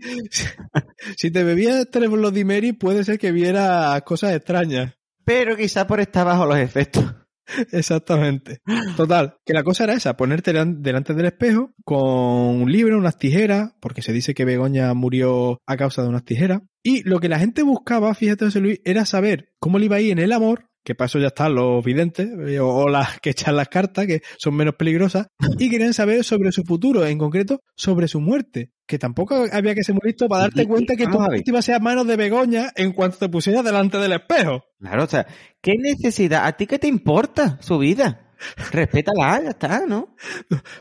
si 1.17 1.29
te 1.29 1.43
bebías 1.43 1.87
tres 1.91 2.09
Bloody 2.09 2.43
Mary, 2.43 2.73
puede 2.73 3.03
ser 3.03 3.19
que 3.19 3.31
viera 3.31 4.01
cosas 4.05 4.35
extrañas. 4.35 4.96
Pero 5.27 5.57
quizá 5.57 5.85
por 5.85 5.99
estar 5.99 6.25
bajo 6.25 6.45
los 6.45 6.57
efectos. 6.57 7.03
Exactamente. 7.73 8.59
Total, 8.95 9.35
que 9.45 9.53
la 9.53 9.63
cosa 9.63 9.83
era 9.83 9.93
esa, 9.93 10.15
ponerte 10.17 10.53
delan- 10.53 10.79
delante 10.81 11.13
del 11.13 11.25
espejo 11.25 11.71
con 11.83 11.99
un 12.61 12.71
libro, 12.71 12.97
unas 12.97 13.17
tijeras, 13.17 13.73
porque 13.81 14.01
se 14.01 14.13
dice 14.13 14.33
que 14.33 14.45
Begoña 14.45 14.93
murió 14.93 15.59
a 15.67 15.77
causa 15.77 16.01
de 16.01 16.09
unas 16.09 16.23
tijeras. 16.25 16.61
Y 16.81 17.03
lo 17.03 17.19
que 17.19 17.29
la 17.29 17.39
gente 17.39 17.63
buscaba, 17.63 18.13
fíjate 18.15 18.45
José 18.45 18.61
Luis, 18.61 18.79
era 18.85 19.05
saber 19.05 19.49
cómo 19.59 19.79
le 19.79 19.85
iba 19.85 19.97
a 19.97 20.01
ir 20.01 20.11
en 20.13 20.19
el 20.19 20.31
amor, 20.31 20.65
que 20.85 20.95
para 20.95 21.07
eso 21.07 21.19
ya 21.19 21.27
están 21.27 21.55
los 21.55 21.83
videntes, 21.83 22.29
eh, 22.47 22.59
o 22.61 22.87
las 22.87 23.19
que 23.19 23.31
echan 23.31 23.57
las 23.57 23.67
cartas, 23.67 24.07
que 24.07 24.21
son 24.37 24.55
menos 24.55 24.75
peligrosas, 24.75 25.27
y 25.59 25.69
querían 25.69 25.93
saber 25.93 26.23
sobre 26.23 26.53
su 26.53 26.63
futuro, 26.63 27.05
en 27.05 27.17
concreto 27.17 27.59
sobre 27.75 28.07
su 28.07 28.21
muerte. 28.21 28.71
Que 28.87 28.97
tampoco 28.97 29.43
había 29.51 29.75
que 29.75 29.83
ser 29.83 29.93
muy 29.95 30.01
listo 30.05 30.27
para 30.29 30.43
darte 30.43 30.63
Y- 30.63 30.65
cuenta 30.65 30.95
que 30.95 31.03
tu 31.03 31.09
vamos 31.11 31.21
a 31.27 31.29
ver. 31.29 31.37
muerte 31.39 31.51
iba 31.51 31.59
a 31.59 31.61
ser 31.61 31.75
a 31.75 31.79
manos 31.79 32.07
de 32.07 32.15
Begoña 32.15 32.71
en 32.75 32.93
cuanto 32.93 33.17
te 33.17 33.27
pusieras 33.29 33.63
delante 33.65 33.97
del 33.97 34.13
espejo. 34.13 34.63
Claro, 34.79 35.03
o 35.03 35.07
sea, 35.07 35.27
¿qué 35.61 35.73
necesidad? 35.77 36.45
¿A 36.45 36.53
ti 36.53 36.65
qué 36.67 36.79
te 36.79 36.87
importa 36.87 37.57
su 37.61 37.77
vida? 37.77 38.31
Respétala, 38.71 39.41
ya 39.43 39.49
está, 39.49 39.85
¿no? 39.87 40.15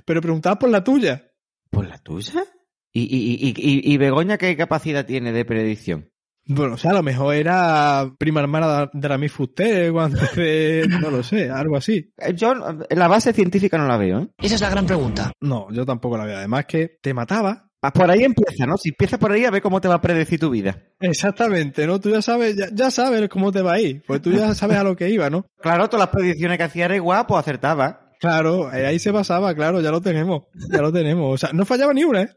Pero 0.04 0.20
preguntaba 0.22 0.58
por 0.58 0.70
la 0.70 0.84
tuya. 0.84 1.32
¿Por 1.70 1.86
la 1.88 1.98
tuya? 1.98 2.44
¿Y, 2.92 3.02
y, 3.02 3.48
y, 3.48 3.54
y, 3.56 3.92
y 3.92 3.96
Begoña 3.98 4.38
qué 4.38 4.56
capacidad 4.56 5.04
tiene 5.04 5.32
de 5.32 5.44
predicción? 5.44 6.10
Bueno, 6.48 6.74
o 6.74 6.78
sea, 6.78 6.92
a 6.92 6.94
lo 6.94 7.02
mejor 7.02 7.34
era 7.34 8.08
prima 8.18 8.38
hermana 8.40 8.88
de 8.92 9.08
la 9.08 9.18
Miss 9.18 9.32
Fuster, 9.32 9.90
cuando 9.92 10.20
de, 10.36 10.86
no 10.88 11.10
lo 11.10 11.24
sé, 11.24 11.50
algo 11.50 11.76
así. 11.76 12.14
Eh, 12.18 12.34
Yo 12.34 12.54
la 12.88 13.08
base 13.08 13.32
científica 13.32 13.76
no 13.78 13.88
la 13.88 13.96
veo, 13.96 14.20
¿eh? 14.20 14.28
Esa 14.38 14.54
es 14.54 14.60
la 14.60 14.70
gran 14.70 14.86
pregunta. 14.86 15.32
No, 15.40 15.66
yo 15.72 15.84
tampoco 15.84 16.16
la 16.16 16.24
veo. 16.24 16.36
Además 16.38 16.66
que 16.66 16.98
te 17.02 17.12
mataba. 17.12 17.65
Ah, 17.86 17.92
Por 17.92 18.10
ahí 18.10 18.24
empieza, 18.24 18.66
¿no? 18.66 18.76
Si 18.76 18.88
empieza 18.88 19.18
por 19.18 19.30
ahí, 19.32 19.44
a 19.44 19.50
ver 19.50 19.62
cómo 19.62 19.80
te 19.80 19.88
va 19.88 19.94
a 19.94 20.00
predecir 20.00 20.40
tu 20.40 20.50
vida. 20.50 20.82
Exactamente, 21.00 21.86
¿no? 21.86 22.00
Tú 22.00 22.10
ya 22.10 22.20
sabes, 22.22 22.56
ya, 22.56 22.66
ya 22.72 22.90
sabes 22.90 23.28
cómo 23.28 23.52
te 23.52 23.62
va 23.62 23.74
a 23.74 23.80
ir. 23.80 24.02
Pues 24.06 24.20
tú 24.22 24.32
ya 24.32 24.54
sabes 24.54 24.76
a 24.78 24.84
lo 24.84 24.96
que 24.96 25.08
iba, 25.10 25.30
¿no? 25.30 25.46
Claro, 25.60 25.88
todas 25.88 26.06
las 26.06 26.14
predicciones 26.14 26.58
que 26.58 26.64
hacía 26.64 26.86
era 26.86 26.96
igual, 26.96 27.24
pues 27.28 27.38
acertaba. 27.38 28.12
Claro, 28.18 28.72
eh, 28.72 28.86
ahí 28.86 28.98
se 28.98 29.12
pasaba, 29.12 29.54
claro, 29.54 29.80
ya 29.80 29.90
lo 29.90 30.00
tenemos. 30.00 30.44
Ya 30.72 30.80
lo 30.80 30.92
tenemos. 30.92 31.34
O 31.34 31.38
sea, 31.38 31.52
no 31.52 31.64
fallaba 31.64 31.92
ni 31.92 32.02
una, 32.04 32.22
¿eh? 32.22 32.28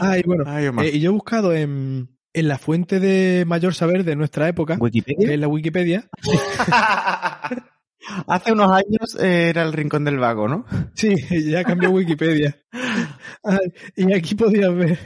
Ay, 0.00 0.22
bueno. 0.24 0.44
Ay. 0.46 0.66
Eh, 0.66 0.90
y 0.94 1.00
yo 1.00 1.10
he 1.10 1.12
buscado 1.12 1.52
en, 1.52 2.08
en 2.32 2.48
la 2.48 2.58
fuente 2.58 3.00
de 3.00 3.44
mayor 3.46 3.74
saber 3.74 4.04
de 4.04 4.16
nuestra 4.16 4.48
época, 4.48 4.76
¿Wikipedia? 4.80 5.32
es 5.32 5.38
la 5.38 5.46
Wikipedia. 5.48 6.08
Hace 8.26 8.52
unos 8.52 8.72
años 8.72 9.16
eh, 9.20 9.50
era 9.50 9.62
el 9.62 9.72
rincón 9.72 10.04
del 10.04 10.18
vago, 10.18 10.48
¿no? 10.48 10.64
Sí, 10.94 11.14
ya 11.50 11.64
cambió 11.64 11.90
Wikipedia. 11.90 12.56
Y 13.96 14.12
aquí 14.12 14.34
podías 14.34 14.74
ver, 14.74 14.98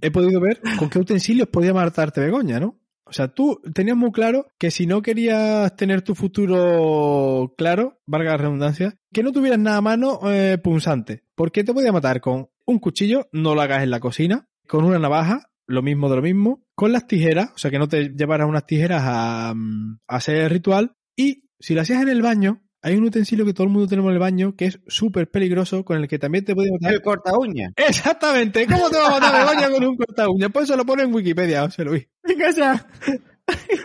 he 0.00 0.10
podido 0.10 0.40
ver 0.40 0.60
con 0.78 0.88
qué 0.88 0.98
utensilios 0.98 1.48
podía 1.48 1.74
matarte 1.74 2.20
Begoña, 2.20 2.60
¿no? 2.60 2.78
O 3.04 3.12
sea, 3.12 3.28
tú 3.28 3.60
tenías 3.74 3.96
muy 3.96 4.10
claro 4.10 4.46
que 4.58 4.70
si 4.70 4.86
no 4.86 5.02
querías 5.02 5.76
tener 5.76 6.00
tu 6.02 6.14
futuro 6.14 7.54
claro, 7.58 8.00
valga 8.06 8.30
la 8.30 8.36
redundancia, 8.38 8.96
que 9.12 9.22
no 9.22 9.32
tuvieras 9.32 9.58
nada 9.58 9.78
a 9.78 9.82
mano 9.82 10.20
eh, 10.30 10.56
punzante. 10.56 11.22
Porque 11.34 11.62
te 11.62 11.74
podía 11.74 11.92
matar 11.92 12.20
con 12.20 12.48
un 12.64 12.78
cuchillo, 12.78 13.28
no 13.32 13.54
lo 13.54 13.60
hagas 13.60 13.82
en 13.82 13.90
la 13.90 14.00
cocina, 14.00 14.48
con 14.66 14.84
una 14.84 14.98
navaja, 14.98 15.50
lo 15.66 15.82
mismo 15.82 16.08
de 16.08 16.16
lo 16.16 16.22
mismo, 16.22 16.64
con 16.74 16.92
las 16.92 17.06
tijeras, 17.06 17.50
o 17.54 17.58
sea, 17.58 17.70
que 17.70 17.78
no 17.78 17.88
te 17.88 18.10
llevaras 18.16 18.48
unas 18.48 18.66
tijeras 18.66 19.02
a, 19.04 19.52
mm, 19.54 19.98
a 20.08 20.16
hacer 20.16 20.36
el 20.36 20.50
ritual, 20.50 20.96
y 21.14 21.44
si 21.62 21.74
lo 21.74 21.80
hacías 21.80 22.02
en 22.02 22.08
el 22.08 22.22
baño, 22.22 22.60
hay 22.82 22.96
un 22.96 23.04
utensilio 23.04 23.44
que 23.46 23.54
todo 23.54 23.64
el 23.64 23.72
mundo 23.72 23.88
tenemos 23.88 24.10
en 24.10 24.14
el 24.14 24.18
baño 24.18 24.56
que 24.56 24.66
es 24.66 24.80
súper 24.88 25.30
peligroso, 25.30 25.84
con 25.84 25.98
el 25.98 26.08
que 26.08 26.18
también 26.18 26.44
te 26.44 26.54
puede 26.54 26.72
matar. 26.72 26.92
El 26.92 27.00
corta 27.00 27.38
uña. 27.38 27.72
Exactamente, 27.76 28.66
¿cómo 28.66 28.90
te 28.90 28.98
va 28.98 29.06
a 29.06 29.20
matar 29.20 29.46
Begoña 29.46 29.70
con 29.70 29.84
un 29.84 29.96
corta 29.96 30.28
uña? 30.28 30.48
Pues 30.48 30.64
eso 30.64 30.76
lo 30.76 30.84
pone 30.84 31.04
en 31.04 31.14
Wikipedia, 31.14 31.62
José 31.62 31.84
Luis. 31.84 32.08
Venga. 32.24 32.86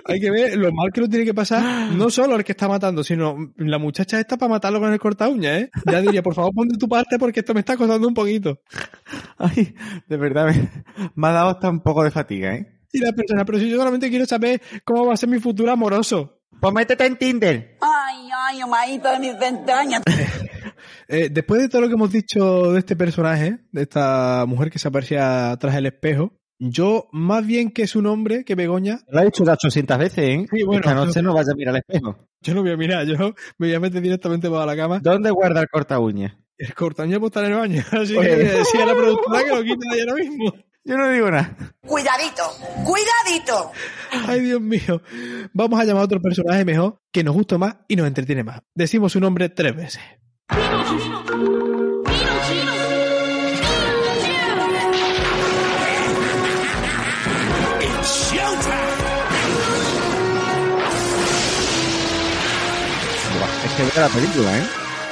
Hay 0.06 0.20
que 0.20 0.32
ver 0.32 0.58
lo 0.58 0.72
mal 0.72 0.92
que 0.94 1.02
lo 1.02 1.10
tiene 1.10 1.26
que 1.26 1.34
pasar, 1.34 1.92
no 1.92 2.10
solo 2.10 2.36
el 2.36 2.44
que 2.44 2.54
está 2.54 2.68
matando, 2.68 3.04
sino 3.04 3.54
la 3.58 3.78
muchacha 3.78 4.20
esta 4.20 4.38
para 4.38 4.50
matarlo 4.50 4.80
con 4.80 4.92
el 4.92 5.00
corta 5.00 5.28
uña, 5.28 5.58
¿eh? 5.58 5.70
Ya 5.86 6.02
diría, 6.02 6.24
por 6.24 6.34
favor, 6.34 6.54
pon 6.54 6.68
de 6.68 6.78
tu 6.78 6.88
parte 6.88 7.20
porque 7.20 7.42
esto 7.42 7.54
me 7.54 7.60
está 7.60 7.76
costando 7.76 8.08
un 8.08 8.14
poquito. 8.14 8.62
Ay, 9.38 9.76
de 10.08 10.18
verdad, 10.18 10.48
me, 10.48 10.70
me 11.16 11.28
ha 11.28 11.32
dado 11.32 11.50
hasta 11.50 11.70
un 11.70 11.82
poco 11.82 12.04
de 12.04 12.12
fatiga, 12.12 12.56
¿eh? 12.56 12.78
Y 12.92 13.00
la 13.00 13.12
persona, 13.12 13.46
pero 13.46 13.60
si 13.60 13.70
yo 13.70 13.78
solamente 13.78 14.10
quiero 14.10 14.26
saber 14.26 14.62
cómo 14.84 15.06
va 15.06 15.14
a 15.14 15.18
ser 15.18 15.30
mi 15.30 15.40
futuro 15.40 15.72
amoroso. 15.72 16.37
Pues 16.60 16.74
métete 16.74 17.06
en 17.06 17.18
Tinder. 17.18 17.78
Ay, 17.82 18.30
ay, 18.48 18.64
omadito 18.64 19.10
de 19.12 19.20
mis 19.20 19.42
entrañas. 19.42 20.02
Eh, 21.10 21.30
después 21.32 21.62
de 21.62 21.70
todo 21.70 21.82
lo 21.82 21.88
que 21.88 21.94
hemos 21.94 22.12
dicho 22.12 22.74
de 22.74 22.80
este 22.80 22.98
personaje, 22.98 23.60
de 23.72 23.82
esta 23.84 24.44
mujer 24.46 24.70
que 24.70 24.78
se 24.78 24.90
aparecía 24.90 25.56
tras 25.58 25.76
el 25.76 25.86
espejo, 25.86 26.34
yo, 26.60 27.08
más 27.14 27.46
bien 27.48 27.72
que 27.72 27.88
su 27.88 28.02
nombre, 28.02 28.44
que 28.44 28.56
Begoña, 28.56 29.00
Lo 29.10 29.20
ha 29.22 29.24
dicho 29.24 29.44
800 29.46 29.98
veces, 29.98 30.18
¿eh? 30.20 30.46
Sí, 30.52 30.64
bueno, 30.64 30.82
Esta 30.82 30.94
noche 30.96 31.12
eso- 31.12 31.22
no 31.22 31.34
vaya 31.34 31.54
a 31.54 31.56
mirar 31.56 31.76
al 31.76 31.82
espejo. 31.88 32.28
yo 32.42 32.54
no 32.54 32.62
voy 32.62 32.72
a 32.72 32.78
mirar, 32.78 33.06
yo 33.06 33.18
me 33.58 33.68
voy 33.68 33.74
a 33.74 33.80
meter 33.80 34.02
directamente 34.02 34.50
para 34.50 34.66
la 34.66 34.76
cama. 34.76 35.00
¿Dónde 35.02 35.32
guarda 35.32 35.62
el 35.62 35.70
corta 35.70 35.98
uña? 36.00 36.38
El 36.58 36.74
corta 36.74 37.04
uña 37.04 37.20
puede 37.20 37.30
estar 37.30 37.46
en 37.46 37.52
el 37.54 37.58
baño, 37.58 37.84
así 37.92 38.18
Oye. 38.18 38.30
que 38.30 38.36
decía 38.44 38.86
la 38.86 38.94
productora 38.94 39.44
que 39.46 39.50
lo 39.56 39.64
quita 39.64 39.90
de 39.90 40.02
ahí 40.02 40.08
ahora 40.10 40.14
mismo. 40.24 40.54
Yo 40.88 40.96
no 40.96 41.10
digo 41.10 41.30
nada. 41.30 41.54
Cuidadito, 41.82 42.44
cuidadito. 42.86 43.72
Ay, 44.26 44.40
Dios 44.40 44.62
mío. 44.62 45.02
Vamos 45.52 45.78
a 45.82 45.84
llamar 45.84 46.04
a 46.04 46.06
otro 46.06 46.22
personaje 46.22 46.64
mejor, 46.64 47.02
que 47.12 47.26
nos 47.26 47.36
gusta 47.36 47.58
más 47.58 47.76
y 47.90 47.98
nos 47.98 48.08
entretiene 48.08 48.46
más. 48.46 48.62
Decimos 48.74 49.12
su 49.12 49.20
nombre 49.20 49.50
tres 49.50 49.76
veces. 49.76 50.02
Es 63.66 63.74
que 63.74 63.84
veo 63.84 64.08
la 64.08 64.10
película, 64.10 64.58
¿eh? 64.58 64.64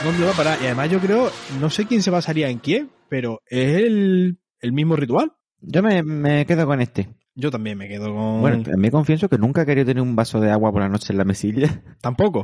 ¿Dónde 0.05 0.25
va 0.25 0.31
a 0.31 0.35
parar? 0.35 0.57
Y 0.61 0.65
además 0.67 0.89
yo 0.89 0.99
creo, 1.01 1.29
no 1.59 1.69
sé 1.69 1.85
quién 1.85 2.01
se 2.01 2.11
basaría 2.11 2.47
en 2.47 2.59
quién, 2.59 2.91
pero 3.09 3.41
es 3.45 3.81
el, 3.81 4.39
el 4.61 4.71
mismo 4.71 4.95
ritual. 4.95 5.33
Yo 5.61 5.81
me, 5.83 6.03
me 6.03 6.45
quedo 6.45 6.65
con 6.65 6.81
este. 6.81 7.09
Yo 7.37 7.51
también 7.51 7.77
me 7.77 7.89
quedo 7.89 8.15
con... 8.15 8.39
Bueno, 8.39 8.63
también 8.63 8.91
confieso 8.91 9.27
que 9.27 9.37
nunca 9.37 9.63
he 9.63 9.65
querido 9.65 9.87
tener 9.87 10.01
un 10.01 10.15
vaso 10.15 10.39
de 10.39 10.51
agua 10.51 10.71
por 10.71 10.81
la 10.81 10.89
noche 10.89 11.11
en 11.11 11.17
la 11.17 11.25
mesilla. 11.25 11.83
Tampoco. 12.01 12.43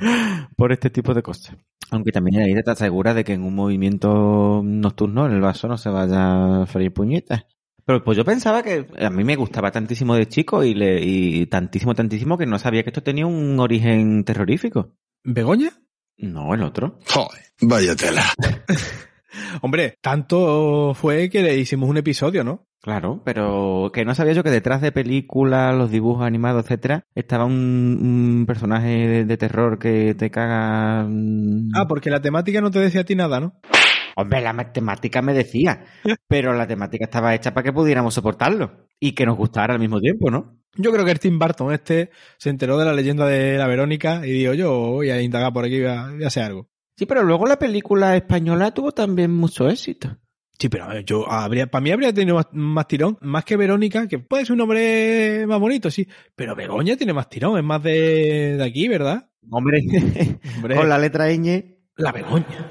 por 0.57 0.73
este 0.73 0.89
tipo 0.89 1.13
de 1.13 1.23
cosas. 1.23 1.55
Aunque 1.91 2.11
también 2.11 2.41
ahí 2.41 2.53
te 2.53 2.59
estás 2.59 2.77
segura 2.77 3.13
de 3.13 3.23
que 3.23 3.33
en 3.33 3.43
un 3.43 3.55
movimiento 3.55 4.61
nocturno 4.63 5.25
el 5.27 5.39
vaso 5.39 5.67
no 5.67 5.77
se 5.77 5.89
vaya 5.89 6.63
a 6.63 6.65
freír 6.65 6.93
puñetas. 6.93 7.45
Pero 7.85 8.03
pues 8.03 8.17
yo 8.17 8.25
pensaba 8.25 8.63
que 8.63 8.87
a 8.99 9.09
mí 9.09 9.23
me 9.23 9.35
gustaba 9.35 9.71
tantísimo 9.71 10.15
de 10.15 10.27
chico 10.27 10.63
y, 10.63 10.73
le, 10.73 11.01
y 11.03 11.45
tantísimo, 11.47 11.95
tantísimo 11.95 12.37
que 12.37 12.45
no 12.45 12.59
sabía 12.59 12.83
que 12.83 12.89
esto 12.89 13.03
tenía 13.03 13.25
un 13.25 13.59
origen 13.59 14.23
terrorífico. 14.23 14.93
¿Begoña? 15.23 15.71
No, 16.17 16.53
el 16.53 16.63
otro. 16.63 16.99
Joder, 17.07 17.41
vaya 17.61 17.95
tela. 17.95 18.23
Hombre, 19.61 19.95
tanto 20.01 20.93
fue 20.93 21.29
que 21.29 21.41
le 21.41 21.57
hicimos 21.57 21.89
un 21.89 21.97
episodio, 21.97 22.43
¿no? 22.43 22.67
Claro, 22.81 23.21
pero 23.23 23.91
que 23.93 24.05
no 24.05 24.15
sabía 24.15 24.33
yo 24.33 24.43
que 24.43 24.49
detrás 24.49 24.81
de 24.81 24.91
películas, 24.91 25.75
los 25.75 25.91
dibujos 25.91 26.25
animados, 26.25 26.63
etcétera, 26.63 27.05
estaba 27.13 27.45
un, 27.45 27.53
un 27.53 28.45
personaje 28.47 28.87
de, 29.07 29.25
de, 29.25 29.37
terror 29.37 29.77
que 29.77 30.15
te 30.15 30.31
caga. 30.31 31.07
Ah, 31.75 31.87
porque 31.87 32.09
la 32.09 32.21
temática 32.21 32.59
no 32.59 32.71
te 32.71 32.79
decía 32.79 33.01
a 33.01 33.03
ti 33.03 33.15
nada, 33.15 33.39
¿no? 33.39 33.53
Hombre, 34.15 34.41
la 34.41 34.73
temática 34.73 35.21
me 35.21 35.33
decía, 35.33 35.85
pero 36.27 36.53
la 36.53 36.67
temática 36.67 37.05
estaba 37.05 37.35
hecha 37.35 37.53
para 37.53 37.65
que 37.65 37.73
pudiéramos 37.73 38.15
soportarlo 38.15 38.87
y 38.99 39.13
que 39.13 39.27
nos 39.27 39.37
gustara 39.37 39.75
al 39.75 39.79
mismo 39.79 39.99
tiempo, 39.99 40.31
¿no? 40.31 40.57
Yo 40.75 40.91
creo 40.91 41.05
que 41.05 41.11
el 41.11 41.19
Tim 41.19 41.37
Burton 41.37 41.73
este 41.73 42.09
se 42.37 42.49
enteró 42.49 42.77
de 42.77 42.85
la 42.85 42.93
leyenda 42.93 43.27
de 43.27 43.57
la 43.57 43.67
Verónica 43.67 44.25
y 44.25 44.31
dijo, 44.31 44.53
yo 44.53 44.71
voy 44.71 45.09
a 45.11 45.21
indagar 45.21 45.53
por 45.53 45.65
aquí 45.65 45.75
y 45.75 45.81
voy 45.81 45.89
a, 45.89 46.07
voy 46.07 46.23
a 46.23 46.27
hacer 46.27 46.43
algo. 46.43 46.69
Sí, 46.95 47.05
pero 47.05 47.23
luego 47.23 47.45
la 47.45 47.59
película 47.59 48.15
española 48.15 48.73
tuvo 48.73 48.91
también 48.91 49.31
mucho 49.31 49.69
éxito. 49.69 50.17
Sí, 50.61 50.69
pero 50.69 50.99
yo 50.99 51.27
habría, 51.27 51.65
para 51.65 51.81
mí 51.81 51.89
habría 51.89 52.13
tenido 52.13 52.35
más, 52.35 52.45
más, 52.51 52.87
tirón, 52.87 53.17
más 53.21 53.43
que 53.43 53.57
Verónica, 53.57 54.07
que 54.07 54.19
puede 54.19 54.45
ser 54.45 54.51
un 54.51 54.59
nombre 54.59 55.47
más 55.47 55.59
bonito, 55.59 55.89
sí, 55.89 56.07
pero 56.35 56.55
Begoña 56.55 56.95
tiene 56.95 57.13
más 57.13 57.29
tirón, 57.29 57.57
es 57.57 57.63
más 57.63 57.81
de, 57.81 58.57
de 58.57 58.63
aquí, 58.63 58.87
¿verdad? 58.87 59.27
Hombre, 59.49 59.79
Hombre, 60.57 60.75
con 60.75 60.87
la 60.87 60.99
letra 60.99 61.29
ñ. 61.31 61.79
La 61.95 62.11
Begoña. 62.11 62.69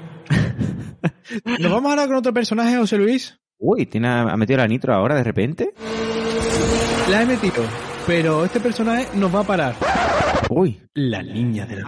¿Nos 1.59 1.69
vamos 1.69 1.89
ahora 1.89 2.07
con 2.07 2.15
otro 2.15 2.33
personaje, 2.33 2.77
José 2.77 2.97
Luis? 2.97 3.37
Uy, 3.57 3.85
¿tiene, 3.87 4.07
¿ha 4.07 4.37
metido 4.37 4.59
la 4.59 4.69
nitro 4.69 4.93
ahora 4.93 5.15
de 5.15 5.25
repente? 5.25 5.73
La 7.09 7.23
he 7.23 7.25
metido, 7.25 7.61
pero 8.07 8.45
este 8.45 8.61
personaje 8.61 9.09
nos 9.15 9.35
va 9.35 9.41
a 9.41 9.43
parar. 9.43 9.75
Uy. 10.49 10.79
La 10.93 11.21
niña 11.21 11.65
de 11.65 11.75
la 11.75 11.83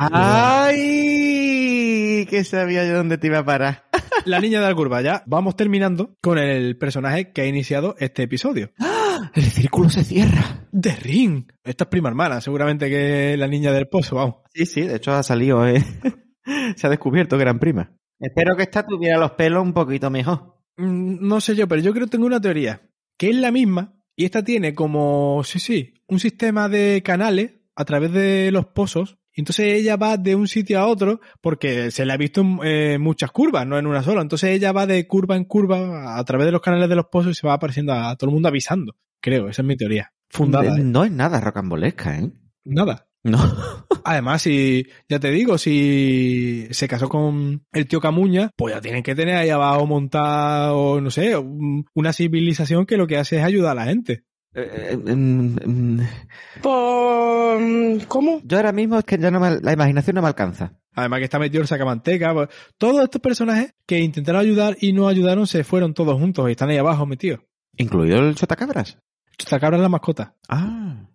Que 2.26 2.43
sabía 2.43 2.86
yo 2.86 2.95
dónde 2.95 3.17
te 3.17 3.28
iba 3.28 3.39
a 3.39 3.45
parar. 3.45 3.86
la 4.26 4.39
niña 4.39 4.61
de 4.61 4.67
la 4.67 4.76
curva. 4.76 5.01
Ya 5.01 5.24
vamos 5.26 5.55
terminando 5.55 6.15
con 6.21 6.38
el 6.38 6.78
personaje 6.78 7.32
que 7.32 7.41
ha 7.41 7.45
iniciado 7.45 7.95
este 7.99 8.24
episodio. 8.24 8.71
¡Ah! 8.80 8.99
El 9.36 9.43
círculo 9.43 9.89
se 9.89 10.03
cierra. 10.03 10.67
De 10.71 10.95
Ring. 10.95 11.45
Esta 11.63 11.86
es 11.86 11.89
prima 11.89 12.09
hermana, 12.09 12.41
seguramente 12.41 12.89
que 12.89 13.34
es 13.34 13.39
la 13.39 13.47
niña 13.47 13.71
del 13.71 13.88
pozo, 13.88 14.15
vamos. 14.15 14.36
Sí, 14.53 14.65
sí, 14.65 14.82
de 14.82 14.95
hecho 14.95 15.11
ha 15.13 15.24
salido, 15.24 15.67
eh. 15.67 15.84
se 16.76 16.88
ha 16.88 16.89
descubierto 16.89 17.38
que 17.38 17.43
eran 17.43 17.59
prima. 17.59 17.95
Espero 18.19 18.55
que 18.55 18.63
esta 18.63 18.86
tuviera 18.86 19.17
los 19.17 19.32
pelos 19.32 19.63
un 19.63 19.74
poquito 19.74 20.09
mejor. 20.09 20.57
Mm, 20.78 21.28
No 21.28 21.41
sé 21.41 21.55
yo, 21.55 21.67
pero 21.67 21.82
yo 21.82 21.93
creo 21.93 22.05
que 22.05 22.11
tengo 22.11 22.26
una 22.26 22.41
teoría. 22.41 22.82
Que 23.17 23.30
es 23.30 23.36
la 23.36 23.51
misma 23.51 23.95
y 24.15 24.26
esta 24.26 24.43
tiene 24.43 24.74
como, 24.74 25.43
sí, 25.43 25.59
sí, 25.59 25.93
un 26.07 26.19
sistema 26.19 26.69
de 26.69 27.01
canales 27.03 27.53
a 27.76 27.86
través 27.86 28.11
de 28.11 28.51
los 28.51 28.65
pozos. 28.67 29.17
Y 29.36 29.42
entonces 29.42 29.74
ella 29.74 29.96
va 29.96 30.18
de 30.18 30.36
un 30.36 30.48
sitio 30.48 30.80
a 30.80 30.86
otro 30.86 31.20
porque 31.42 31.92
se 31.92 32.06
le 32.06 32.14
ha 32.14 32.18
visto 32.18 32.42
en 32.42 32.60
eh, 32.64 32.98
muchas 33.00 33.32
curvas, 33.32 33.66
no 33.66 33.78
en 33.78 33.88
una 33.88 34.04
sola. 34.04 34.22
Entonces 34.22 34.52
ella 34.52 34.72
va 34.72 34.86
de 34.86 35.08
curva 35.08 35.36
en 35.36 35.46
curva 35.46 36.18
a 36.18 36.24
través 36.24 36.46
de 36.46 36.52
los 36.52 36.62
canales 36.62 36.90
de 36.90 36.96
los 36.96 37.08
pozos 37.08 37.32
y 37.32 37.36
se 37.36 37.48
va 37.48 37.54
apareciendo 37.54 37.94
a 37.94 38.16
todo 38.16 38.30
el 38.30 38.34
mundo 38.34 38.50
avisando. 38.50 38.96
Creo, 39.20 39.50
esa 39.50 39.62
es 39.62 39.68
mi 39.68 39.76
teoría. 39.76 40.12
Fundada. 40.30 40.78
¿eh? 40.78 40.84
No 40.84 41.04
es 41.04 41.12
nada 41.12 41.40
rocambolesca, 41.40 42.20
¿eh? 42.20 42.32
Nada. 42.66 43.08
No. 43.24 43.40
Además, 44.04 44.42
si, 44.42 44.86
ya 45.08 45.20
te 45.20 45.32
digo, 45.32 45.58
si 45.58 46.68
se 46.72 46.88
casó 46.88 47.08
con 47.08 47.66
el 47.72 47.88
tío 47.88 48.02
Camuña, 48.02 48.52
pues 48.56 48.76
ya 48.76 48.82
tienen 48.82 49.02
que 49.02 49.16
tener 49.16 49.36
ahí 49.36 49.50
abajo 49.50 49.88
montado, 49.88 51.00
no 51.00 51.10
sé, 51.10 51.36
una 51.38 52.14
civilización 52.14 52.86
que 52.86 52.98
lo 52.98 53.08
que 53.08 53.18
hace 53.18 53.38
es 53.38 53.44
ayudar 53.44 53.72
a 53.72 53.82
la 53.82 53.86
gente. 53.86 54.26
Eh, 54.56 54.97
eh, 55.08 56.08
Pues, 56.62 58.06
¿cómo? 58.08 58.41
Yo 58.43 58.58
ahora 58.58 58.72
mismo 58.72 58.99
es 58.99 59.06
que 59.06 59.18
ya 59.18 59.32
no 59.32 59.39
me, 59.39 59.60
la 59.62 59.74
imaginación 59.74 60.16
no 60.16 60.22
me 60.22 60.28
alcanza. 60.28 60.74
Además 60.93 61.20
que 61.20 61.26
está 61.26 61.39
metido 61.39 61.62
el 61.62 61.68
sacamanteca. 61.68 62.34
Pues, 62.34 62.49
todos 62.78 63.04
estos 63.04 63.22
personajes 63.22 63.74
que 63.86 63.99
intentaron 63.99 64.41
ayudar 64.41 64.78
y 64.80 64.93
no 64.93 65.08
ayudaron 65.08 65.47
se 65.47 65.64
fueron 65.64 65.93
todos 65.93 66.20
juntos 66.20 66.47
y 66.47 66.51
están 66.51 66.70
ahí 66.70 66.78
abajo 66.78 67.06
metidos. 67.06 67.41
¿Incluido 67.78 68.20
el 68.20 68.36
chotacabras? 68.36 68.99
Chotacabras 69.38 69.80
es 69.80 69.84
la 69.84 69.89
mascota. 69.89 70.36
Ah. 70.47 71.08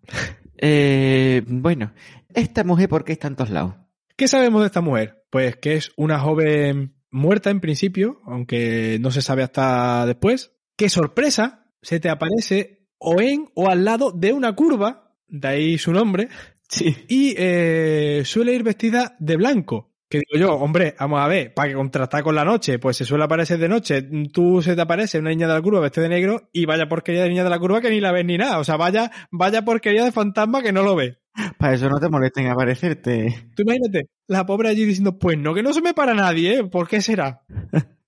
Eh, 0.61 1.45
bueno, 1.47 1.93
esta 2.35 2.65
mujer, 2.65 2.89
¿por 2.89 3.05
qué 3.05 3.13
está 3.13 3.29
en 3.29 3.37
todos 3.37 3.51
lados? 3.51 3.75
¿Qué 4.17 4.27
sabemos 4.27 4.63
de 4.63 4.67
esta 4.67 4.81
mujer? 4.81 5.25
Pues 5.31 5.57
que 5.57 5.77
es 5.77 5.93
una 5.97 6.19
joven 6.19 6.97
muerta 7.11 7.51
en 7.51 7.61
principio, 7.61 8.21
aunque 8.25 8.99
no 9.01 9.13
se 9.13 9.23
sabe 9.23 9.45
hasta 9.45 10.05
después. 10.07 10.57
¡Qué 10.77 10.89
sorpresa! 10.89 11.71
Se 11.81 12.01
te 12.01 12.11
aparece 12.11 12.78
o 12.99 13.21
en 13.21 13.49
o 13.55 13.69
al 13.69 13.85
lado 13.85 14.13
de 14.13 14.33
una 14.33 14.55
curva, 14.55 15.15
de 15.29 15.49
ahí 15.49 15.79
su 15.79 15.93
nombre, 15.93 16.29
sí. 16.69 16.97
y 17.09 17.35
eh, 17.37 18.23
suele 18.25 18.55
ir 18.55 18.63
vestida 18.63 19.17
de 19.19 19.37
blanco. 19.37 19.89
Que 20.11 20.21
digo 20.21 20.39
yo, 20.47 20.55
hombre, 20.55 20.95
vamos 20.99 21.21
a 21.21 21.29
ver, 21.29 21.53
para 21.53 21.69
que 21.69 21.75
contrastar 21.75 22.23
con 22.23 22.35
la 22.35 22.45
noche, 22.45 22.79
pues 22.79 22.97
se 22.97 23.05
suele 23.05 23.25
aparecer 23.25 23.59
de 23.59 23.69
noche, 23.69 24.01
tú 24.33 24.63
se 24.63 24.75
te 24.75 24.81
aparece 24.81 25.19
una 25.19 25.29
niña 25.29 25.47
de 25.47 25.53
la 25.53 25.61
curva 25.61 25.81
vestida 25.81 26.05
de 26.05 26.09
negro 26.09 26.49
y 26.51 26.65
vaya 26.65 26.89
porquería 26.89 27.25
de 27.25 27.29
niña 27.29 27.45
de 27.45 27.51
la 27.51 27.59
curva 27.59 27.83
que 27.83 27.91
ni 27.91 28.01
la 28.01 28.11
ves 28.11 28.25
ni 28.25 28.39
nada, 28.39 28.59
o 28.59 28.65
sea, 28.65 28.79
vaya, 28.79 29.11
vaya 29.31 29.67
porquería 29.67 30.05
de 30.05 30.13
fantasma 30.13 30.63
que 30.63 30.73
no 30.73 30.83
lo 30.83 30.97
ves. 30.97 31.19
Para 31.59 31.75
eso 31.75 31.91
no 31.91 32.01
te 32.01 32.09
molesten 32.09 32.47
en 32.47 32.53
aparecerte. 32.53 33.51
Tú 33.55 33.65
imagínate, 33.65 34.09
la 34.27 34.47
pobre 34.47 34.71
allí 34.71 34.87
diciendo, 34.87 35.19
pues 35.19 35.37
no, 35.37 35.53
que 35.53 35.63
no 35.63 35.75
se 35.75 35.83
me 35.83 35.93
para 35.93 36.15
nadie, 36.15 36.59
¿eh? 36.59 36.65
¿por 36.65 36.89
qué 36.89 37.03
será? 37.03 37.43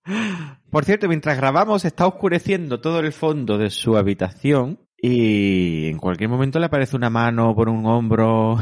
Por 0.71 0.85
cierto, 0.85 1.09
mientras 1.09 1.37
grabamos 1.37 1.85
está 1.85 2.07
oscureciendo 2.07 2.81
todo 2.81 3.01
el 3.01 3.12
fondo 3.12 3.59
de 3.59 3.71
su 3.71 3.97
habitación 3.97 4.79
y 4.97 5.89
en 5.89 5.99
cualquier 5.99 6.31
momento 6.31 6.61
le 6.61 6.66
aparece 6.66 6.95
una 6.95 7.11
mano 7.11 7.55
por 7.57 7.68
un 7.68 7.85
hombro. 7.87 8.59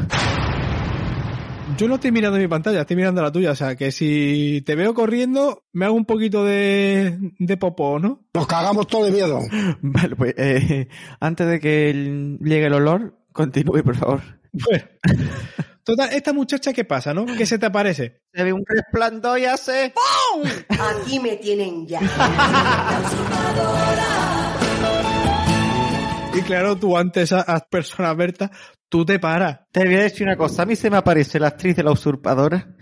Yo 1.77 1.87
no 1.87 1.95
estoy 1.95 2.11
mirando 2.11 2.39
mi 2.39 2.47
pantalla, 2.47 2.81
estoy 2.81 2.95
mirando 2.95 3.21
la 3.21 3.31
tuya. 3.31 3.51
O 3.51 3.55
sea, 3.55 3.75
que 3.75 3.91
si 3.91 4.63
te 4.65 4.75
veo 4.75 4.95
corriendo, 4.95 5.65
me 5.71 5.85
hago 5.85 5.93
un 5.93 6.05
poquito 6.05 6.43
de, 6.43 7.15
de 7.37 7.57
popó, 7.57 7.99
¿no? 7.99 8.27
Nos 8.33 8.47
cagamos 8.47 8.87
todo 8.87 9.05
de 9.05 9.11
miedo. 9.11 9.39
Vale, 9.81 10.15
pues 10.15 10.33
eh, 10.37 10.87
antes 11.19 11.47
de 11.47 11.59
que 11.59 12.37
llegue 12.41 12.65
el 12.65 12.73
olor, 12.73 13.19
continúe, 13.31 13.83
por 13.83 13.95
favor. 13.95 14.21
Bueno. 14.51 14.83
Total, 15.89 16.13
esta 16.13 16.33
muchacha, 16.33 16.71
¿qué 16.71 16.85
pasa, 16.85 17.15
no? 17.15 17.25
¿Qué 17.25 17.47
se 17.47 17.57
te 17.57 17.65
aparece? 17.65 18.21
Se 18.31 18.43
ve 18.43 18.53
un 18.53 18.63
resplandor 18.63 19.39
y 19.39 19.45
hace... 19.45 19.91
¡Pum! 19.95 20.47
Aquí 20.69 21.19
me 21.19 21.37
tienen 21.37 21.87
ya. 21.87 21.99
Y 26.31 26.41
claro, 26.43 26.77
tú 26.77 26.95
antes 26.95 27.31
a, 27.33 27.41
a 27.41 27.59
personas 27.61 28.15
Berta, 28.15 28.51
tú 28.87 29.03
te 29.03 29.17
paras. 29.17 29.61
Te 29.71 29.83
voy 29.83 29.95
a 29.95 30.03
decir 30.03 30.27
una 30.27 30.37
cosa, 30.37 30.61
a 30.61 30.65
mí 30.67 30.75
se 30.75 30.91
me 30.91 30.97
aparece 30.97 31.39
la 31.39 31.47
actriz 31.47 31.75
de 31.75 31.83
la 31.83 31.91
usurpadora 31.91 32.75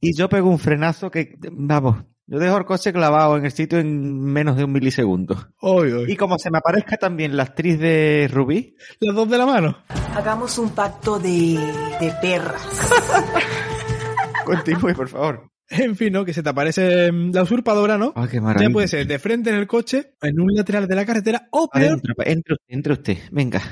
y 0.00 0.16
yo 0.16 0.28
pego 0.28 0.48
un 0.48 0.60
frenazo 0.60 1.10
que, 1.10 1.34
vamos, 1.50 2.04
yo 2.26 2.38
dejo 2.38 2.56
el 2.56 2.64
coche 2.64 2.92
clavado 2.92 3.36
en 3.36 3.44
el 3.44 3.52
sitio 3.52 3.78
en 3.78 4.18
menos 4.20 4.56
de 4.56 4.64
un 4.64 4.72
milisegundo. 4.72 5.48
Oy, 5.60 5.92
oy. 5.92 6.12
Y 6.12 6.16
como 6.16 6.38
se 6.38 6.50
me 6.50 6.58
aparezca 6.58 6.96
también 6.96 7.36
la 7.36 7.42
actriz 7.44 7.78
de 7.78 8.28
Rubí. 8.32 8.76
Las 9.00 9.14
dos 9.14 9.28
de 9.28 9.38
la 9.38 9.46
mano. 9.46 9.78
Hagamos 10.14 10.56
un 10.58 10.70
pacto 10.70 11.18
de, 11.18 11.58
de 12.00 12.12
perras. 12.22 12.62
Continúe, 14.44 14.94
por 14.94 15.08
favor. 15.08 15.50
En 15.70 15.96
fin, 15.96 16.12
¿no? 16.12 16.24
Que 16.24 16.34
se 16.34 16.42
te 16.42 16.48
aparece 16.50 17.10
la 17.10 17.42
usurpadora, 17.42 17.96
¿no? 17.96 18.12
Ah, 18.14 18.28
qué 18.30 18.40
maravilla. 18.40 18.68
Ya 18.68 18.72
puede 18.72 18.88
ser 18.88 19.06
de 19.06 19.18
frente 19.18 19.50
en 19.50 19.56
el 19.56 19.66
coche, 19.66 20.14
en 20.20 20.38
un 20.38 20.54
lateral 20.54 20.86
de 20.86 20.94
la 20.94 21.06
carretera, 21.06 21.48
o 21.50 21.68
peor, 21.68 21.86
Adentro, 21.86 22.14
entre, 22.18 22.56
entre 22.68 22.92
usted, 22.92 23.18
venga. 23.32 23.62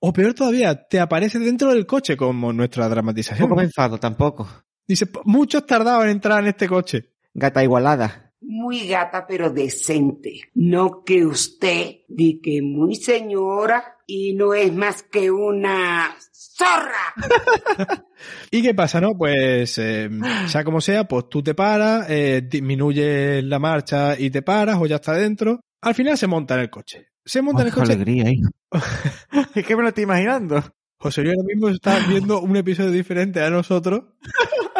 o 0.00 0.12
peor 0.12 0.32
todavía, 0.32 0.86
te 0.88 0.98
aparece 0.98 1.38
dentro 1.38 1.68
del 1.70 1.84
coche, 1.86 2.16
como 2.16 2.52
nuestra 2.54 2.88
dramatización. 2.88 3.54
me 3.54 3.64
enfado, 3.64 3.98
tampoco. 3.98 4.48
Dice, 4.88 5.06
muchos 5.24 5.66
tardaban 5.66 6.06
en 6.06 6.12
entrar 6.12 6.40
en 6.42 6.48
este 6.48 6.66
coche. 6.66 7.11
Gata 7.34 7.62
igualada. 7.62 8.32
Muy 8.40 8.86
gata, 8.86 9.26
pero 9.26 9.50
decente. 9.50 10.40
No 10.54 11.04
que 11.04 11.24
usted 11.24 12.02
di 12.08 12.40
que 12.40 12.60
muy 12.62 12.96
señora 12.96 13.96
y 14.06 14.34
no 14.34 14.52
es 14.52 14.72
más 14.72 15.02
que 15.04 15.30
una 15.30 16.14
zorra. 16.32 17.14
¿Y 18.50 18.62
qué 18.62 18.74
pasa, 18.74 19.00
no? 19.00 19.10
Pues, 19.16 19.78
eh, 19.78 20.10
sea 20.46 20.64
como 20.64 20.80
sea, 20.80 21.04
pues 21.04 21.28
tú 21.28 21.42
te 21.42 21.54
paras, 21.54 22.06
eh, 22.10 22.42
disminuyes 22.46 23.42
la 23.44 23.58
marcha 23.58 24.18
y 24.18 24.30
te 24.30 24.42
paras, 24.42 24.76
o 24.80 24.86
ya 24.86 24.96
está 24.96 25.14
dentro. 25.14 25.60
Al 25.80 25.94
final 25.94 26.18
se 26.18 26.26
monta 26.26 26.54
en 26.54 26.60
el 26.60 26.70
coche. 26.70 27.08
Se 27.24 27.42
monta 27.42 27.62
en 27.62 27.68
el 27.68 27.74
qué 27.74 27.80
coche. 27.80 27.92
alegría, 27.92 28.24
¿eh? 28.24 28.36
es 29.54 29.66
que 29.66 29.76
me 29.76 29.82
lo 29.82 29.88
estoy 29.88 30.04
imaginando. 30.04 30.62
José 31.02 31.22
Luis 31.22 31.34
ahora 31.36 31.46
mismo 31.46 31.68
está 31.68 31.98
viendo 32.08 32.40
un 32.40 32.56
episodio 32.56 32.90
diferente 32.90 33.40
a 33.42 33.50
nosotros. 33.50 34.02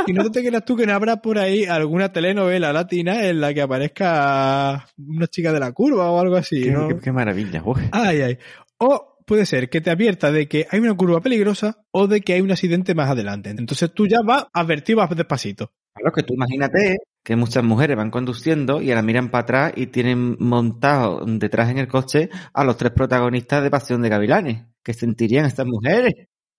Y 0.06 0.12
no 0.12 0.30
te 0.30 0.44
creas 0.44 0.64
tú 0.64 0.76
que 0.76 0.86
no 0.86 0.94
habrá 0.94 1.16
por 1.22 1.38
ahí 1.38 1.64
alguna 1.64 2.12
telenovela 2.12 2.72
latina 2.72 3.26
en 3.28 3.40
la 3.40 3.54
que 3.54 3.62
aparezca 3.62 4.88
una 4.98 5.26
chica 5.28 5.52
de 5.52 5.60
la 5.60 5.72
curva 5.72 6.10
o 6.10 6.18
algo 6.20 6.36
así, 6.36 6.62
Qué, 6.62 6.70
¿no? 6.72 6.88
qué- 6.88 6.98
qué 6.98 7.12
maravilla. 7.12 7.62
uy. 7.64 7.82
Ay, 7.92 8.20
ay. 8.22 8.38
O 8.78 9.16
puede 9.26 9.46
ser 9.46 9.68
que 9.70 9.80
te 9.80 9.90
advierta 9.90 10.32
de 10.32 10.48
que 10.48 10.66
hay 10.70 10.80
una 10.80 10.94
curva 10.96 11.20
peligrosa 11.20 11.84
o 11.92 12.08
de 12.08 12.20
que 12.20 12.32
hay 12.32 12.40
un 12.40 12.50
accidente 12.50 12.94
más 12.94 13.10
adelante. 13.10 13.50
Entonces 13.50 13.92
tú 13.94 14.06
ya 14.08 14.18
vas 14.24 14.46
advertido, 14.52 14.98
vas 14.98 15.16
despacito. 15.16 15.70
Claro 15.94 16.12
que 16.14 16.22
tú 16.24 16.34
imagínate 16.34 16.96
que 17.22 17.36
muchas 17.36 17.62
mujeres 17.62 17.96
van 17.96 18.10
conduciendo 18.10 18.82
y 18.82 18.90
ahora 18.90 19.02
miran 19.02 19.30
para 19.30 19.42
atrás 19.42 19.72
y 19.76 19.86
tienen 19.86 20.36
montado 20.40 21.24
detrás 21.26 21.70
en 21.70 21.78
el 21.78 21.88
coche 21.88 22.30
a 22.52 22.64
los 22.64 22.76
tres 22.76 22.92
protagonistas 22.92 23.62
de 23.62 23.70
Pasión 23.70 24.02
de 24.02 24.08
Gavilanes. 24.08 24.64
¿Qué 24.82 24.92
sentirían 24.92 25.46
estas 25.46 25.66
mujeres? 25.66 26.12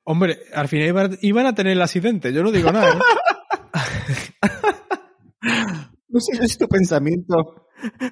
Hombre, 0.05 0.39
al 0.53 0.67
final 0.67 0.87
iban, 0.87 1.17
iban 1.21 1.45
a 1.45 1.55
tener 1.55 1.73
el 1.73 1.81
accidente, 1.81 2.33
yo 2.33 2.43
no 2.43 2.51
digo 2.51 2.71
nada. 2.71 2.93
¿eh? 2.93 2.99
No 6.13 6.19
sé, 6.19 6.33
no 6.33 6.43
sé 6.43 6.49
si 6.49 6.57
tu 6.59 6.67
pensamiento 6.67 7.67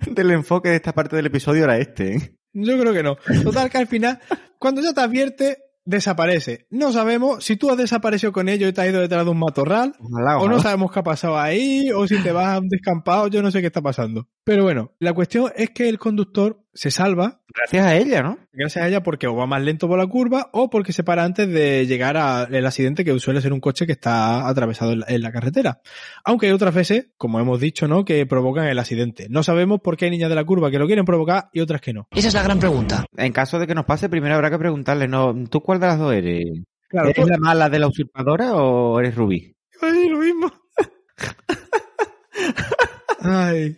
del 0.10 0.32
enfoque 0.32 0.70
de 0.70 0.78
esta 0.78 0.92
parte 0.92 1.16
del 1.16 1.28
episodio 1.28 1.66
era 1.66 1.78
este. 1.78 2.16
¿eh? 2.16 2.36
Yo 2.52 2.80
creo 2.80 2.94
que 2.94 3.04
no. 3.04 3.16
Total 3.44 3.70
que 3.70 3.78
al 3.78 3.86
final, 3.86 4.20
cuando 4.58 4.82
ya 4.82 4.92
te 4.92 5.02
advierte, 5.02 5.58
desaparece. 5.86 6.68
No 6.70 6.92
sabemos 6.92 7.44
si 7.44 7.56
tú 7.56 7.70
has 7.70 7.78
desaparecido 7.78 8.32
con 8.32 8.50
ellos 8.50 8.70
y 8.70 8.74
te 8.74 8.82
has 8.82 8.90
ido 8.90 9.02
detrás 9.02 9.26
de 9.26 9.32
un 9.32 9.40
matorral, 9.40 9.94
Ojalá, 10.00 10.38
o 10.38 10.48
no 10.48 10.60
sabemos 10.60 10.92
qué 10.92 11.00
ha 11.00 11.04
pasado 11.04 11.40
ahí, 11.40 11.92
o 11.92 12.08
si 12.08 12.22
te 12.22 12.32
vas 12.32 12.48
a 12.56 12.60
un 12.60 12.70
descampado, 12.70 13.28
yo 13.28 13.42
no 13.42 13.52
sé 13.52 13.62
qué 13.62 13.68
está 13.68 13.82
pasando. 13.82 14.28
Pero 14.44 14.64
bueno, 14.64 14.92
la 15.00 15.14
cuestión 15.14 15.52
es 15.56 15.70
que 15.72 15.90
el 15.90 16.00
conductor 16.00 16.64
se 16.74 16.92
salva 16.92 17.42
Gracias 17.54 17.86
a 17.86 17.96
ella, 17.96 18.22
¿no? 18.22 18.38
gracias 18.54 18.84
a 18.84 18.88
ella 18.88 19.04
porque 19.04 19.28
o 19.28 19.36
va 19.36 19.46
más 19.46 19.62
lento 19.62 19.88
por 19.88 19.98
la 19.98 20.08
curva 20.08 20.50
o 20.54 20.70
porque 20.70 20.94
se 20.94 21.04
para 21.04 21.24
antes 21.24 21.50
de 21.50 21.86
llegar 21.86 22.18
al 22.18 22.66
accidente 22.66 23.04
que 23.04 23.18
suele 23.20 23.42
ser 23.42 23.54
un 23.54 23.60
coche 23.60 23.86
que 23.86 23.92
está 23.92 24.48
atravesado 24.48 24.94
en 24.94 25.02
la, 25.02 25.06
en 25.10 25.22
la 25.22 25.32
carretera. 25.32 25.82
Aunque 26.24 26.48
hay 26.48 26.54
otras 26.54 26.74
veces, 26.74 27.08
como 27.18 27.40
hemos 27.40 27.60
dicho, 27.60 27.88
¿no? 27.88 28.06
que 28.06 28.26
provocan 28.26 28.68
el 28.68 28.80
accidente. 28.80 29.28
No 29.30 29.44
sabemos 29.44 29.82
por 29.82 29.98
qué 29.98 30.06
hay 30.06 30.12
niñas 30.12 30.30
de 30.30 30.36
la 30.36 30.46
curva 30.46 30.72
que 30.72 30.80
lo 30.80 30.88
quieren 30.88 31.06
provocar 31.06 31.50
y 31.54 31.60
otras 31.60 31.82
que 31.82 31.94
no. 31.94 32.08
Esa 32.12 32.30
es 32.30 32.34
la 32.34 32.44
gran 32.44 32.60
pregunta. 32.60 33.06
En 33.18 33.34
caso 33.34 33.60
de 33.60 33.68
que 33.68 33.76
nos 33.76 33.86
pase, 33.86 34.10
primero 34.10 34.36
habrá 34.36 34.50
que 34.50 34.60
preguntarle, 34.60 35.08
¿no? 35.08 35.34
¿Tú 35.50 35.62
cuál 35.62 35.80
de 35.80 35.88
las 35.88 36.00
dos 36.00 36.14
eres? 36.14 36.46
Claro, 36.88 37.10
¿Eres 37.10 37.28
la 37.28 37.38
mala 37.38 37.70
de 37.70 37.80
la 37.80 37.88
usurpadora 37.88 38.56
o 38.56 39.00
eres 39.00 39.16
Rubí? 39.16 39.56
Ay, 39.82 40.10
lo 40.10 40.20
mismo. 40.20 40.52
Ay. 43.22 43.78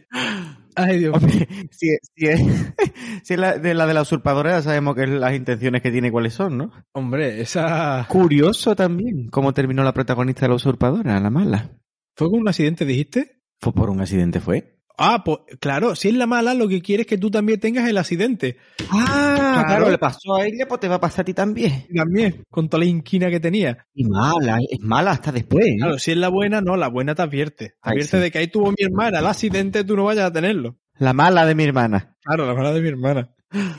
Ay, 0.75 0.99
Dios 0.99 1.21
mío. 1.21 1.45
Si, 1.71 1.89
si 2.15 2.27
es, 2.27 2.41
si 3.23 3.33
es 3.33 3.39
la, 3.39 3.57
de 3.57 3.73
la 3.73 3.85
de 3.85 3.93
la 3.93 4.01
usurpadora, 4.01 4.51
ya 4.51 4.61
sabemos 4.61 4.95
que 4.95 5.07
las 5.07 5.33
intenciones 5.33 5.81
que 5.81 5.91
tiene 5.91 6.11
cuáles 6.11 6.33
son, 6.33 6.57
¿no? 6.57 6.71
Hombre, 6.93 7.41
esa... 7.41 8.05
Curioso 8.09 8.75
también 8.75 9.27
cómo 9.29 9.53
terminó 9.53 9.83
la 9.83 9.93
protagonista 9.93 10.41
de 10.41 10.49
la 10.49 10.55
usurpadora, 10.55 11.19
la 11.19 11.29
mala. 11.29 11.71
¿Fue 12.15 12.29
con 12.29 12.41
un 12.41 12.47
accidente, 12.47 12.85
dijiste? 12.85 13.43
Fue 13.59 13.73
por 13.73 13.89
un 13.89 14.01
accidente, 14.01 14.39
fue. 14.39 14.72
Ah, 14.97 15.23
pues 15.25 15.39
claro, 15.59 15.95
si 15.95 16.09
es 16.09 16.13
la 16.15 16.27
mala, 16.27 16.53
lo 16.53 16.67
que 16.67 16.81
quiere 16.81 17.01
es 17.01 17.07
que 17.07 17.17
tú 17.17 17.31
también 17.31 17.59
tengas 17.59 17.87
el 17.89 17.97
accidente. 17.97 18.57
Ah, 18.91 19.63
Claro. 19.67 19.89
le 19.89 19.97
pasó 19.97 20.35
a 20.35 20.45
ella, 20.45 20.67
pues 20.67 20.79
te 20.81 20.87
va 20.87 20.95
a 20.95 20.99
pasar 20.99 21.21
a 21.21 21.25
ti 21.25 21.33
también. 21.33 21.85
También, 21.95 22.43
con 22.49 22.69
toda 22.69 22.79
la 22.83 22.89
inquina 22.89 23.29
que 23.29 23.39
tenía. 23.39 23.85
Y 23.93 24.05
mala, 24.05 24.57
es 24.69 24.79
mala 24.79 25.11
hasta 25.11 25.31
después. 25.31 25.65
¿eh? 25.65 25.75
Claro, 25.77 25.97
si 25.99 26.11
es 26.11 26.17
la 26.17 26.29
buena, 26.29 26.61
no, 26.61 26.75
la 26.75 26.87
buena 26.89 27.15
te 27.15 27.21
advierte. 27.21 27.69
Te 27.69 27.75
Ay, 27.81 27.91
advierte 27.93 28.17
sí. 28.17 28.23
de 28.23 28.31
que 28.31 28.37
ahí 28.39 28.47
tuvo 28.47 28.69
mi 28.69 28.83
hermana 28.83 29.19
el 29.19 29.25
accidente, 29.27 29.83
tú 29.83 29.95
no 29.95 30.05
vayas 30.05 30.25
a 30.25 30.31
tenerlo. 30.33 30.77
La 30.97 31.13
mala 31.13 31.45
de 31.45 31.55
mi 31.55 31.63
hermana. 31.63 32.15
Claro, 32.21 32.45
la 32.45 32.53
mala 32.53 32.71
de 32.73 32.81
mi 32.81 32.87
hermana. 32.89 33.29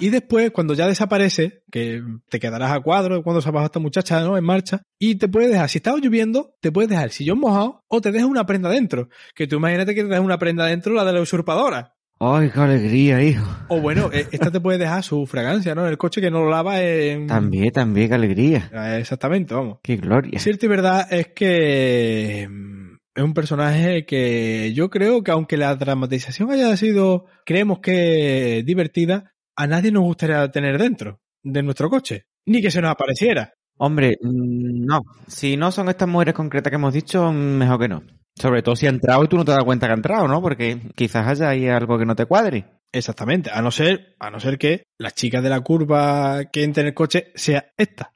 Y 0.01 0.11
después, 0.11 0.51
cuando 0.51 0.75
ya 0.75 0.87
desaparece, 0.87 1.62
que 1.70 2.03
te 2.29 2.39
quedarás 2.39 2.72
a 2.72 2.81
cuadro 2.81 3.22
cuando 3.22 3.41
se 3.41 3.49
ha 3.49 3.53
bajado 3.53 3.66
esta 3.66 3.81
muchacha, 3.81 4.20
¿no? 4.20 4.37
En 4.37 4.45
marcha, 4.45 4.83
y 4.99 5.16
te 5.16 5.29
puedes 5.29 5.51
dejar, 5.51 5.68
si 5.68 5.79
está 5.79 5.95
lloviendo, 5.97 6.55
te 6.61 6.70
puedes 6.72 6.89
dejar 6.89 7.07
el 7.07 7.11
sillón 7.11 7.41
mojado 7.41 7.85
o 7.89 8.01
te 8.01 8.12
dejas 8.12 8.29
una 8.29 8.47
prenda 8.47 8.68
dentro. 8.70 9.09
Que 9.35 9.47
tú 9.47 9.57
imagínate 9.57 9.95
que 9.95 10.03
te 10.03 10.09
dejas 10.09 10.25
una 10.25 10.39
prenda 10.39 10.66
dentro, 10.66 10.95
la 10.95 11.05
de 11.05 11.12
la 11.12 11.20
usurpadora. 11.20 11.95
Ay, 12.20 12.51
qué 12.51 12.61
alegría, 12.61 13.22
hijo. 13.22 13.45
O 13.68 13.81
bueno, 13.81 14.09
eh, 14.12 14.27
esta 14.31 14.51
te 14.51 14.61
puede 14.61 14.79
dejar 14.79 15.03
su 15.03 15.27
fragancia, 15.27 15.75
¿no? 15.75 15.85
En 15.85 15.91
el 15.91 15.99
coche 15.99 16.20
que 16.20 16.31
no 16.31 16.45
lo 16.45 16.51
lava 16.51 16.81
en... 16.81 17.27
También, 17.27 17.72
también, 17.72 18.09
qué 18.09 18.14
alegría. 18.14 18.70
Eh, 18.72 18.99
Exactamente, 19.01 19.53
vamos. 19.53 19.79
Qué 19.83 19.97
gloria. 19.97 20.39
Cierto 20.39 20.66
y 20.66 20.68
verdad 20.68 21.12
es 21.12 21.29
que 21.29 22.49
mm, 22.49 22.95
es 23.16 23.22
un 23.22 23.35
personaje 23.35 24.07
que 24.07 24.72
yo 24.75 24.91
creo 24.91 25.22
que 25.22 25.33
aunque 25.33 25.57
la 25.57 25.75
dramatización 25.75 26.51
haya 26.51 26.77
sido, 26.77 27.27
creemos 27.45 27.81
que 27.81 28.62
divertida, 28.64 29.34
a 29.57 29.67
nadie 29.67 29.93
nos 29.93 30.05
gustaría 30.05 30.51
tener 30.51 30.79
dentro 30.79 31.21
de 31.43 31.63
nuestro 31.63 31.89
coche. 31.89 32.27
Ni 32.47 32.61
que 32.61 32.71
se 32.71 32.81
nos 32.81 32.91
apareciera. 32.91 33.53
Hombre, 33.79 34.17
mm, 34.21 34.85
no. 34.85 35.03
Si 35.27 35.57
no 35.57 35.73
son 35.73 35.89
estas 35.89 36.09
mujeres 36.09 36.35
concretas 36.35 36.71
que 36.71 36.77
hemos 36.77 36.93
dicho, 36.93 37.33
mm, 37.33 37.35
mejor 37.35 37.81
que 37.81 37.89
no. 37.89 38.03
Sobre 38.37 38.63
todo 38.63 38.75
si 38.77 38.87
ha 38.87 38.91
entrado 38.91 39.25
y 39.25 39.29
tú 39.29 39.37
no 39.37 39.45
te 39.45 39.53
das 39.53 39.65
cuenta 39.65 39.87
que 39.87 39.93
ha 39.93 39.97
entrado, 39.97 40.29
¿no? 40.29 40.43
Porque 40.43 40.79
quizás 40.95 41.27
haya 41.27 41.49
ahí 41.49 41.69
algo 41.69 41.99
que 41.99 42.07
no 42.07 42.17
te 42.17 42.27
cuadre. 42.27 42.65
Exactamente. 42.93 43.51
A 43.53 43.63
no 43.63 43.71
ser, 43.71 44.17
a 44.19 44.31
no 44.31 44.41
ser 44.41 44.59
que 44.59 44.85
la 44.99 45.11
chica 45.11 45.41
de 45.41 45.51
la 45.51 45.61
curva 45.61 46.45
que 46.53 46.65
entre 46.65 46.83
en 46.83 46.89
el 46.89 46.95
coche 46.95 47.33
sea 47.35 47.73
esta. 47.77 48.13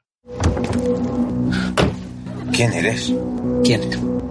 ¿Quién 2.51 2.73
eres? 2.73 3.13
¿Quién? 3.63 3.81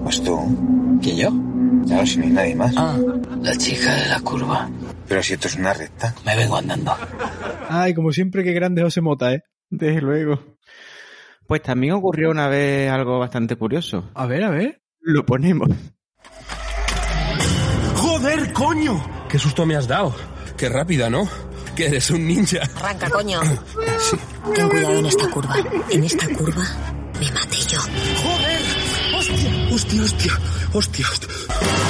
Pues 0.02 0.22
tú. 0.22 0.98
¿Quién 1.02 1.16
yo? 1.16 1.57
Claro, 1.88 2.06
si 2.06 2.18
no 2.18 2.24
hay 2.24 2.30
nadie 2.30 2.54
más. 2.54 2.74
Ah, 2.76 2.96
la 3.42 3.56
chica 3.56 3.94
de 3.94 4.08
la 4.08 4.20
curva. 4.20 4.68
Pero 5.08 5.22
si 5.22 5.34
esto 5.34 5.48
es 5.48 5.56
una 5.56 5.72
recta. 5.72 6.14
Me 6.24 6.36
vengo 6.36 6.56
andando. 6.56 6.94
Ay, 7.68 7.94
como 7.94 8.12
siempre, 8.12 8.44
qué 8.44 8.52
grande 8.52 8.82
José 8.82 9.00
Mota, 9.00 9.32
¿eh? 9.32 9.42
Desde 9.70 10.00
luego. 10.02 10.56
Pues 11.46 11.62
también 11.62 11.94
ocurrió 11.94 12.30
una 12.30 12.46
vez 12.48 12.90
algo 12.90 13.18
bastante 13.18 13.56
curioso. 13.56 14.10
A 14.14 14.26
ver, 14.26 14.44
a 14.44 14.50
ver. 14.50 14.82
Lo 15.00 15.24
ponemos. 15.24 15.68
¡Joder, 17.96 18.52
coño! 18.52 19.02
¡Qué 19.28 19.38
susto 19.38 19.64
me 19.64 19.74
has 19.76 19.88
dado! 19.88 20.14
¡Qué 20.58 20.68
rápida, 20.68 21.08
¿no? 21.08 21.26
Que 21.74 21.86
eres 21.86 22.10
un 22.10 22.26
ninja. 22.26 22.58
Arranca, 22.76 23.08
coño. 23.08 23.40
Ten 24.54 24.68
cuidado 24.68 24.98
en 24.98 25.06
esta 25.06 25.30
curva. 25.30 25.54
En 25.90 26.04
esta 26.04 26.26
curva 26.34 26.64
me 27.20 27.32
maté 27.32 27.56
yo. 27.66 27.80
¡Joder! 27.80 28.60
¡Hostia! 29.16 29.68
¡Hostia, 29.72 30.02
hostia! 30.02 30.32
¡Hostia! 30.72 31.06
hostia. 31.10 31.28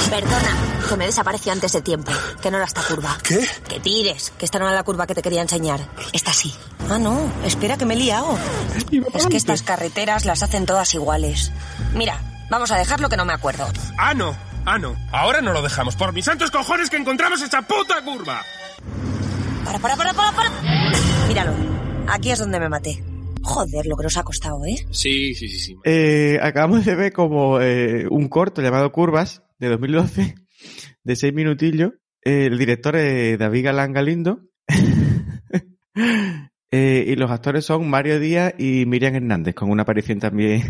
Perdona, 0.09 0.57
que 0.87 0.95
me 0.95 1.05
desapareció 1.05 1.51
antes 1.51 1.73
de 1.73 1.81
tiempo. 1.81 2.11
Que 2.41 2.49
no 2.49 2.57
era 2.57 2.65
esta 2.65 2.81
curva. 2.81 3.17
¿Qué? 3.21 3.45
Que 3.67 3.79
tires, 3.79 4.31
que 4.37 4.45
esta 4.45 4.57
no 4.57 4.65
era 4.65 4.75
la 4.75 4.83
curva 4.83 5.05
que 5.05 5.13
te 5.13 5.21
quería 5.21 5.41
enseñar. 5.41 5.81
Esta 6.13 6.31
sí. 6.33 6.53
Ah, 6.89 6.97
no, 6.97 7.31
espera 7.45 7.77
que 7.77 7.85
me 7.85 7.93
he 7.93 7.97
liado. 7.97 8.37
Es 9.13 9.27
que 9.27 9.37
estas 9.37 9.63
carreteras 9.63 10.25
las 10.25 10.43
hacen 10.43 10.65
todas 10.65 10.93
iguales. 10.93 11.51
Mira, 11.93 12.19
vamos 12.49 12.71
a 12.71 12.77
dejarlo 12.77 13.09
que 13.09 13.17
no 13.17 13.25
me 13.25 13.33
acuerdo. 13.33 13.67
¡Ah, 13.97 14.13
no! 14.13 14.35
¡Ah, 14.65 14.77
no! 14.77 14.95
Ahora 15.11 15.41
no 15.41 15.51
lo 15.53 15.61
dejamos. 15.61 15.95
Por 15.95 16.13
mis 16.13 16.25
santos 16.25 16.49
cojones 16.49 16.89
que 16.89 16.97
encontramos 16.97 17.41
esa 17.41 17.61
puta 17.61 18.01
curva. 18.01 18.43
Para, 19.65 19.79
para, 19.79 19.95
para, 19.95 20.13
para, 20.13 20.31
para. 20.31 20.49
Míralo. 21.27 21.53
Aquí 22.07 22.31
es 22.31 22.39
donde 22.39 22.59
me 22.59 22.69
maté. 22.69 23.03
Joder, 23.49 23.87
lo 23.87 23.97
que 23.97 24.03
nos 24.03 24.15
ha 24.15 24.23
costado, 24.23 24.63
¿eh? 24.63 24.75
Sí, 24.91 25.33
sí, 25.33 25.47
sí, 25.47 25.57
sí. 25.57 25.75
Eh, 25.83 26.37
acabamos 26.39 26.85
de 26.85 26.93
ver 26.93 27.11
como 27.11 27.59
eh, 27.59 28.05
un 28.07 28.29
corto 28.29 28.61
llamado 28.61 28.91
Curvas 28.91 29.41
de 29.57 29.69
2012 29.69 30.35
de 31.03 31.15
seis 31.15 31.33
minutillos. 31.33 31.93
Eh, 32.23 32.45
el 32.45 32.59
director 32.59 32.95
es 32.95 33.39
David 33.39 33.65
Galán 33.65 33.93
Galindo. 33.93 34.41
Eh, 36.71 37.05
y 37.07 37.15
los 37.15 37.31
actores 37.31 37.65
son 37.65 37.89
Mario 37.89 38.19
Díaz 38.19 38.53
y 38.59 38.85
Miriam 38.85 39.15
Hernández, 39.15 39.55
con 39.55 39.71
una 39.71 39.81
aparición 39.81 40.19
también 40.19 40.61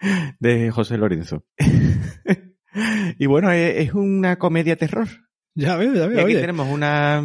de 0.40 0.72
José 0.72 0.98
Lorenzo. 0.98 1.44
y 3.20 3.26
bueno, 3.26 3.52
es, 3.52 3.86
es 3.86 3.94
una 3.94 4.36
comedia 4.36 4.74
terror. 4.74 5.06
Ya 5.60 5.74
veo, 5.76 5.92
ya 5.92 6.04
Y 6.04 6.08
veo. 6.08 6.18
aquí 6.20 6.24
Oye. 6.26 6.40
tenemos 6.40 6.68
una, 6.68 7.20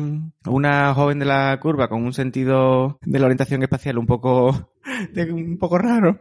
una 0.47 0.93
joven 0.95 1.19
de 1.19 1.25
la 1.25 1.59
curva 1.61 1.87
con 1.87 2.03
un 2.03 2.13
sentido 2.13 2.97
de 3.03 3.19
la 3.19 3.25
orientación 3.27 3.61
espacial 3.61 3.99
un 3.99 4.07
poco, 4.07 4.71
de- 5.13 5.31
un 5.31 5.59
poco 5.59 5.77
raro. 5.77 6.19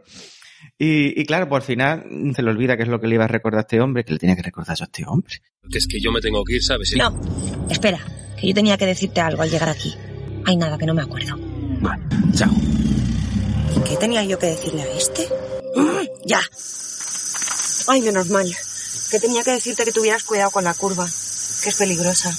Y, 0.77 1.19
y 1.19 1.25
claro, 1.25 1.49
por 1.49 1.63
final 1.63 2.05
se 2.35 2.43
le 2.43 2.51
olvida 2.51 2.77
qué 2.77 2.83
es 2.83 2.89
lo 2.89 2.99
que 3.01 3.07
le 3.07 3.15
iba 3.15 3.25
a 3.25 3.27
recordar 3.27 3.59
a 3.59 3.61
este 3.61 3.81
hombre, 3.81 4.03
que 4.05 4.13
le 4.13 4.19
tenía 4.19 4.35
que 4.35 4.43
recordar 4.43 4.77
a 4.79 4.83
este 4.83 5.03
hombre. 5.07 5.33
Que 5.71 5.79
es 5.79 5.87
que 5.87 5.99
yo 5.99 6.11
me 6.11 6.21
tengo 6.21 6.43
que 6.43 6.55
ir, 6.57 6.63
¿sabes? 6.63 6.93
No, 6.95 7.19
espera, 7.69 7.99
que 8.39 8.47
yo 8.47 8.53
tenía 8.53 8.77
que 8.77 8.85
decirte 8.85 9.19
algo 9.19 9.41
al 9.41 9.49
llegar 9.49 9.69
aquí. 9.69 9.93
Hay 10.45 10.55
nada 10.55 10.77
que 10.77 10.85
no 10.85 10.93
me 10.93 11.01
acuerdo. 11.01 11.35
Vale, 11.81 12.03
chao. 12.33 12.51
¿Y 13.75 13.89
qué 13.89 13.97
tenía 13.97 14.23
yo 14.23 14.37
que 14.37 14.47
decirle 14.47 14.83
a 14.83 14.91
este? 14.95 15.27
¡Ah! 15.77 16.03
Ya. 16.25 16.39
Ay, 17.87 18.01
menos 18.01 18.29
mal. 18.29 18.47
Que 19.09 19.19
tenía 19.19 19.43
que 19.43 19.51
decirte 19.51 19.83
que 19.83 19.91
tuvieras 19.91 20.23
cuidado 20.23 20.51
con 20.51 20.63
la 20.63 20.73
curva, 20.73 21.05
que 21.63 21.69
es 21.69 21.77
peligrosa. 21.77 22.31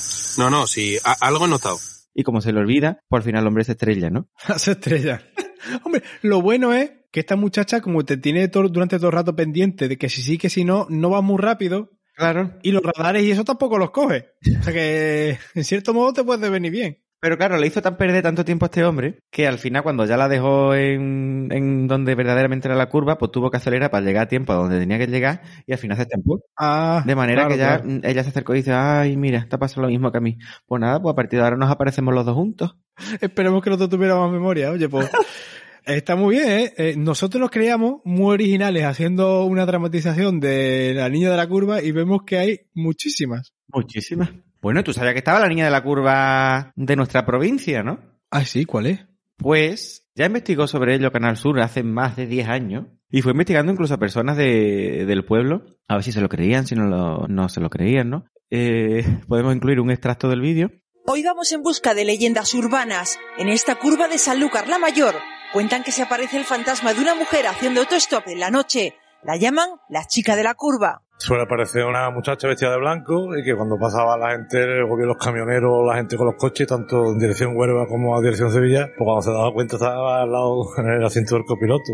No, 0.43 0.51
no, 0.51 0.66
sí, 0.66 0.99
a- 1.05 1.16
algo 1.27 1.47
he 1.47 1.49
notado. 1.49 1.79
Y 2.14 2.22
como 2.22 2.41
se 2.41 2.53
le 2.53 2.61
olvida, 2.61 3.01
por 3.09 3.22
final 3.22 3.43
el 3.43 3.49
hombre 3.49 3.64
se 3.64 3.72
estrella, 3.72 4.11
¿no? 4.11 4.29
Se 4.59 4.72
estrella. 4.72 5.22
Hombre, 5.85 6.03
lo 6.22 6.43
bueno 6.43 6.72
es 6.75 6.91
que 7.11 7.20
esta 7.20 7.37
muchacha, 7.37 7.81
como 7.81 8.05
te 8.05 8.16
tiene 8.16 8.49
todo- 8.49 8.68
durante 8.68 8.99
todo 8.99 9.09
el 9.09 9.14
rato 9.14 9.35
pendiente 9.35 9.89
de 9.89 9.97
que 9.99 10.09
si 10.09 10.22
sí, 10.22 10.37
que 10.39 10.51
si 10.51 10.64
no, 10.64 10.87
no 10.91 11.11
va 11.11 11.22
muy 11.22 11.39
rápido. 11.39 11.91
Claro. 12.16 12.57
Y 12.62 12.70
los 12.70 12.83
radares 12.83 13.25
y 13.25 13.31
eso 13.33 13.43
tampoco 13.45 13.77
los 13.79 13.91
coge. 13.91 14.27
O 14.61 14.62
sea 14.62 14.72
que, 14.72 15.39
en 15.55 15.64
cierto 15.64 15.93
modo, 15.95 16.12
te 16.12 16.22
puede 16.22 16.49
venir 16.51 16.70
bien. 16.70 17.04
Pero 17.25 17.39
claro, 17.39 17.57
le 17.57 17.66
hizo 17.66 17.81
tan 17.81 17.97
perder 17.97 18.22
tanto 18.22 18.45
tiempo 18.45 18.66
a 18.66 18.68
este 18.68 18.85
hombre 18.85 19.20
que 19.31 19.47
al 19.47 19.57
final, 19.57 19.83
cuando 19.83 20.05
ya 20.05 20.18
la 20.18 20.29
dejó 20.29 20.75
en, 20.75 21.49
en 21.51 21.87
donde 21.87 22.14
verdaderamente 22.14 22.68
era 22.68 22.77
la 22.77 22.91
curva, 22.91 23.16
pues 23.16 23.33
tuvo 23.33 23.51
que 23.51 23.57
acelerar 23.57 23.91
para 23.91 24.05
llegar 24.05 24.25
a 24.25 24.29
tiempo 24.29 24.53
a 24.53 24.57
donde 24.57 24.79
tenía 24.79 24.99
que 24.99 25.07
llegar 25.07 25.41
y 25.66 25.72
al 25.72 25.79
final 25.79 25.97
se 25.97 26.03
estampó. 26.03 26.43
Ah, 26.59 27.03
De 27.07 27.14
manera 27.16 27.47
claro, 27.47 27.55
que 27.55 27.59
ya 27.59 27.81
claro. 27.81 28.01
ella 28.03 28.22
se 28.25 28.29
acercó 28.29 28.53
y 28.53 28.59
dice, 28.59 28.75
ay, 28.75 29.16
mira, 29.16 29.39
está 29.39 29.57
pasando 29.57 29.87
lo 29.87 29.89
mismo 29.89 30.12
que 30.12 30.18
a 30.18 30.20
mí. 30.20 30.37
Pues 30.66 30.83
nada, 30.83 31.01
pues 31.01 31.14
a 31.14 31.16
partir 31.16 31.39
de 31.39 31.47
ahora 31.47 31.57
nos 31.57 31.70
aparecemos 31.70 32.12
los 32.12 32.27
dos 32.27 32.35
juntos. 32.35 32.77
Esperemos 33.22 33.62
que 33.62 33.70
nosotros 33.70 33.89
tuviéramos 33.89 34.31
memoria. 34.31 34.70
Oye, 34.72 34.91
pues. 34.91 35.11
Está 35.87 36.16
muy 36.16 36.37
bien, 36.37 36.49
¿eh? 36.51 36.72
Eh, 36.77 36.95
Nosotros 36.99 37.41
nos 37.41 37.51
creíamos 37.51 38.03
muy 38.05 38.35
originales 38.35 38.85
haciendo 38.85 39.47
una 39.47 39.64
dramatización 39.64 40.41
de 40.41 40.93
la 40.95 41.09
niña 41.09 41.31
de 41.31 41.39
la 41.39 41.47
curva 41.47 41.83
y 41.83 41.91
vemos 41.91 42.25
que 42.27 42.37
hay 42.37 42.61
muchísimas. 42.75 43.55
Muchísimas. 43.68 44.29
Bueno, 44.65 44.83
tú 44.83 44.95
sabías 44.95 45.12
que 45.12 45.19
estaba 45.19 45.41
la 45.41 45.49
niña 45.49 45.67
de 45.67 45.71
la 45.71 45.83
curva 45.83 46.73
de 46.75 46.97
nuestra 46.97 47.27
provincia, 47.27 47.83
¿no? 47.83 47.99
Ah, 48.31 48.47
sí, 48.47 48.65
¿cuál 48.65 48.87
es? 48.87 49.01
Pues 49.37 50.09
ya 50.15 50.25
investigó 50.25 50.67
sobre 50.67 50.95
ello 50.95 51.12
Canal 51.12 51.37
Sur 51.37 51.61
hace 51.61 51.83
más 51.83 52.17
de 52.17 52.27
10 52.27 52.49
años 52.49 52.87
y 53.11 53.21
fue 53.21 53.33
investigando 53.33 53.73
incluso 53.73 53.93
a 53.93 53.99
personas 53.99 54.39
de- 54.39 55.05
del 55.07 55.27
pueblo 55.27 55.67
a 55.87 55.97
ver 55.97 56.03
si 56.03 56.12
se 56.12 56.23
lo 56.23 56.31
creían, 56.31 56.67
si 56.67 56.75
no, 56.77 56.87
lo- 56.87 57.29
no 57.29 57.51
se 57.51 57.61
lo 57.61 57.69
creían, 57.69 58.09
¿no? 58.09 58.25
Eh, 58.49 59.05
podemos 59.29 59.55
incluir 59.55 59.81
un 59.81 59.91
extracto 59.91 60.31
del 60.31 60.41
vídeo. 60.41 60.71
Hoy 61.07 61.23
vamos 61.23 61.53
en 61.53 61.62
busca 61.62 61.93
de 61.93 62.07
leyendas 62.07 62.55
urbanas. 62.55 63.19
En 63.37 63.51
esta 63.51 63.75
curva 63.75 64.09
de 64.09 64.17
Sanlúcar 64.17 64.67
la 64.69 64.79
Mayor 64.79 65.15
cuentan 65.53 65.83
que 65.85 65.93
se 65.93 66.03
aparece 66.05 66.39
el 66.39 66.45
fantasma 66.45 66.95
de 66.95 67.03
una 67.03 67.15
mujer 67.15 67.47
haciendo 67.49 67.83
autostop 67.83 68.27
en 68.29 68.41
la 68.41 68.51
noche. 68.51 68.95
La 69.23 69.37
llaman 69.37 69.69
la 69.91 70.07
chica 70.07 70.37
de 70.37 70.43
la 70.45 70.55
curva. 70.55 71.03
Suele 71.17 71.45
aparecer 71.45 71.85
una 71.85 72.11
muchacha 72.11 72.49
vestida 72.49 72.73
de 72.73 72.79
blanco 72.79 73.37
y 73.37 73.45
que 73.45 73.55
cuando 73.55 73.79
pasaba 73.79 74.19
la 74.19 74.33
gente, 74.33 74.83
o 74.83 74.97
bien 74.97 75.09
los 75.09 75.17
camioneros, 75.17 75.87
la 75.87 75.97
gente 75.97 76.17
con 76.17 76.27
los 76.27 76.35
coches, 76.37 76.67
tanto 76.67 77.12
en 77.12 77.19
dirección 77.19 77.57
Huelva 77.57 77.87
como 77.87 78.17
a 78.17 78.21
dirección 78.21 78.51
Sevilla, 78.53 78.89
pues 78.89 79.05
cuando 79.07 79.23
se 79.23 79.31
daba 79.31 79.53
cuenta 79.53 79.77
estaba 79.77 80.23
al 80.23 80.33
lado 80.33 80.67
en 80.79 80.89
el 80.89 81.05
asiento 81.05 81.37
del 81.37 81.45
copiloto. 81.45 81.93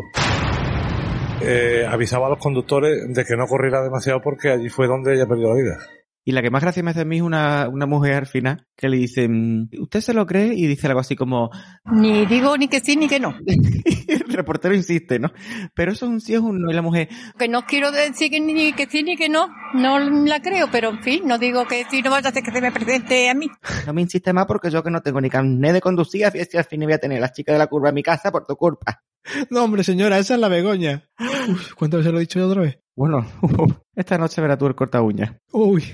Eh, 1.43 1.87
avisaba 1.89 2.27
a 2.27 2.31
los 2.31 2.39
conductores 2.39 3.15
de 3.15 3.25
que 3.25 3.37
no 3.37 3.47
corriera 3.47 3.83
demasiado 3.83 4.21
porque 4.21 4.51
allí 4.51 4.69
fue 4.69 4.87
donde 4.87 5.15
ella 5.15 5.27
perdió 5.27 5.49
la 5.49 5.55
vida. 5.55 5.79
Y 6.23 6.33
la 6.33 6.43
que 6.43 6.51
más 6.51 6.63
gracia 6.63 6.83
me 6.83 6.91
hace 6.91 7.01
a 7.01 7.05
mí 7.05 7.17
es 7.17 7.23
una, 7.23 7.69
una 7.69 7.87
mujer 7.87 8.15
al 8.15 8.27
final 8.27 8.67
que 8.77 8.89
le 8.89 8.99
dice, 8.99 9.27
mm, 9.27 9.71
¿usted 9.81 10.01
se 10.01 10.13
lo 10.13 10.27
cree? 10.27 10.53
Y 10.55 10.67
dice 10.67 10.87
algo 10.87 11.01
así 11.01 11.17
como, 11.17 11.51
Ni 11.91 12.27
digo 12.27 12.57
ni 12.59 12.69
que 12.69 12.81
sí 12.81 12.97
ni 12.97 13.09
que 13.09 13.19
no. 13.19 13.35
el 14.31 14.37
reportero 14.37 14.75
insiste, 14.75 15.19
¿no? 15.19 15.33
Pero 15.75 15.93
eso 15.93 16.07
es 16.07 16.13
un 16.13 16.21
sí 16.21 16.35
es 16.35 16.41
un 16.41 16.61
no. 16.61 16.71
Y 16.71 16.75
la 16.75 16.83
mujer, 16.83 17.09
Que 17.39 17.49
no 17.49 17.67
quiero 17.67 17.93
decir 17.93 18.31
que 18.31 18.41
ni 18.41 18.73
que 18.73 18.87
sí 18.87 19.03
ni 19.03 19.17
que 19.17 19.29
no. 19.29 19.49
No 19.75 19.99
la 19.99 20.41
creo, 20.41 20.69
pero 20.71 20.91
en 20.91 21.03
fin, 21.03 21.23
no 21.27 21.39
digo 21.39 21.67
que 21.67 21.85
sí, 21.91 22.03
no 22.03 22.11
vaya 22.11 22.29
a 22.29 22.31
hacer 22.31 22.43
que 22.43 22.51
se 22.51 22.61
me 22.61 22.73
presente 22.73 23.29
a 23.31 23.35
mí. 23.35 23.49
no 23.87 23.93
me 23.93 24.03
insiste 24.03 24.33
más 24.33 24.47
porque 24.47 24.71
yo 24.71 24.83
que 24.83 24.91
no 24.91 25.01
tengo 25.03 25.21
ni 25.21 25.31
carnet 25.31 25.73
de 25.73 25.81
conducir, 25.81 26.25
a 26.27 26.31
si 26.31 26.57
al 26.57 26.65
fin 26.65 26.81
voy 26.81 26.93
a 26.93 26.99
tener 26.99 27.21
la 27.21 27.33
chica 27.33 27.53
de 27.53 27.59
la 27.59 27.67
curva 27.67 27.91
en 27.91 27.95
mi 27.95 28.03
casa 28.03 28.33
por 28.33 28.47
tu 28.47 28.57
culpa. 28.57 29.03
No, 29.51 29.65
hombre, 29.65 29.85
señora, 29.85 30.19
esa 30.19 30.35
es 30.35 30.41
la 30.41 30.49
Begoña. 30.49 31.09
Uf, 31.49 31.75
¿Cuántas 31.75 31.99
veces 31.99 32.13
lo 32.13 32.19
he 32.19 32.23
dicho 32.23 32.39
yo 32.39 32.49
otra 32.49 32.63
vez? 32.63 32.79
Bueno, 32.97 33.27
esta 33.95 34.19
noche 34.19 34.41
verás 34.41 34.59
tú 34.59 34.67
el 34.67 34.75
corta 34.75 35.03
uña. 35.03 35.39
Uy. 35.53 35.85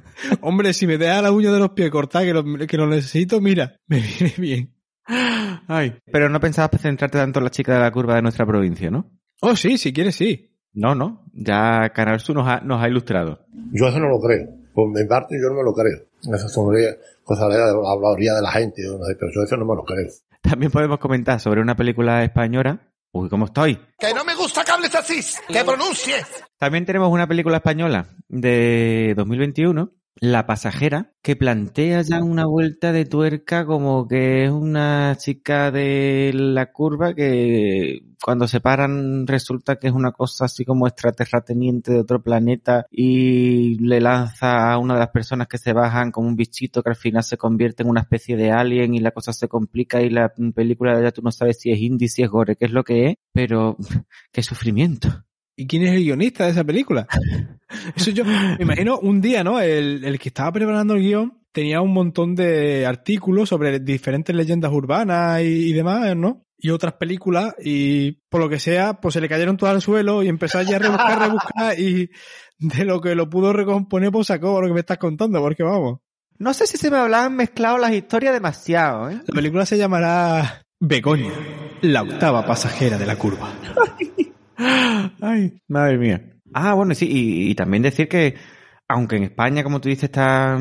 Hombre, 0.40 0.72
si 0.72 0.86
me 0.86 0.98
deja 0.98 1.22
la 1.22 1.32
uña 1.32 1.52
de 1.52 1.58
los 1.58 1.70
pies 1.70 1.90
cortada, 1.90 2.24
que 2.24 2.32
lo, 2.32 2.44
que 2.66 2.76
lo 2.76 2.86
necesito, 2.86 3.40
mira, 3.40 3.76
me 3.86 4.00
viene 4.00 4.34
bien. 4.36 4.75
Ay. 5.68 5.96
Pero 6.12 6.28
no 6.28 6.40
pensabas 6.40 6.80
centrarte 6.80 7.18
tanto 7.18 7.40
en 7.40 7.44
la 7.44 7.50
chica 7.50 7.74
de 7.74 7.80
la 7.80 7.90
curva 7.90 8.16
de 8.16 8.22
nuestra 8.22 8.46
provincia, 8.46 8.90
¿no? 8.90 9.10
Oh, 9.40 9.56
sí, 9.56 9.78
si 9.78 9.92
quieres, 9.92 10.16
sí. 10.16 10.52
No, 10.72 10.94
no. 10.94 11.24
Ya 11.32 11.90
Canal 11.94 12.20
Sur 12.20 12.36
nos 12.36 12.48
ha, 12.48 12.60
nos 12.60 12.82
ha 12.82 12.88
ilustrado. 12.88 13.46
Yo 13.72 13.88
eso 13.88 13.98
no 13.98 14.08
lo 14.08 14.20
creo. 14.20 14.46
Por 14.74 14.88
mi 14.88 15.06
parte, 15.06 15.36
yo 15.40 15.48
no 15.48 15.56
me 15.56 15.64
lo 15.64 15.72
creo. 15.72 16.06
Esas 16.34 16.52
son 16.52 16.66
cosas 17.24 17.48
de 17.48 17.58
la 17.58 17.68
habladuría 17.68 18.34
de 18.34 18.42
la 18.42 18.50
gente, 18.50 18.82
yo 18.84 18.98
no 18.98 19.04
sé, 19.04 19.16
pero 19.18 19.30
yo 19.34 19.42
eso 19.42 19.56
no 19.56 19.64
me 19.64 19.74
lo 19.74 19.84
creo. 19.84 20.06
También 20.42 20.70
podemos 20.70 20.98
comentar 20.98 21.40
sobre 21.40 21.60
una 21.60 21.74
película 21.74 22.22
española. 22.22 22.92
Uy, 23.12 23.28
¿cómo 23.28 23.46
estoy? 23.46 23.78
¡Que 23.98 24.12
no 24.12 24.24
me 24.24 24.34
gusta 24.34 24.62
que 24.64 24.72
hables 24.72 24.94
así! 24.94 25.20
¡Que 25.48 25.64
pronuncies! 25.64 26.44
También 26.58 26.84
tenemos 26.84 27.10
una 27.10 27.26
película 27.26 27.56
española 27.56 28.08
de 28.28 29.14
2021, 29.16 29.90
La 30.18 30.46
pasajera, 30.46 31.12
que 31.22 31.36
plantea 31.36 32.00
ya 32.00 32.22
una 32.22 32.46
vuelta 32.46 32.90
de 32.90 33.04
tuerca 33.04 33.66
como 33.66 34.08
que 34.08 34.44
es 34.44 34.50
una 34.50 35.14
chica 35.18 35.70
de 35.70 36.30
la 36.34 36.72
curva 36.72 37.14
que 37.14 38.00
cuando 38.22 38.48
se 38.48 38.60
paran 38.60 39.26
resulta 39.26 39.76
que 39.76 39.88
es 39.88 39.92
una 39.92 40.12
cosa 40.12 40.46
así 40.46 40.64
como 40.64 40.86
extraterrateniente 40.86 41.92
de 41.92 42.00
otro 42.00 42.22
planeta 42.22 42.86
y 42.90 43.78
le 43.78 44.00
lanza 44.00 44.72
a 44.72 44.78
una 44.78 44.94
de 44.94 45.00
las 45.00 45.10
personas 45.10 45.48
que 45.48 45.58
se 45.58 45.74
bajan 45.74 46.12
como 46.12 46.28
un 46.28 46.36
bichito 46.36 46.82
que 46.82 46.90
al 46.90 46.96
final 46.96 47.22
se 47.22 47.36
convierte 47.36 47.82
en 47.82 47.90
una 47.90 48.00
especie 48.00 48.36
de 48.36 48.50
alien 48.50 48.94
y 48.94 49.00
la 49.00 49.10
cosa 49.10 49.34
se 49.34 49.48
complica 49.48 50.00
y 50.00 50.08
la 50.08 50.32
película 50.54 50.98
ya 51.02 51.12
tú 51.12 51.20
no 51.20 51.30
sabes 51.30 51.60
si 51.60 51.70
es 51.70 51.78
indie, 51.78 52.08
si 52.08 52.22
es 52.22 52.30
gore, 52.30 52.56
qué 52.56 52.64
es 52.64 52.72
lo 52.72 52.84
que 52.84 53.10
es, 53.10 53.14
pero 53.32 53.76
qué 54.32 54.42
sufrimiento. 54.42 55.24
¿Y 55.56 55.66
quién 55.66 55.84
es 55.84 55.92
el 55.92 56.04
guionista 56.04 56.44
de 56.44 56.50
esa 56.50 56.64
película? 56.64 57.06
Eso 57.94 58.10
yo 58.10 58.24
me 58.24 58.56
imagino 58.60 58.98
un 58.98 59.20
día, 59.20 59.42
¿no? 59.42 59.60
El, 59.60 60.04
el 60.04 60.18
que 60.18 60.28
estaba 60.28 60.52
preparando 60.52 60.94
el 60.94 61.02
guion 61.02 61.40
tenía 61.52 61.80
un 61.80 61.92
montón 61.92 62.34
de 62.34 62.86
artículos 62.86 63.48
sobre 63.48 63.80
diferentes 63.80 64.34
leyendas 64.34 64.70
urbanas 64.72 65.40
y, 65.42 65.70
y 65.70 65.72
demás, 65.72 66.14
¿no? 66.16 66.44
Y 66.58 66.70
otras 66.70 66.94
películas, 66.94 67.54
y 67.62 68.12
por 68.28 68.40
lo 68.40 68.48
que 68.48 68.58
sea, 68.58 69.00
pues 69.00 69.14
se 69.14 69.20
le 69.20 69.28
cayeron 69.28 69.56
todas 69.56 69.74
al 69.74 69.82
suelo 69.82 70.22
y 70.22 70.28
empezó 70.28 70.58
allí 70.58 70.72
a 70.72 70.78
rebuscar, 70.78 71.18
rebuscar, 71.18 71.78
y 71.78 72.10
de 72.58 72.84
lo 72.84 73.00
que 73.00 73.14
lo 73.14 73.28
pudo 73.28 73.52
recomponer, 73.52 74.10
pues 74.10 74.26
sacó 74.26 74.60
lo 74.60 74.68
que 74.68 74.74
me 74.74 74.80
estás 74.80 74.98
contando, 74.98 75.40
porque 75.40 75.62
vamos. 75.62 76.00
No 76.38 76.52
sé 76.52 76.66
si 76.66 76.76
se 76.76 76.90
me 76.90 76.98
hablaban 76.98 77.34
mezclado 77.36 77.78
las 77.78 77.92
historias 77.92 78.34
demasiado, 78.34 79.10
¿eh? 79.10 79.20
La 79.26 79.34
película 79.34 79.64
se 79.64 79.78
llamará 79.78 80.62
Begoña, 80.78 81.32
la 81.80 82.02
octava 82.02 82.44
pasajera 82.44 82.98
de 82.98 83.06
la 83.06 83.16
curva. 83.16 83.54
Ay, 85.20 85.58
madre 85.68 85.98
mía. 85.98 86.35
Ah, 86.58 86.72
bueno, 86.74 86.94
sí, 86.94 87.06
y, 87.06 87.50
y 87.50 87.54
también 87.54 87.82
decir 87.82 88.08
que, 88.08 88.34
aunque 88.88 89.16
en 89.16 89.24
España, 89.24 89.62
como 89.62 89.80
tú 89.80 89.88
dices, 89.90 90.04
está 90.04 90.58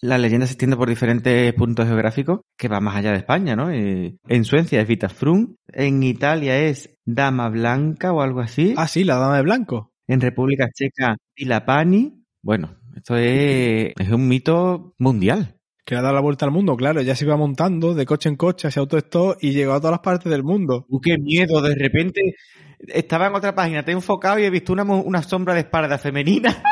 la 0.00 0.18
leyenda 0.18 0.46
se 0.46 0.52
extiende 0.52 0.76
por 0.76 0.88
diferentes 0.88 1.52
puntos 1.54 1.86
geográficos, 1.86 2.40
que 2.56 2.68
va 2.68 2.80
más 2.80 2.96
allá 2.96 3.12
de 3.12 3.18
España, 3.18 3.56
¿no? 3.56 3.70
Eh, 3.70 4.16
en 4.28 4.44
Suecia 4.44 4.80
es 4.80 4.88
Vitafrun, 4.88 5.56
en 5.68 6.02
Italia 6.02 6.58
es 6.58 6.90
Dama 7.04 7.48
Blanca 7.48 8.12
o 8.12 8.22
algo 8.22 8.40
así. 8.40 8.74
Ah, 8.76 8.88
sí, 8.88 9.04
la 9.04 9.16
dama 9.16 9.36
de 9.36 9.42
blanco. 9.42 9.92
En 10.06 10.20
República 10.20 10.68
Checa, 10.72 11.16
Tilapani. 11.34 12.24
Bueno, 12.42 12.76
esto 12.94 13.16
es, 13.16 13.92
es 13.98 14.08
un 14.10 14.28
mito 14.28 14.94
mundial. 14.98 15.56
Que 15.84 15.94
le 15.94 16.00
ha 16.00 16.02
dado 16.02 16.14
la 16.14 16.20
vuelta 16.20 16.44
al 16.46 16.52
mundo, 16.52 16.76
claro, 16.76 17.00
ya 17.02 17.14
se 17.14 17.24
iba 17.24 17.36
montando 17.36 17.94
de 17.94 18.06
coche 18.06 18.28
en 18.28 18.36
coche, 18.36 18.70
se 18.70 18.80
autoestó 18.80 19.36
y 19.40 19.52
llegó 19.52 19.72
a 19.72 19.78
todas 19.78 19.92
las 19.92 20.00
partes 20.00 20.30
del 20.30 20.42
mundo. 20.42 20.84
Uh, 20.88 21.00
qué 21.00 21.16
miedo, 21.16 21.62
de 21.62 21.74
repente 21.76 22.34
estaba 22.80 23.26
en 23.28 23.34
otra 23.34 23.54
página, 23.54 23.84
te 23.84 23.90
he 23.90 23.94
enfocado 23.94 24.38
y 24.38 24.44
he 24.44 24.50
visto 24.50 24.72
una, 24.72 24.84
una 24.84 25.22
sombra 25.22 25.54
de 25.54 25.60
espalda 25.60 25.98
femenina. 25.98 26.50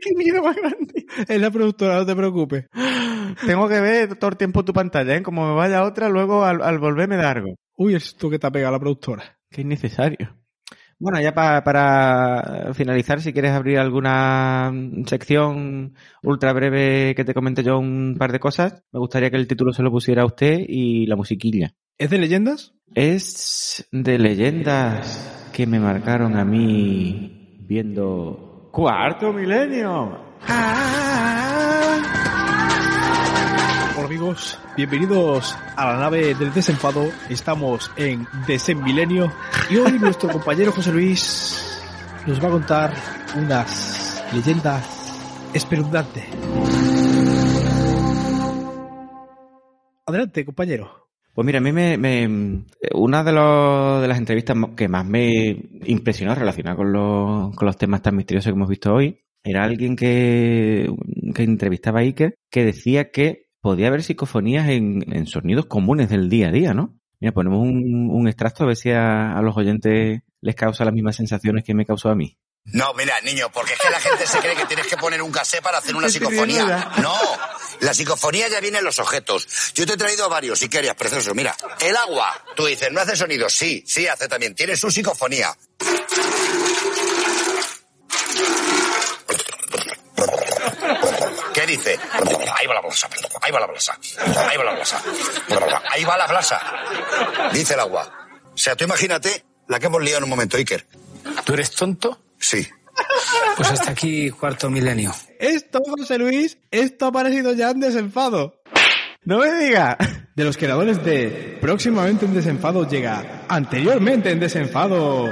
¡Qué 0.00 0.10
miedo 0.16 0.42
más 0.42 0.56
grande! 0.56 1.06
Es 1.28 1.40
la 1.40 1.50
productora, 1.50 1.96
no 1.98 2.06
te 2.06 2.16
preocupes. 2.16 2.66
Tengo 3.46 3.68
que 3.68 3.80
ver 3.80 4.16
todo 4.16 4.30
el 4.30 4.36
tiempo 4.36 4.64
tu 4.64 4.72
pantalla, 4.72 5.16
¿eh? 5.16 5.22
Como 5.22 5.46
me 5.48 5.54
vaya 5.54 5.84
otra, 5.84 6.08
luego 6.08 6.44
al, 6.44 6.62
al 6.62 6.78
volver 6.78 7.08
me 7.08 7.16
da 7.16 7.30
algo. 7.30 7.54
Uy, 7.76 7.94
esto 7.94 8.30
que 8.30 8.38
te 8.38 8.46
ha 8.46 8.50
pegado 8.50 8.72
la 8.72 8.78
productora. 8.80 9.38
Qué 9.50 9.62
innecesario. 9.62 10.36
Bueno, 10.98 11.20
ya 11.20 11.34
pa- 11.34 11.64
para 11.64 12.72
finalizar, 12.74 13.20
si 13.20 13.32
quieres 13.32 13.52
abrir 13.52 13.78
alguna 13.78 14.72
sección 15.06 15.94
ultra 16.22 16.52
breve 16.52 17.14
que 17.16 17.24
te 17.24 17.34
comente 17.34 17.62
yo 17.64 17.78
un 17.78 18.14
par 18.18 18.30
de 18.32 18.38
cosas, 18.38 18.82
me 18.92 19.00
gustaría 19.00 19.30
que 19.30 19.36
el 19.36 19.48
título 19.48 19.72
se 19.72 19.82
lo 19.82 19.90
pusiera 19.90 20.22
a 20.22 20.26
usted 20.26 20.58
y 20.66 21.06
la 21.06 21.16
musiquilla. 21.16 21.74
¿Es 22.02 22.10
de 22.10 22.18
leyendas? 22.18 22.74
Es 22.96 23.86
de 23.92 24.18
leyendas 24.18 25.48
que 25.52 25.68
me 25.68 25.78
marcaron 25.78 26.36
a 26.36 26.44
mí 26.44 27.60
viendo 27.60 28.70
Cuarto 28.72 29.32
Milenio. 29.32 30.18
Hola 33.94 34.04
amigos, 34.04 34.58
bienvenidos 34.76 35.56
a 35.76 35.92
la 35.92 35.98
nave 36.00 36.34
del 36.34 36.52
desenfado. 36.52 37.08
Estamos 37.30 37.88
en 37.94 38.26
Desenmilenio 38.48 39.32
y 39.70 39.76
hoy 39.76 39.92
nuestro 40.00 40.28
compañero 40.28 40.72
José 40.72 40.90
Luis 40.90 41.80
nos 42.26 42.42
va 42.42 42.48
a 42.48 42.50
contar 42.50 42.94
unas 43.36 44.24
leyendas 44.34 45.20
espeluznantes. 45.54 46.24
Adelante, 50.04 50.44
compañero. 50.44 51.02
Pues 51.34 51.46
mira, 51.46 51.58
a 51.58 51.62
mí 51.62 51.72
me, 51.72 51.96
una 52.94 53.24
de, 53.24 53.32
los- 53.32 54.02
de 54.02 54.08
las 54.08 54.18
entrevistas 54.18 54.56
que 54.76 54.88
más 54.88 55.06
me 55.06 55.56
impresionó 55.86 56.34
relacionada 56.34 56.76
con 56.76 56.92
los, 56.92 57.54
con 57.56 57.66
los 57.66 57.76
temas 57.78 58.02
tan 58.02 58.16
misteriosos 58.16 58.50
que 58.52 58.56
hemos 58.56 58.68
visto 58.68 58.92
hoy 58.94 59.18
era 59.44 59.64
alguien 59.64 59.96
que, 59.96 60.88
que 61.34 61.42
entrevistaba 61.42 62.00
a 62.00 62.02
Iker 62.02 62.34
que 62.50 62.64
decía 62.64 63.10
que 63.10 63.46
podía 63.60 63.88
haber 63.88 64.02
psicofonías 64.02 64.68
en, 64.68 65.02
en 65.12 65.26
sonidos 65.26 65.66
comunes 65.66 66.10
del 66.10 66.28
día 66.28 66.48
a 66.48 66.52
día, 66.52 66.74
¿no? 66.74 66.98
Mira, 67.18 67.32
ponemos 67.32 67.60
un, 67.60 68.08
un 68.10 68.28
extracto 68.28 68.64
a 68.64 68.66
ver 68.66 68.76
si 68.76 68.90
a, 68.90 69.32
a 69.36 69.42
los 69.42 69.56
oyentes 69.56 70.20
les 70.40 70.54
causa 70.54 70.84
las 70.84 70.94
mismas 70.94 71.16
sensaciones 71.16 71.64
que 71.64 71.74
me 71.74 71.86
causó 71.86 72.10
a 72.10 72.14
mí. 72.14 72.36
No, 72.64 72.94
mira, 72.94 73.20
niño, 73.22 73.50
porque 73.50 73.72
es 73.72 73.80
que 73.80 73.90
la 73.90 74.00
gente 74.00 74.26
se 74.26 74.38
cree 74.38 74.54
que 74.54 74.66
tienes 74.66 74.86
que 74.86 74.96
poner 74.96 75.20
un 75.20 75.32
casé 75.32 75.60
para 75.60 75.78
hacer 75.78 75.96
una 75.96 76.08
psicofonía. 76.08 76.92
No, 76.98 77.18
la 77.80 77.92
psicofonía 77.92 78.48
ya 78.48 78.60
viene 78.60 78.78
en 78.78 78.84
los 78.84 78.98
objetos. 79.00 79.48
Yo 79.74 79.84
te 79.84 79.94
he 79.94 79.96
traído 79.96 80.28
varios, 80.28 80.60
si 80.60 80.68
querías, 80.68 80.94
precioso. 80.94 81.34
Mira, 81.34 81.56
el 81.80 81.96
agua. 81.96 82.32
Tú 82.54 82.66
dices, 82.66 82.92
no 82.92 83.00
hace 83.00 83.16
sonido. 83.16 83.50
Sí, 83.50 83.84
sí 83.86 84.06
hace 84.06 84.28
también. 84.28 84.54
Tiene 84.54 84.76
su 84.76 84.90
psicofonía. 84.90 85.56
¿Qué 91.52 91.66
dice? 91.66 91.98
Ahí 92.54 92.66
va 92.66 92.74
la 92.74 92.80
blasa, 92.80 93.08
ahí 93.42 93.52
va 93.52 93.60
la 93.60 93.66
blasa, 93.66 93.98
ahí 94.48 94.56
va 94.56 94.64
la 94.64 94.72
blasa, 94.72 95.02
ahí 95.90 96.04
va 96.04 96.16
la 96.16 96.26
blasa. 96.26 96.60
Dice 97.52 97.74
el 97.74 97.80
agua. 97.80 98.10
O 98.54 98.56
sea, 98.56 98.76
tú 98.76 98.84
imagínate 98.84 99.44
la 99.68 99.78
que 99.78 99.86
hemos 99.86 100.02
liado 100.02 100.18
en 100.18 100.24
un 100.24 100.30
momento, 100.30 100.56
Iker. 100.56 100.86
¿Tú 101.44 101.54
eres 101.54 101.70
tonto? 101.72 102.20
Sí. 102.42 102.66
Pues 103.56 103.70
hasta 103.70 103.92
aquí 103.92 104.30
cuarto 104.30 104.68
milenio. 104.68 105.14
Esto, 105.38 105.80
José 105.86 106.18
Luis, 106.18 106.58
esto 106.70 107.06
ha 107.06 107.08
aparecido 107.08 107.54
ya 107.54 107.70
en 107.70 107.80
Desenfado. 107.80 108.60
No 109.24 109.38
me 109.38 109.52
diga. 109.64 109.96
De 110.34 110.44
los 110.44 110.56
creadores 110.56 111.04
de 111.04 111.58
Próximamente 111.60 112.24
en 112.24 112.34
Desenfado 112.34 112.88
llega 112.88 113.44
Anteriormente 113.48 114.30
en 114.30 114.40
Desenfado. 114.40 115.28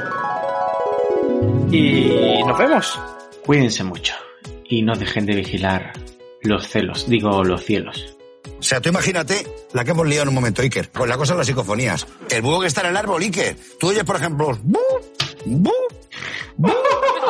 Y 1.71 2.43
nos 2.47 2.59
vemos. 2.59 3.01
Cuídense 3.45 3.83
mucho 3.83 4.15
y 4.65 4.83
no 4.83 4.95
dejen 4.95 5.27
de 5.27 5.35
vigilar 5.35 5.93
los 6.43 6.69
celos, 6.69 7.09
digo 7.09 7.43
los 7.43 7.65
cielos. 7.65 8.17
O 8.59 8.63
sea, 8.63 8.81
tú 8.81 8.91
imagínate 8.91 9.47
la 9.73 9.85
que 9.85 9.91
hemos 9.91 10.07
liado 10.07 10.23
en 10.23 10.29
un 10.29 10.35
momento, 10.35 10.63
Iker. 10.63 10.91
Pues 10.91 11.09
la 11.09 11.17
cosa 11.17 11.31
son 11.31 11.39
las 11.39 11.47
psicofonías. 11.47 12.07
El 12.29 12.43
búho 12.43 12.61
que 12.61 12.67
está 12.67 12.83
en 12.83 12.89
el 12.89 12.97
árbol, 12.97 13.23
Iker. 13.23 13.57
Tú 13.79 13.89
oyes, 13.89 14.05
por 14.05 14.17
ejemplo, 14.17 14.59
bu. 15.47 15.73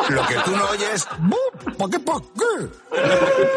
Lo 0.09 0.27
que 0.27 0.35
tú 0.45 0.51
no 0.51 0.65
oyes, 0.69 1.07
bu, 1.19 1.37
¿pa 1.77 1.89
qué, 1.89 1.99
pa 1.99 2.13
qué? 2.19 2.65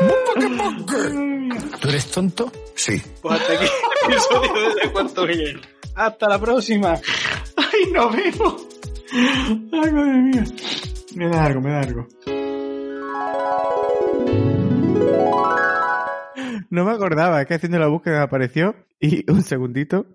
Bu, 0.07 0.15
¿pa 0.27 0.41
qué, 0.41 0.49
pa 0.57 0.77
qué? 0.87 1.79
¿Tú 1.81 1.89
eres 1.89 2.11
tonto? 2.11 2.53
Sí. 2.75 3.03
Pues 3.23 3.41
hasta 3.41 3.53
aquí 3.55 3.65
el 3.65 4.13
episodio 4.13 4.75
de 4.75 4.93
cuarto 4.93 5.27
milenio. 5.27 5.61
Hasta 5.95 6.29
la 6.29 6.39
próxima. 6.39 6.95
Ay, 7.57 7.93
nos 7.93 8.15
vemos. 8.17 8.67
Ay, 9.13 9.93
madre 9.93 10.23
mía. 10.23 10.45
Me 11.15 11.29
da 11.29 11.45
algo, 11.45 11.61
me 11.61 11.71
da 11.71 11.81
algo. 11.81 12.09
No 16.71 16.85
me 16.85 16.91
acordaba, 16.91 17.41
es 17.41 17.47
que 17.47 17.55
haciendo 17.55 17.79
la 17.79 17.87
búsqueda 17.87 18.19
me 18.19 18.25
apareció 18.25 18.75
y 18.99 19.31
un 19.31 19.43
segundito. 19.43 20.07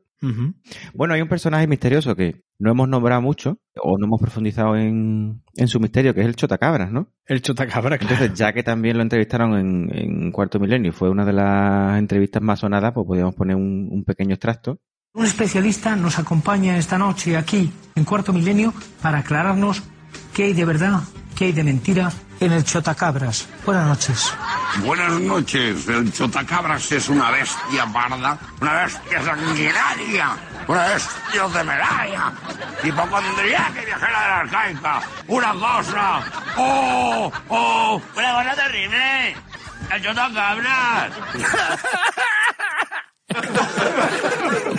Bueno, 0.94 1.14
hay 1.14 1.22
un 1.22 1.30
personaje 1.30 1.68
misterioso 1.68 2.16
que 2.16 2.44
no 2.60 2.72
hemos 2.72 2.90
nombrado 2.90 3.22
mucho 3.22 3.58
o 3.82 3.98
no 3.98 4.06
hemos 4.06 4.20
profundizado 4.20 4.76
en, 4.76 5.44
en 5.56 5.68
su 5.68 5.80
misterio, 5.80 6.14
que 6.14 6.22
es 6.22 6.28
el 6.28 6.36
Chotacabras, 6.36 6.92
¿no? 6.92 7.08
El 7.26 7.42
Chotacabras, 7.42 8.02
Entonces, 8.02 8.34
ya 8.34 8.52
que 8.52 8.64
también 8.64 8.98
lo 8.98 9.04
entrevistaron 9.04 9.58
en, 9.58 9.90
en 9.96 10.32
Cuarto 10.32 10.60
Milenio 10.60 10.92
fue 10.92 11.10
una 11.10 11.26
de 11.26 11.34
las 11.34 11.98
entrevistas 11.98 12.42
más 12.42 12.60
sonadas, 12.60 12.92
pues 12.94 13.08
podíamos 13.08 13.36
poner 13.36 13.56
un, 13.56 13.88
un 13.92 14.04
pequeño 14.04 14.34
extracto. 14.34 14.80
Un 15.14 15.26
especialista 15.26 15.96
nos 15.96 16.20
acompaña 16.20 16.78
esta 16.78 16.98
noche 16.98 17.36
aquí 17.36 17.72
en 17.96 18.04
Cuarto 18.04 18.34
Milenio 18.34 18.74
para 19.02 19.20
aclararnos 19.20 19.84
qué 20.34 20.46
hay 20.46 20.54
de 20.54 20.66
verdad, 20.66 21.02
qué 21.36 21.46
hay 21.46 21.52
de 21.52 21.64
mentira 21.64 22.12
en 22.40 22.52
el 22.52 22.64
Chotacabras. 22.64 23.48
Buenas 23.66 23.88
noches. 23.88 24.34
Buenas 24.78 25.12
noches. 25.20 25.88
El 25.88 26.14
chotacabras 26.14 26.92
es 26.92 27.10
una 27.10 27.32
bestia 27.32 27.86
parda, 27.92 28.38
una 28.62 28.84
bestia 28.84 29.24
sanguinaria, 29.24 30.38
una 30.68 30.86
bestia 30.86 31.48
temeraria, 31.52 32.32
hipocondriaca 32.84 33.82
y 33.82 33.86
viajera 33.86 34.22
de 34.22 34.28
la 34.28 34.40
arcaica. 34.40 35.02
Una 35.28 35.54
cosa. 35.54 36.22
¡Oh! 36.58 37.32
¡Oh! 37.50 38.02
¡Una 38.16 38.32
cosa 38.34 38.56
terrible! 38.56 39.36
¡El 39.92 40.04
chotacabras! 40.04 41.12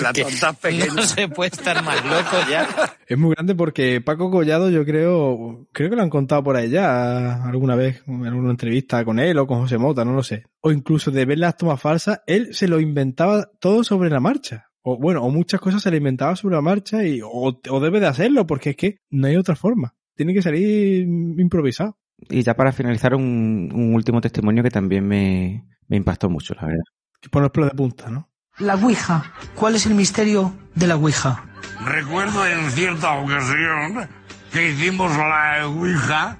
La 0.00 0.12
tonta 0.12 0.52
pequeña. 0.52 0.94
No 0.94 1.02
se 1.02 1.28
puede 1.28 1.50
estar 1.50 1.82
más 1.82 2.04
loco 2.04 2.36
ya. 2.50 2.68
Es 3.06 3.18
muy 3.18 3.34
grande 3.34 3.54
porque 3.54 4.00
Paco 4.00 4.30
Collado, 4.30 4.70
yo 4.70 4.84
creo, 4.84 5.66
creo 5.72 5.90
que 5.90 5.96
lo 5.96 6.02
han 6.02 6.10
contado 6.10 6.42
por 6.44 6.56
ahí 6.56 6.70
ya 6.70 7.42
alguna 7.44 7.74
vez, 7.76 8.02
en 8.06 8.26
alguna 8.26 8.50
entrevista 8.50 9.04
con 9.04 9.18
él 9.18 9.38
o 9.38 9.46
con 9.46 9.60
José 9.60 9.78
Mota, 9.78 10.04
no 10.04 10.12
lo 10.12 10.22
sé. 10.22 10.44
O 10.60 10.70
incluso 10.70 11.10
de 11.10 11.24
ver 11.24 11.38
las 11.38 11.56
tomas 11.56 11.80
falsas, 11.80 12.20
él 12.26 12.54
se 12.54 12.68
lo 12.68 12.80
inventaba 12.80 13.50
todo 13.58 13.84
sobre 13.84 14.10
la 14.10 14.20
marcha. 14.20 14.66
O 14.82 14.98
bueno, 14.98 15.22
o 15.22 15.30
muchas 15.30 15.60
cosas 15.60 15.82
se 15.82 15.90
le 15.90 15.98
inventaba 15.98 16.36
sobre 16.36 16.54
la 16.54 16.62
marcha 16.62 17.04
y 17.04 17.20
o, 17.22 17.28
o 17.30 17.80
debe 17.80 18.00
de 18.00 18.06
hacerlo 18.06 18.46
porque 18.46 18.70
es 18.70 18.76
que 18.76 18.96
no 19.10 19.26
hay 19.26 19.36
otra 19.36 19.56
forma. 19.56 19.94
Tiene 20.14 20.34
que 20.34 20.42
salir 20.42 21.02
improvisado. 21.02 21.98
Y 22.28 22.42
ya 22.42 22.54
para 22.54 22.72
finalizar, 22.72 23.14
un, 23.14 23.70
un 23.74 23.94
último 23.94 24.20
testimonio 24.20 24.62
que 24.62 24.70
también 24.70 25.06
me, 25.06 25.66
me 25.88 25.96
impactó 25.96 26.28
mucho, 26.28 26.54
la 26.54 26.66
verdad. 26.66 26.84
Por 27.30 27.42
los 27.42 27.50
pelos 27.50 27.70
de 27.70 27.76
punta, 27.76 28.10
¿no? 28.10 28.29
La 28.60 28.74
Ouija. 28.74 29.24
¿Cuál 29.54 29.74
es 29.74 29.86
el 29.86 29.94
misterio 29.94 30.54
de 30.74 30.86
la 30.86 30.96
Ouija? 30.96 31.42
Recuerdo 31.84 32.46
en 32.46 32.70
cierta 32.70 33.12
ocasión 33.12 34.08
que 34.52 34.70
hicimos 34.70 35.16
la 35.16 35.66
Ouija 35.66 36.36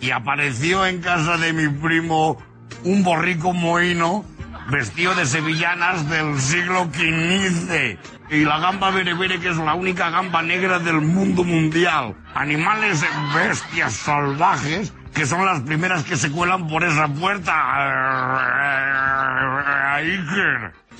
y 0.00 0.10
apareció 0.10 0.86
en 0.86 1.00
casa 1.00 1.36
de 1.36 1.52
mi 1.52 1.68
primo 1.68 2.38
un 2.84 3.04
borrico 3.04 3.52
mohino 3.52 4.24
vestido 4.70 5.14
de 5.14 5.26
sevillanas 5.26 6.08
del 6.08 6.40
siglo 6.40 6.88
XV. 6.92 7.98
Y 8.30 8.44
la 8.44 8.58
gamba 8.58 8.90
berebere, 8.90 9.38
que 9.38 9.50
es 9.50 9.56
la 9.56 9.74
única 9.74 10.10
gamba 10.10 10.42
negra 10.42 10.78
del 10.78 11.00
mundo 11.00 11.44
mundial. 11.44 12.14
Animales 12.34 13.04
bestias 13.34 13.92
salvajes 13.92 14.92
que 15.14 15.26
son 15.26 15.44
las 15.44 15.60
primeras 15.62 16.04
que 16.04 16.16
se 16.16 16.30
cuelan 16.30 16.68
por 16.68 16.84
esa 16.84 17.08
puerta. 17.08 17.52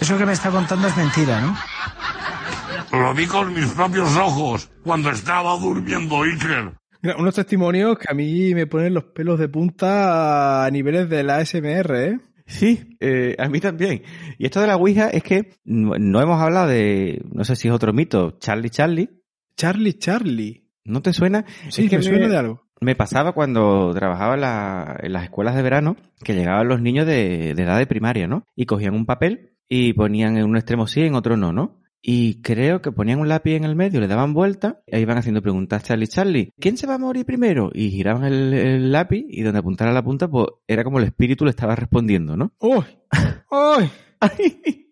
Eso 0.01 0.17
que 0.17 0.27
me 0.27 0.33
está 0.33 0.51
contando 0.51 0.87
es 0.89 0.97
mentira, 0.97 1.41
¿no? 1.41 1.57
Lo 2.93 3.13
vi 3.15 3.27
con 3.27 3.53
mis 3.53 3.67
propios 3.73 4.17
ojos 4.17 4.71
cuando 4.83 5.11
estaba 5.11 5.57
durmiendo 5.59 6.23
Iker. 6.23 6.73
Mira, 7.03 7.17
unos 7.19 7.35
testimonios 7.35 7.99
que 7.99 8.07
a 8.11 8.15
mí 8.15 8.55
me 8.55 8.67
ponen 8.67 8.95
los 8.95 9.05
pelos 9.05 9.39
de 9.39 9.49
punta 9.49 10.65
a 10.65 10.71
niveles 10.71 11.09
de 11.09 11.23
la 11.23 11.37
ASMR, 11.37 11.95
¿eh? 11.97 12.19
Sí, 12.47 12.97
eh, 13.01 13.37
a 13.39 13.49
mí 13.49 13.61
también. 13.61 14.03
Y 14.39 14.47
esto 14.47 14.61
de 14.61 14.67
la 14.69 14.77
Ouija 14.77 15.09
es 15.11 15.23
que 15.23 15.51
no, 15.65 15.93
no 15.99 16.21
hemos 16.23 16.41
hablado 16.41 16.69
de, 16.69 17.23
no 17.31 17.45
sé 17.45 17.57
si 17.57 17.69
es 17.69 17.75
otro 17.75 17.93
mito, 17.93 18.39
Charlie 18.41 18.71
Charlie. 18.71 19.11
Charlie 19.57 19.95
Charlie. 19.99 20.65
¿No 20.85 21.03
te 21.03 21.13
suena? 21.13 21.45
Sí, 21.69 21.85
Es 21.85 21.91
que 21.91 21.97
me 21.99 22.03
suena 22.03 22.29
de 22.29 22.37
algo. 22.39 22.63
Me 22.81 22.95
pasaba 22.97 23.33
cuando 23.33 23.93
trabajaba 23.93 24.35
en, 24.35 24.41
la- 24.41 24.97
en 25.03 25.13
las 25.13 25.25
escuelas 25.25 25.57
de 25.57 25.63
verano 25.63 25.97
que 26.25 26.35
llegaban 26.35 26.69
los 26.69 26.81
niños 26.81 27.07
de, 27.07 27.53
de 27.55 27.63
edad 27.63 27.77
de 27.77 27.87
primaria, 27.87 28.27
¿no? 28.29 28.45
Y 28.57 28.65
cogían 28.67 28.95
un 28.95 29.05
papel 29.05 29.57
y 29.69 29.93
ponían 29.93 30.37
en 30.37 30.45
un 30.45 30.57
extremo 30.57 30.87
sí, 30.87 31.03
en 31.03 31.15
otro 31.15 31.37
no, 31.37 31.53
¿no? 31.53 31.79
Y 32.01 32.41
creo 32.43 32.81
que 32.81 32.93
ponían 32.93 33.19
un 33.19 33.29
lápiz 33.29 33.57
en 33.57 33.65
el 33.65 33.75
medio, 33.75 34.01
le 34.01 34.07
daban 34.07 34.33
vuelta 34.33 34.81
y 34.87 34.97
ahí 34.97 35.03
iban 35.03 35.19
haciendo 35.19 35.43
preguntas 35.43 35.83
Charlie 35.83 36.07
Charlie. 36.07 36.53
¿Quién 36.59 36.77
se 36.77 36.87
va 36.87 36.95
a 36.95 36.99
morir 36.99 37.27
primero? 37.27 37.71
Y 37.75 37.91
giraban 37.91 38.25
el, 38.25 38.55
el 38.55 38.93
lápiz 38.93 39.27
y 39.29 39.43
donde 39.43 39.59
apuntara 39.59 39.93
la 39.93 40.05
punta, 40.05 40.29
pues 40.29 40.47
era 40.67 40.85
como 40.85 40.99
el 40.99 41.07
espíritu 41.07 41.45
le 41.45 41.51
estaba 41.51 41.75
respondiendo, 41.75 42.37
¿no? 42.37 42.53
¡Uy! 42.61 42.85
¡Uy! 43.51 43.91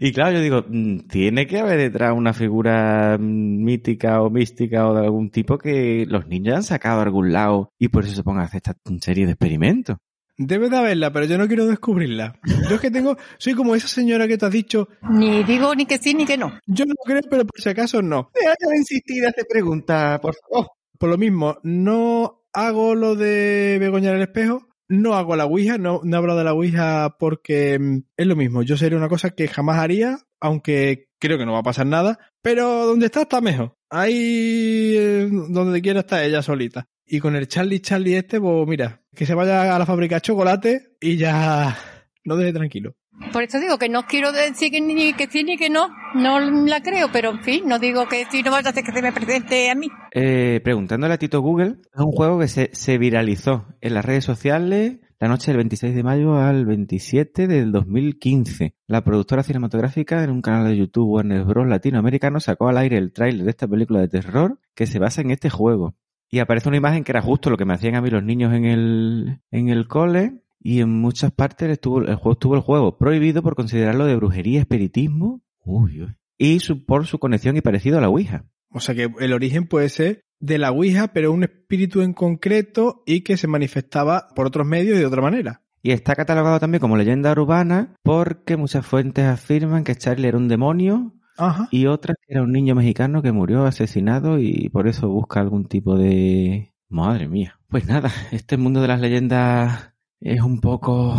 Y 0.00 0.12
claro, 0.12 0.36
yo 0.36 0.40
digo, 0.42 0.64
mm, 0.68 1.06
tiene 1.08 1.46
que 1.46 1.58
haber 1.58 1.78
detrás 1.78 2.12
una 2.14 2.34
figura 2.34 3.16
mm, 3.18 3.64
mítica 3.64 4.20
o 4.22 4.30
mística 4.30 4.86
o 4.88 4.94
de 4.94 5.00
algún 5.00 5.30
tipo 5.30 5.56
que 5.58 6.04
los 6.06 6.26
niños 6.26 6.56
han 6.56 6.62
sacado 6.62 7.00
a 7.00 7.04
algún 7.04 7.32
lado 7.32 7.72
y 7.78 7.88
por 7.88 8.04
eso 8.04 8.14
se 8.14 8.22
pongan 8.22 8.42
a 8.42 8.46
hacer 8.46 8.58
esta 8.58 8.76
serie 9.00 9.24
de 9.24 9.32
experimentos. 9.32 9.96
Debe 10.40 10.70
de 10.70 10.76
haberla, 10.76 11.12
pero 11.12 11.26
yo 11.26 11.36
no 11.36 11.48
quiero 11.48 11.66
descubrirla. 11.66 12.38
Yo 12.70 12.76
es 12.76 12.80
que 12.80 12.92
tengo, 12.92 13.16
soy 13.38 13.54
como 13.54 13.74
esa 13.74 13.88
señora 13.88 14.28
que 14.28 14.38
te 14.38 14.46
has 14.46 14.52
dicho. 14.52 14.88
Ni 15.10 15.42
digo 15.42 15.74
ni 15.74 15.84
que 15.84 15.98
sí 15.98 16.14
ni 16.14 16.24
que 16.26 16.38
no. 16.38 16.60
Yo 16.64 16.86
no 16.86 16.94
creo, 17.04 17.22
pero 17.28 17.44
por 17.44 17.60
si 17.60 17.68
acaso 17.68 18.02
no. 18.02 18.30
Deja 18.32 18.54
de 18.70 18.76
insistir, 18.76 19.26
hace 19.26 19.44
pregunta, 19.44 20.20
por 20.22 20.36
favor. 20.36 20.68
Por 20.96 21.10
lo 21.10 21.18
mismo, 21.18 21.58
no 21.64 22.44
hago 22.52 22.94
lo 22.94 23.16
de 23.16 23.78
Begoña 23.80 24.10
en 24.10 24.16
el 24.16 24.22
espejo, 24.22 24.68
no 24.86 25.14
hago 25.14 25.34
la 25.34 25.44
Ouija, 25.44 25.76
no, 25.76 26.00
no 26.04 26.16
hablo 26.16 26.36
de 26.36 26.44
la 26.44 26.54
Ouija 26.54 27.16
porque 27.18 27.78
mm, 27.78 27.98
es 28.16 28.26
lo 28.26 28.36
mismo. 28.36 28.62
Yo 28.62 28.76
sería 28.76 28.96
una 28.96 29.08
cosa 29.08 29.30
que 29.30 29.48
jamás 29.48 29.78
haría, 29.78 30.18
aunque 30.40 31.08
creo 31.18 31.36
que 31.36 31.46
no 31.46 31.52
va 31.52 31.60
a 31.60 31.64
pasar 31.64 31.86
nada, 31.86 32.18
pero 32.42 32.86
donde 32.86 33.06
está 33.06 33.22
está 33.22 33.40
mejor. 33.40 33.76
Ahí 33.90 34.94
eh, 34.96 35.28
donde 35.50 35.82
quiera 35.82 36.00
está 36.00 36.24
ella 36.24 36.42
solita. 36.42 36.88
Y 37.08 37.20
con 37.20 37.36
el 37.36 37.48
Charlie 37.48 37.80
Charlie 37.80 38.16
este, 38.16 38.40
pues 38.40 38.68
mira, 38.68 39.00
que 39.14 39.26
se 39.26 39.34
vaya 39.34 39.74
a 39.74 39.78
la 39.78 39.86
fábrica 39.86 40.16
de 40.16 40.20
chocolate 40.20 40.96
y 41.00 41.16
ya 41.16 41.76
no 42.24 42.36
deje 42.36 42.52
tranquilo. 42.52 42.94
Por 43.32 43.42
eso 43.42 43.58
digo 43.58 43.78
que 43.78 43.88
no 43.88 44.04
quiero 44.04 44.30
decir 44.30 44.70
que 44.70 44.80
ni 44.80 45.12
que 45.14 45.26
sí 45.26 45.42
ni 45.42 45.56
que 45.56 45.70
no. 45.70 45.88
No 46.14 46.38
la 46.38 46.82
creo, 46.82 47.08
pero 47.12 47.30
en 47.30 47.42
fin, 47.42 47.62
no 47.66 47.78
digo 47.78 48.06
que 48.08 48.26
sí 48.30 48.42
no 48.42 48.50
vaya 48.50 48.68
a 48.68 48.70
hacer 48.70 48.84
que 48.84 48.92
se 48.92 49.02
me 49.02 49.12
presente 49.12 49.70
a 49.70 49.74
mí. 49.74 49.88
Eh, 50.12 50.60
preguntándole 50.62 51.14
a 51.14 51.18
Tito 51.18 51.40
Google, 51.40 51.76
es 51.92 52.00
un 52.00 52.12
juego 52.12 52.38
que 52.38 52.48
se, 52.48 52.70
se 52.72 52.98
viralizó 52.98 53.66
en 53.80 53.94
las 53.94 54.04
redes 54.04 54.24
sociales 54.24 54.98
la 55.20 55.28
noche 55.28 55.50
del 55.50 55.56
26 55.56 55.96
de 55.96 56.02
mayo 56.04 56.36
al 56.36 56.64
27 56.64 57.48
del 57.48 57.72
2015. 57.72 58.74
La 58.86 59.02
productora 59.02 59.42
cinematográfica 59.42 60.22
en 60.22 60.30
un 60.30 60.42
canal 60.42 60.66
de 60.66 60.76
YouTube 60.76 61.10
Warner 61.10 61.44
Bros. 61.44 61.66
latinoamericano 61.66 62.38
sacó 62.38 62.68
al 62.68 62.78
aire 62.78 62.98
el 62.98 63.12
tráiler 63.12 63.44
de 63.44 63.50
esta 63.50 63.66
película 63.66 64.00
de 64.00 64.08
terror 64.08 64.60
que 64.76 64.86
se 64.86 65.00
basa 65.00 65.22
en 65.22 65.32
este 65.32 65.50
juego. 65.50 65.96
Y 66.30 66.40
aparece 66.40 66.68
una 66.68 66.76
imagen 66.76 67.04
que 67.04 67.12
era 67.12 67.22
justo 67.22 67.50
lo 67.50 67.56
que 67.56 67.64
me 67.64 67.74
hacían 67.74 67.94
a 67.94 68.02
mí 68.02 68.10
los 68.10 68.22
niños 68.22 68.52
en 68.52 68.64
el, 68.64 69.40
en 69.50 69.68
el 69.68 69.88
cole. 69.88 70.42
Y 70.60 70.80
en 70.80 70.90
muchas 70.90 71.30
partes 71.30 71.70
estuvo, 71.70 72.00
el 72.00 72.16
juego 72.16 72.32
estuvo 72.32 72.54
el 72.54 72.60
juego 72.60 72.98
prohibido 72.98 73.42
por 73.42 73.54
considerarlo 73.54 74.06
de 74.06 74.16
brujería, 74.16 74.60
espiritismo. 74.60 75.40
Uy, 75.64 76.02
uy. 76.02 76.16
Y 76.36 76.60
su, 76.60 76.84
por 76.84 77.06
su 77.06 77.18
conexión 77.18 77.56
y 77.56 77.60
parecido 77.60 77.98
a 77.98 78.00
la 78.00 78.08
Ouija. 78.08 78.44
O 78.70 78.80
sea 78.80 78.94
que 78.94 79.08
el 79.20 79.32
origen 79.32 79.66
puede 79.66 79.88
ser 79.88 80.22
de 80.40 80.58
la 80.58 80.70
Ouija, 80.70 81.12
pero 81.12 81.32
un 81.32 81.44
espíritu 81.44 82.02
en 82.02 82.12
concreto 82.12 83.02
y 83.06 83.22
que 83.22 83.36
se 83.36 83.46
manifestaba 83.46 84.28
por 84.34 84.46
otros 84.46 84.66
medios 84.66 84.96
y 84.96 85.00
de 85.00 85.06
otra 85.06 85.22
manera. 85.22 85.62
Y 85.82 85.92
está 85.92 86.14
catalogado 86.14 86.58
también 86.60 86.80
como 86.80 86.96
leyenda 86.96 87.32
urbana 87.32 87.94
porque 88.02 88.56
muchas 88.56 88.84
fuentes 88.84 89.24
afirman 89.24 89.84
que 89.84 89.94
Charlie 89.94 90.28
era 90.28 90.36
un 90.36 90.48
demonio 90.48 91.14
Ajá. 91.38 91.68
y 91.70 91.86
otras 91.86 92.16
que 92.20 92.34
era 92.34 92.42
un 92.42 92.52
niño 92.52 92.74
mexicano 92.74 93.22
que 93.22 93.32
murió 93.32 93.64
asesinado 93.64 94.38
y 94.38 94.68
por 94.70 94.88
eso 94.88 95.08
busca 95.08 95.40
algún 95.40 95.66
tipo 95.66 95.96
de... 95.96 96.72
Madre 96.90 97.28
mía. 97.28 97.58
Pues 97.68 97.86
nada, 97.86 98.10
este 98.32 98.56
mundo 98.56 98.80
de 98.80 98.88
las 98.88 99.00
leyendas 99.00 99.92
es 100.20 100.40
un 100.42 100.60
poco... 100.60 101.14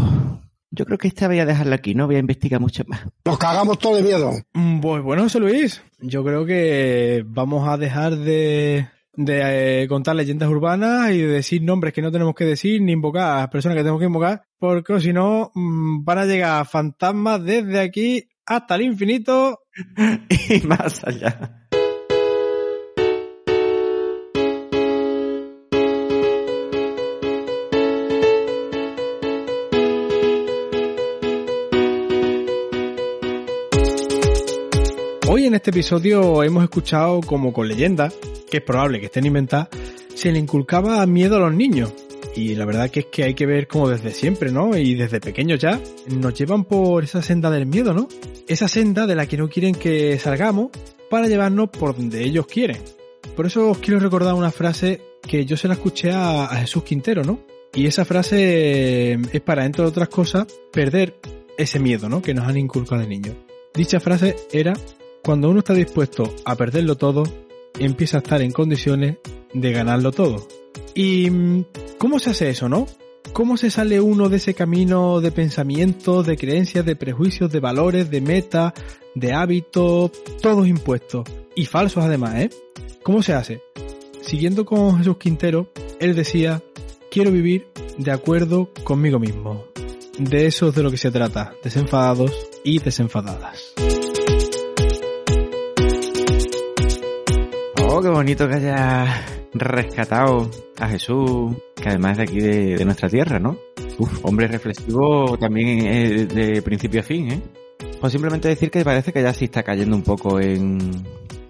Yo 0.71 0.85
creo 0.85 0.97
que 0.99 1.07
esta 1.07 1.27
voy 1.27 1.39
a 1.39 1.45
dejarla 1.45 1.75
aquí, 1.75 1.95
no 1.95 2.05
voy 2.05 2.17
a 2.17 2.19
investigar 2.19 2.59
mucho 2.61 2.83
más. 2.87 3.01
Nos 3.25 3.37
cagamos 3.39 3.79
todo 3.79 3.95
de 3.95 4.03
miedo. 4.03 4.31
Mm, 4.53 4.79
Pues 4.81 5.01
bueno, 5.01 5.23
José 5.23 5.39
Luis, 5.39 5.81
yo 5.99 6.23
creo 6.23 6.45
que 6.45 7.23
vamos 7.25 7.67
a 7.67 7.75
dejar 7.77 8.15
de, 8.17 8.87
de 9.13 9.83
eh, 9.83 9.87
contar 9.87 10.15
leyendas 10.15 10.47
urbanas 10.49 11.11
y 11.11 11.17
de 11.17 11.27
decir 11.27 11.63
nombres 11.63 11.93
que 11.93 12.03
no 12.03 12.11
tenemos 12.11 12.35
que 12.35 12.45
decir 12.45 12.81
ni 12.83 12.91
invocar 12.91 13.31
a 13.31 13.39
las 13.41 13.47
personas 13.49 13.75
que 13.75 13.81
tenemos 13.81 13.99
que 13.99 14.05
invocar, 14.05 14.43
porque 14.59 14.99
si 14.99 15.11
no 15.11 15.51
mm, 15.55 16.03
van 16.03 16.17
a 16.19 16.25
llegar 16.25 16.65
fantasmas 16.67 17.43
desde 17.43 17.79
aquí 17.79 18.27
hasta 18.45 18.75
el 18.75 18.81
infinito 18.81 19.59
y 20.29 20.67
más 20.67 21.03
allá. 21.03 21.65
Hoy 35.27 35.45
en 35.45 35.53
este 35.53 35.69
episodio 35.69 36.43
hemos 36.43 36.63
escuchado 36.63 37.21
como 37.21 37.53
con 37.53 37.67
leyendas, 37.67 38.15
que 38.49 38.57
es 38.57 38.63
probable 38.63 38.99
que 38.99 39.05
estén 39.05 39.25
inventadas, 39.25 39.69
se 40.15 40.31
le 40.31 40.39
inculcaba 40.39 41.05
miedo 41.05 41.37
a 41.37 41.39
los 41.39 41.53
niños. 41.53 41.93
Y 42.39 42.55
la 42.55 42.63
verdad 42.63 42.89
que 42.89 43.01
es 43.01 43.05
que 43.07 43.23
hay 43.23 43.33
que 43.33 43.45
ver 43.45 43.67
como 43.67 43.89
desde 43.89 44.11
siempre, 44.11 44.49
¿no? 44.49 44.77
Y 44.77 44.95
desde 44.95 45.19
pequeños 45.19 45.59
ya 45.59 45.77
nos 46.07 46.33
llevan 46.33 46.63
por 46.63 47.03
esa 47.03 47.21
senda 47.21 47.49
del 47.49 47.65
miedo, 47.65 47.93
¿no? 47.93 48.07
Esa 48.47 48.69
senda 48.69 49.05
de 49.05 49.15
la 49.15 49.25
que 49.25 49.35
no 49.35 49.49
quieren 49.49 49.75
que 49.75 50.17
salgamos 50.17 50.69
para 51.09 51.27
llevarnos 51.27 51.69
por 51.69 51.95
donde 51.95 52.23
ellos 52.23 52.47
quieren. 52.47 52.77
Por 53.35 53.45
eso 53.45 53.71
os 53.71 53.79
quiero 53.79 53.99
recordar 53.99 54.35
una 54.35 54.51
frase 54.51 55.01
que 55.21 55.45
yo 55.45 55.57
se 55.57 55.67
la 55.67 55.73
escuché 55.73 56.11
a, 56.11 56.45
a 56.45 56.55
Jesús 56.55 56.83
Quintero, 56.83 57.23
¿no? 57.23 57.41
Y 57.73 57.85
esa 57.85 58.05
frase 58.05 59.13
es 59.13 59.41
para, 59.41 59.65
entre 59.65 59.83
otras 59.83 60.07
cosas, 60.07 60.47
perder 60.71 61.15
ese 61.57 61.79
miedo, 61.79 62.07
¿no? 62.07 62.21
Que 62.21 62.33
nos 62.33 62.47
han 62.47 62.57
inculcado 62.57 63.01
de 63.01 63.07
niños. 63.07 63.35
Dicha 63.73 63.99
frase 63.99 64.35
era, 64.51 64.73
cuando 65.23 65.49
uno 65.49 65.59
está 65.59 65.73
dispuesto 65.73 66.33
a 66.45 66.55
perderlo 66.55 66.95
todo, 66.95 67.23
empieza 67.77 68.17
a 68.17 68.21
estar 68.21 68.41
en 68.41 68.51
condiciones 68.51 69.17
de 69.53 69.71
ganarlo 69.71 70.11
todo. 70.11 70.47
¿Y 70.93 71.29
mm, 71.29 71.65
cómo 71.97 72.19
se 72.19 72.31
hace 72.31 72.49
eso, 72.49 72.69
no? 72.69 72.87
¿Cómo 73.33 73.57
se 73.57 73.69
sale 73.69 74.01
uno 74.01 74.27
de 74.27 74.37
ese 74.37 74.53
camino 74.53 75.21
de 75.21 75.31
pensamientos, 75.31 76.25
de 76.25 76.37
creencias, 76.37 76.85
de 76.85 76.95
prejuicios, 76.95 77.51
de 77.51 77.59
valores, 77.59 78.09
de 78.09 78.21
metas, 78.21 78.73
de 79.15 79.33
hábitos, 79.33 80.11
todos 80.41 80.67
impuestos 80.67 81.27
y 81.55 81.65
falsos 81.65 82.03
además, 82.03 82.35
¿eh? 82.35 82.49
¿Cómo 83.03 83.21
se 83.21 83.33
hace? 83.33 83.61
Siguiendo 84.21 84.65
con 84.65 84.97
Jesús 84.97 85.17
Quintero, 85.17 85.71
él 85.99 86.15
decía, 86.15 86.61
quiero 87.11 87.31
vivir 87.31 87.67
de 87.97 88.11
acuerdo 88.11 88.69
conmigo 88.83 89.19
mismo. 89.19 89.65
De 90.17 90.47
eso 90.47 90.69
es 90.69 90.75
de 90.75 90.83
lo 90.83 90.91
que 90.91 90.97
se 90.97 91.11
trata, 91.11 91.53
desenfadados 91.63 92.31
y 92.63 92.79
desenfadadas. 92.79 93.73
Oh, 97.83 98.01
qué 98.01 98.09
bonito 98.09 98.47
que 98.47 98.55
haya 98.55 99.38
rescatado 99.53 100.49
a 100.77 100.87
Jesús, 100.87 101.55
que 101.75 101.89
además 101.89 102.11
es 102.11 102.17
de 102.17 102.23
aquí 102.23 102.39
de, 102.39 102.85
nuestra 102.85 103.09
tierra, 103.09 103.39
¿no? 103.39 103.57
Uf, 103.97 104.23
hombre 104.23 104.47
reflexivo 104.47 105.37
también 105.37 105.85
eh, 105.85 106.25
de 106.25 106.61
principio 106.61 107.01
a 107.01 107.03
fin, 107.03 107.31
¿eh? 107.31 107.41
O 108.01 108.09
simplemente 108.09 108.47
decir 108.47 108.71
que 108.71 108.83
parece 108.83 109.11
que 109.11 109.21
ya 109.21 109.33
sí 109.33 109.45
está 109.45 109.63
cayendo 109.63 109.95
un 109.95 110.03
poco 110.03 110.39
en, 110.39 110.77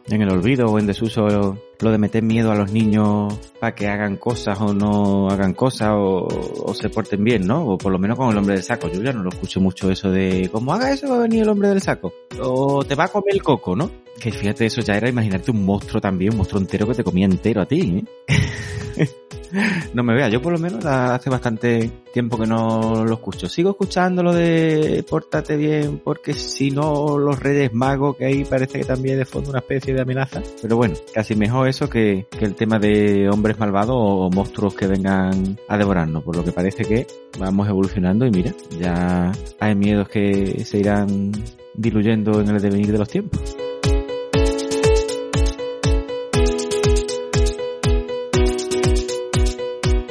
en 0.07 0.21
el 0.21 0.29
olvido 0.29 0.67
o 0.67 0.79
en 0.79 0.87
desuso 0.87 1.57
lo, 1.79 1.91
de 1.91 1.97
meter 1.97 2.23
miedo 2.23 2.51
a 2.51 2.55
los 2.55 2.71
niños 2.71 3.39
para 3.59 3.75
que 3.75 3.87
hagan 3.87 4.17
cosas 4.17 4.59
o 4.61 4.73
no 4.73 5.29
hagan 5.29 5.53
cosas 5.53 5.89
o, 5.93 6.27
o 6.27 6.73
se 6.73 6.89
porten 6.89 7.23
bien, 7.23 7.45
¿no? 7.45 7.65
O 7.65 7.77
por 7.77 7.91
lo 7.91 7.99
menos 7.99 8.17
con 8.17 8.29
el 8.29 8.37
hombre 8.37 8.55
del 8.55 8.63
saco. 8.63 8.89
Yo 8.89 9.01
ya 9.01 9.13
no 9.13 9.23
lo 9.23 9.29
escucho 9.29 9.59
mucho 9.59 9.89
eso 9.91 10.09
de 10.09 10.49
como 10.51 10.73
haga 10.73 10.91
eso 10.91 11.09
va 11.09 11.17
a 11.17 11.21
venir 11.21 11.43
el 11.43 11.49
hombre 11.49 11.69
del 11.69 11.81
saco. 11.81 12.13
O 12.41 12.83
te 12.83 12.95
va 12.95 13.05
a 13.05 13.07
comer 13.09 13.33
el 13.33 13.43
coco, 13.43 13.75
¿no? 13.75 13.89
Que 14.19 14.31
fíjate, 14.31 14.65
eso 14.65 14.81
ya 14.81 14.95
era 14.95 15.09
imaginarte 15.09 15.51
un 15.51 15.65
monstruo 15.65 16.01
también, 16.01 16.33
un 16.33 16.37
monstruo 16.37 16.61
entero 16.61 16.87
que 16.87 16.95
te 16.95 17.03
comía 17.03 17.25
entero 17.25 17.61
a 17.61 17.65
ti, 17.65 18.03
¿eh? 18.27 19.07
no 19.93 20.03
me 20.03 20.13
vea, 20.13 20.29
yo 20.29 20.41
por 20.41 20.53
lo 20.53 20.59
menos 20.59 20.85
hace 20.85 21.29
bastante 21.29 21.89
tiempo 22.13 22.37
que 22.37 22.45
no 22.45 23.05
lo 23.05 23.13
escucho. 23.13 23.47
Sigo 23.47 23.71
escuchando 23.71 24.23
lo 24.23 24.33
de 24.33 25.03
pórtate 25.09 25.55
bien, 25.55 25.99
porque 25.99 26.33
si 26.33 26.71
no 26.71 27.17
los 27.17 27.39
reyes 27.39 27.73
magos, 27.73 28.17
que 28.17 28.25
ahí 28.25 28.43
parece 28.43 28.79
que 28.79 28.85
también 28.85 29.17
de 29.17 29.25
fondo 29.25 29.51
una 29.51 29.59
especie 29.59 29.93
de 29.93 30.01
amenaza. 30.01 30.41
Pero 30.61 30.75
bueno, 30.75 30.95
casi 31.13 31.35
mejor 31.35 31.68
eso 31.69 31.89
que, 31.89 32.27
que 32.29 32.45
el 32.45 32.55
tema 32.55 32.79
de 32.79 33.29
hombres 33.29 33.59
malvados 33.59 33.95
o 33.97 34.29
monstruos 34.29 34.75
que 34.75 34.87
vengan 34.87 35.57
a 35.67 35.77
devorarnos, 35.77 36.23
por 36.23 36.35
lo 36.35 36.43
que 36.43 36.51
parece 36.51 36.83
que 36.83 37.07
vamos 37.39 37.67
evolucionando 37.67 38.25
y 38.25 38.31
mira, 38.31 38.53
ya 38.79 39.31
hay 39.59 39.75
miedos 39.75 40.09
que 40.09 40.63
se 40.65 40.79
irán 40.79 41.31
diluyendo 41.75 42.41
en 42.41 42.49
el 42.49 42.61
devenir 42.61 42.91
de 42.91 42.97
los 42.97 43.07
tiempos. 43.07 43.55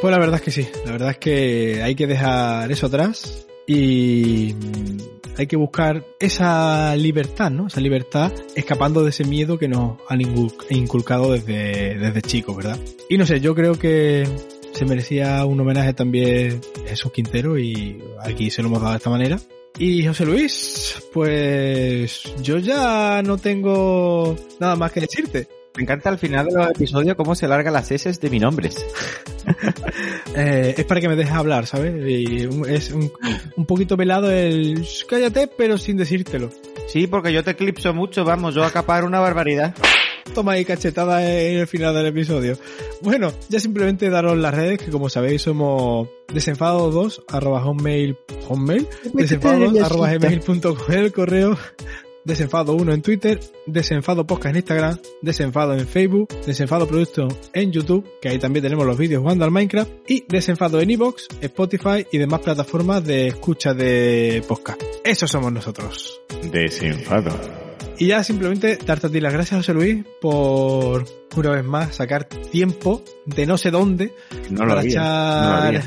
Pues 0.00 0.12
la 0.12 0.18
verdad 0.20 0.36
es 0.36 0.42
que 0.42 0.50
sí, 0.52 0.68
la 0.86 0.92
verdad 0.92 1.10
es 1.10 1.18
que 1.18 1.82
hay 1.82 1.96
que 1.96 2.06
dejar 2.06 2.70
eso 2.70 2.86
atrás 2.86 3.48
y 3.66 4.54
hay 5.38 5.46
que 5.46 5.56
buscar 5.56 6.04
esa 6.18 6.94
libertad, 6.96 7.50
¿no? 7.50 7.68
Esa 7.68 7.80
libertad 7.80 8.32
escapando 8.56 9.02
de 9.02 9.10
ese 9.10 9.24
miedo 9.24 9.58
que 9.58 9.68
nos 9.68 9.98
han 10.08 10.20
incul- 10.20 10.52
inculcado 10.70 11.32
desde, 11.32 11.96
desde 11.96 12.22
chicos, 12.22 12.56
¿verdad? 12.56 12.78
Y 13.08 13.16
no 13.16 13.24
sé, 13.24 13.40
yo 13.40 13.54
creo 13.54 13.78
que 13.78 14.28
se 14.72 14.84
merecía 14.84 15.44
un 15.44 15.60
homenaje 15.60 15.94
también 15.94 16.60
Jesús 16.86 17.12
Quintero 17.12 17.58
y 17.58 18.02
aquí 18.20 18.50
se 18.50 18.62
lo 18.62 18.68
hemos 18.68 18.80
dado 18.80 18.92
de 18.92 18.98
esta 18.98 19.10
manera. 19.10 19.38
Y 19.78 20.04
José 20.04 20.26
Luis, 20.26 20.96
pues 21.12 22.22
yo 22.42 22.58
ya 22.58 23.22
no 23.22 23.38
tengo 23.38 24.34
nada 24.58 24.74
más 24.74 24.90
que 24.90 25.00
decirte. 25.00 25.46
Me 25.76 25.82
encanta 25.84 26.08
al 26.08 26.18
final 26.18 26.46
de 26.46 26.54
los 26.54 26.70
episodios 26.70 27.16
cómo 27.16 27.34
se 27.34 27.46
largan 27.46 27.72
las 27.72 27.90
S 27.90 28.12
de 28.12 28.30
mi 28.30 28.38
nombre. 28.38 28.70
Eh, 30.36 30.74
es 30.76 30.84
para 30.84 31.00
que 31.00 31.08
me 31.08 31.16
dejes 31.16 31.32
hablar, 31.32 31.66
¿sabes? 31.66 31.94
Y 32.06 32.48
es 32.68 32.90
un, 32.92 33.10
un 33.56 33.66
poquito 33.66 33.96
velado 33.96 34.30
el 34.30 34.82
"Shh, 34.82 35.06
cállate, 35.08 35.48
pero 35.48 35.78
sin 35.78 35.96
decírtelo. 35.96 36.50
Sí, 36.86 37.06
porque 37.08 37.32
yo 37.32 37.42
te 37.42 37.52
eclipso 37.52 37.92
mucho, 37.92 38.24
vamos, 38.24 38.54
yo 38.54 38.62
acapar 38.62 39.04
una 39.04 39.18
barbaridad. 39.20 39.74
Toma 40.34 40.52
ahí 40.52 40.64
cachetada 40.64 41.28
en 41.28 41.58
el 41.60 41.66
final 41.66 41.94
del 41.94 42.06
episodio. 42.06 42.56
Bueno, 43.00 43.32
ya 43.48 43.58
simplemente 43.58 44.10
daros 44.10 44.36
las 44.36 44.54
redes, 44.54 44.78
que 44.78 44.90
como 44.90 45.08
sabéis 45.08 45.42
somos 45.42 46.08
desenfados2 46.28 47.24
arroba 47.28 47.64
homemail, 47.64 48.16
homemail, 48.48 48.86
desenfados2 49.14 49.82
arroba 49.82 50.12
gmail.com 50.12 50.76
el 50.90 51.12
correo, 51.12 51.58
desenfado 52.28 52.74
1 52.74 52.92
en 52.92 53.02
Twitter, 53.02 53.40
desenfado 53.66 54.26
podcast 54.26 54.50
en 54.50 54.56
Instagram, 54.56 54.98
desenfado 55.22 55.72
en 55.72 55.88
Facebook, 55.88 56.28
desenfado 56.46 56.86
producto 56.86 57.26
en 57.54 57.72
YouTube, 57.72 58.06
que 58.20 58.28
ahí 58.28 58.38
también 58.38 58.62
tenemos 58.62 58.86
los 58.86 58.98
vídeos 58.98 59.22
jugando 59.22 59.46
al 59.46 59.50
Minecraft, 59.50 59.90
y 60.06 60.24
desenfado 60.28 60.78
en 60.80 60.90
Evox, 60.90 61.26
Spotify 61.40 62.06
y 62.12 62.18
demás 62.18 62.40
plataformas 62.40 63.02
de 63.02 63.28
escucha 63.28 63.72
de 63.72 64.44
podcast. 64.46 64.80
Eso 65.02 65.26
somos 65.26 65.50
nosotros. 65.50 66.20
Desenfado. 66.52 67.34
Y 67.96 68.08
ya 68.08 68.22
simplemente 68.22 68.78
darte 68.84 69.06
a 69.06 69.10
ti 69.10 69.20
las 69.20 69.32
gracias, 69.32 69.60
José 69.60 69.72
Luis, 69.72 70.04
por 70.20 71.04
una 71.34 71.50
vez 71.50 71.64
más 71.64 71.96
sacar 71.96 72.26
tiempo 72.26 73.02
de 73.24 73.46
no 73.46 73.56
sé 73.56 73.70
dónde 73.70 74.12
No 74.50 74.64
lo 74.64 74.68
para 74.68 74.80
había, 74.80 74.90
echar... 74.90 75.34
no 75.44 75.48
lo 75.48 75.56
había. 75.64 75.84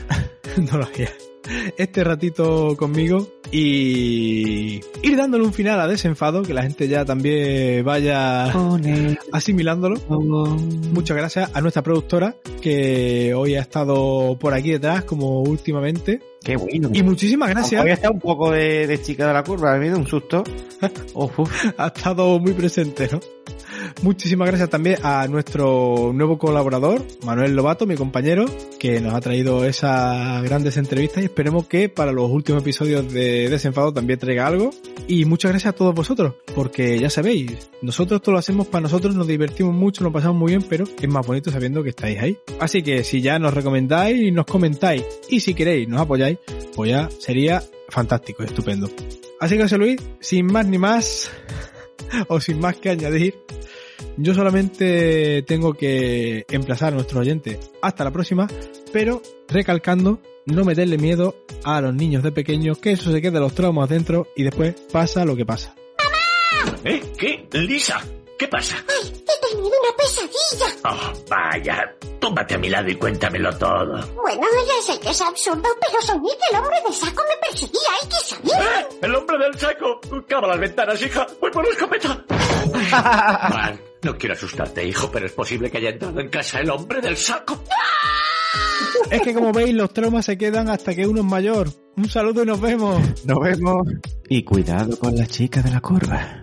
No 0.57 0.77
lo 0.79 0.85
había. 0.85 1.30
Este 1.77 2.03
ratito 2.03 2.75
conmigo 2.77 3.27
y 3.51 4.81
ir 5.01 5.17
dándole 5.17 5.43
un 5.43 5.53
final 5.53 5.79
a 5.79 5.87
desenfado, 5.87 6.41
que 6.43 6.53
la 6.53 6.63
gente 6.63 6.87
ya 6.87 7.03
también 7.05 7.83
vaya 7.83 8.51
asimilándolo. 9.31 9.99
Muchas 10.93 11.17
gracias 11.17 11.51
a 11.53 11.61
nuestra 11.61 11.81
productora, 11.81 12.35
que 12.61 13.33
hoy 13.33 13.55
ha 13.55 13.61
estado 13.61 14.37
por 14.39 14.53
aquí 14.53 14.71
detrás, 14.71 15.03
como 15.03 15.41
últimamente. 15.41 16.21
Qué 16.43 16.55
bueno. 16.55 16.89
Y 16.93 17.03
muchísimas 17.03 17.49
gracias. 17.49 17.83
Hoy 17.83 17.91
está 17.91 18.09
un 18.09 18.19
poco 18.19 18.51
de, 18.51 18.87
de 18.87 19.01
chica 19.01 19.27
de 19.27 19.33
la 19.33 19.43
curva, 19.43 19.71
ha 19.71 19.75
habido 19.75 19.97
un 19.97 20.07
susto. 20.07 20.43
Ha 21.77 21.87
estado 21.87 22.39
muy 22.39 22.53
presente, 22.53 23.07
¿no? 23.11 23.19
Muchísimas 24.01 24.47
gracias 24.47 24.69
también 24.69 24.97
a 25.03 25.27
nuestro 25.27 26.11
nuevo 26.13 26.37
colaborador, 26.37 27.05
Manuel 27.23 27.55
Lobato, 27.55 27.85
mi 27.85 27.95
compañero, 27.95 28.45
que 28.79 28.99
nos 29.01 29.13
ha 29.13 29.21
traído 29.21 29.65
esas 29.65 30.43
grandes 30.43 30.77
entrevistas 30.77 31.21
y 31.21 31.25
esperemos 31.25 31.67
que 31.67 31.89
para 31.89 32.11
los 32.11 32.29
últimos 32.29 32.61
episodios 32.61 33.11
de 33.11 33.49
Desenfado 33.49 33.93
también 33.93 34.19
traiga 34.19 34.47
algo. 34.47 34.71
Y 35.07 35.25
muchas 35.25 35.51
gracias 35.51 35.73
a 35.73 35.75
todos 35.75 35.93
vosotros, 35.93 36.35
porque 36.55 36.99
ya 36.99 37.09
sabéis, 37.09 37.69
nosotros 37.81 38.21
esto 38.21 38.31
lo 38.31 38.37
hacemos 38.37 38.67
para 38.67 38.83
nosotros, 38.83 39.15
nos 39.15 39.27
divertimos 39.27 39.73
mucho, 39.73 40.03
nos 40.03 40.13
pasamos 40.13 40.37
muy 40.37 40.51
bien, 40.51 40.65
pero 40.69 40.85
es 40.99 41.09
más 41.09 41.25
bonito 41.25 41.51
sabiendo 41.51 41.83
que 41.83 41.89
estáis 41.89 42.19
ahí. 42.19 42.37
Así 42.59 42.81
que 42.81 43.03
si 43.03 43.21
ya 43.21 43.39
nos 43.39 43.53
recomendáis 43.53 44.31
nos 44.31 44.45
comentáis, 44.45 45.03
y 45.29 45.39
si 45.39 45.53
queréis 45.53 45.87
nos 45.87 46.01
apoyáis, 46.01 46.37
pues 46.75 46.91
ya 46.91 47.09
sería 47.19 47.61
fantástico, 47.89 48.43
estupendo. 48.43 48.89
Así 49.39 49.57
que 49.57 49.63
José 49.63 49.77
Luis, 49.77 49.97
sin 50.19 50.45
más 50.45 50.67
ni 50.67 50.77
más, 50.77 51.31
o 52.27 52.39
sin 52.39 52.59
más 52.59 52.77
que 52.77 52.89
añadir, 52.89 53.35
yo 54.17 54.33
solamente 54.33 55.43
tengo 55.43 55.73
que 55.73 56.45
emplazar 56.49 56.93
a 56.93 56.95
nuestros 56.95 57.21
oyentes 57.21 57.71
hasta 57.81 58.03
la 58.03 58.11
próxima, 58.11 58.47
pero 58.91 59.21
recalcando 59.47 60.19
no 60.45 60.65
meterle 60.65 60.97
miedo 60.97 61.35
a 61.63 61.81
los 61.81 61.93
niños 61.93 62.23
de 62.23 62.31
pequeños, 62.31 62.79
que 62.79 62.91
eso 62.91 63.11
se 63.11 63.21
quede 63.21 63.39
los 63.39 63.53
traumas 63.53 63.89
dentro 63.89 64.27
y 64.35 64.43
después 64.43 64.75
pasa 64.91 65.25
lo 65.25 65.35
que 65.35 65.45
pasa. 65.45 65.75
¿Eh? 66.83 67.01
¿Qué? 67.17 67.47
Lisa, 67.53 68.03
¿qué 68.41 68.47
pasa? 68.47 68.75
¡Ay, 68.89 69.07
he 69.07 69.49
tenido 69.49 69.67
una 69.67 69.95
pesadilla! 69.95 70.75
Oh, 70.85 71.13
vaya, 71.29 71.95
tómate 72.19 72.55
a 72.55 72.57
mi 72.57 72.69
lado 72.69 72.89
y 72.89 72.95
cuéntamelo 72.95 73.55
todo. 73.55 74.01
Bueno, 74.15 74.41
ya 74.67 74.93
sé 74.93 74.99
que 74.99 75.11
es 75.11 75.21
absurdo, 75.21 75.69
pero 75.79 76.01
soñé 76.01 76.29
que 76.29 76.55
el 76.55 76.59
hombre 76.59 76.77
del 76.83 76.93
saco 76.95 77.21
me 77.29 77.47
perseguía, 77.47 77.89
hay 78.01 78.09
que 78.09 78.15
saber. 78.25 78.63
¡Eh! 78.63 78.97
¡El 79.03 79.15
hombre 79.15 79.37
del 79.37 79.59
saco! 79.59 80.01
¡Cava 80.27 80.47
las 80.47 80.59
ventanas, 80.59 80.99
hija! 81.03 81.27
¡Voy 81.39 81.51
por 81.51 81.63
la 81.63 81.71
escopeta! 81.71 82.25
Frank, 83.51 83.79
no 84.01 84.17
quiero 84.17 84.33
asustarte, 84.33 84.87
hijo, 84.87 85.11
pero 85.11 85.27
es 85.27 85.33
posible 85.33 85.69
que 85.69 85.77
haya 85.77 85.89
entrado 85.91 86.19
en 86.19 86.29
casa 86.29 86.61
el 86.61 86.71
hombre 86.71 86.99
del 86.99 87.17
saco. 87.17 87.63
Es 89.11 89.21
que 89.21 89.35
como 89.35 89.53
veis, 89.53 89.75
los 89.75 89.93
traumas 89.93 90.25
se 90.25 90.35
quedan 90.39 90.67
hasta 90.67 90.95
que 90.95 91.05
uno 91.05 91.19
es 91.19 91.27
mayor. 91.27 91.67
Un 91.95 92.09
saludo 92.09 92.41
y 92.41 92.47
nos 92.47 92.59
vemos. 92.59 93.23
Nos 93.23 93.39
vemos. 93.39 93.87
Y 94.29 94.43
cuidado 94.43 94.97
con 94.97 95.15
la 95.15 95.27
chica 95.27 95.61
de 95.61 95.69
la 95.69 95.79
curva. 95.81 96.41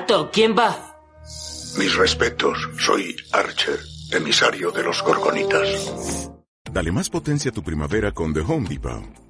¡Alto! 0.00 0.30
¿Quién 0.32 0.56
va? 0.56 0.96
Mis 1.78 1.94
respetos, 1.94 2.56
soy 2.78 3.14
Archer, 3.32 3.78
emisario 4.12 4.70
de 4.70 4.82
los 4.82 5.02
Gorgonitas. 5.02 6.30
Dale 6.72 6.90
más 6.90 7.10
potencia 7.10 7.50
a 7.50 7.54
tu 7.54 7.62
primavera 7.62 8.10
con 8.10 8.32
The 8.32 8.40
Home 8.40 8.66
Depot. 8.66 9.29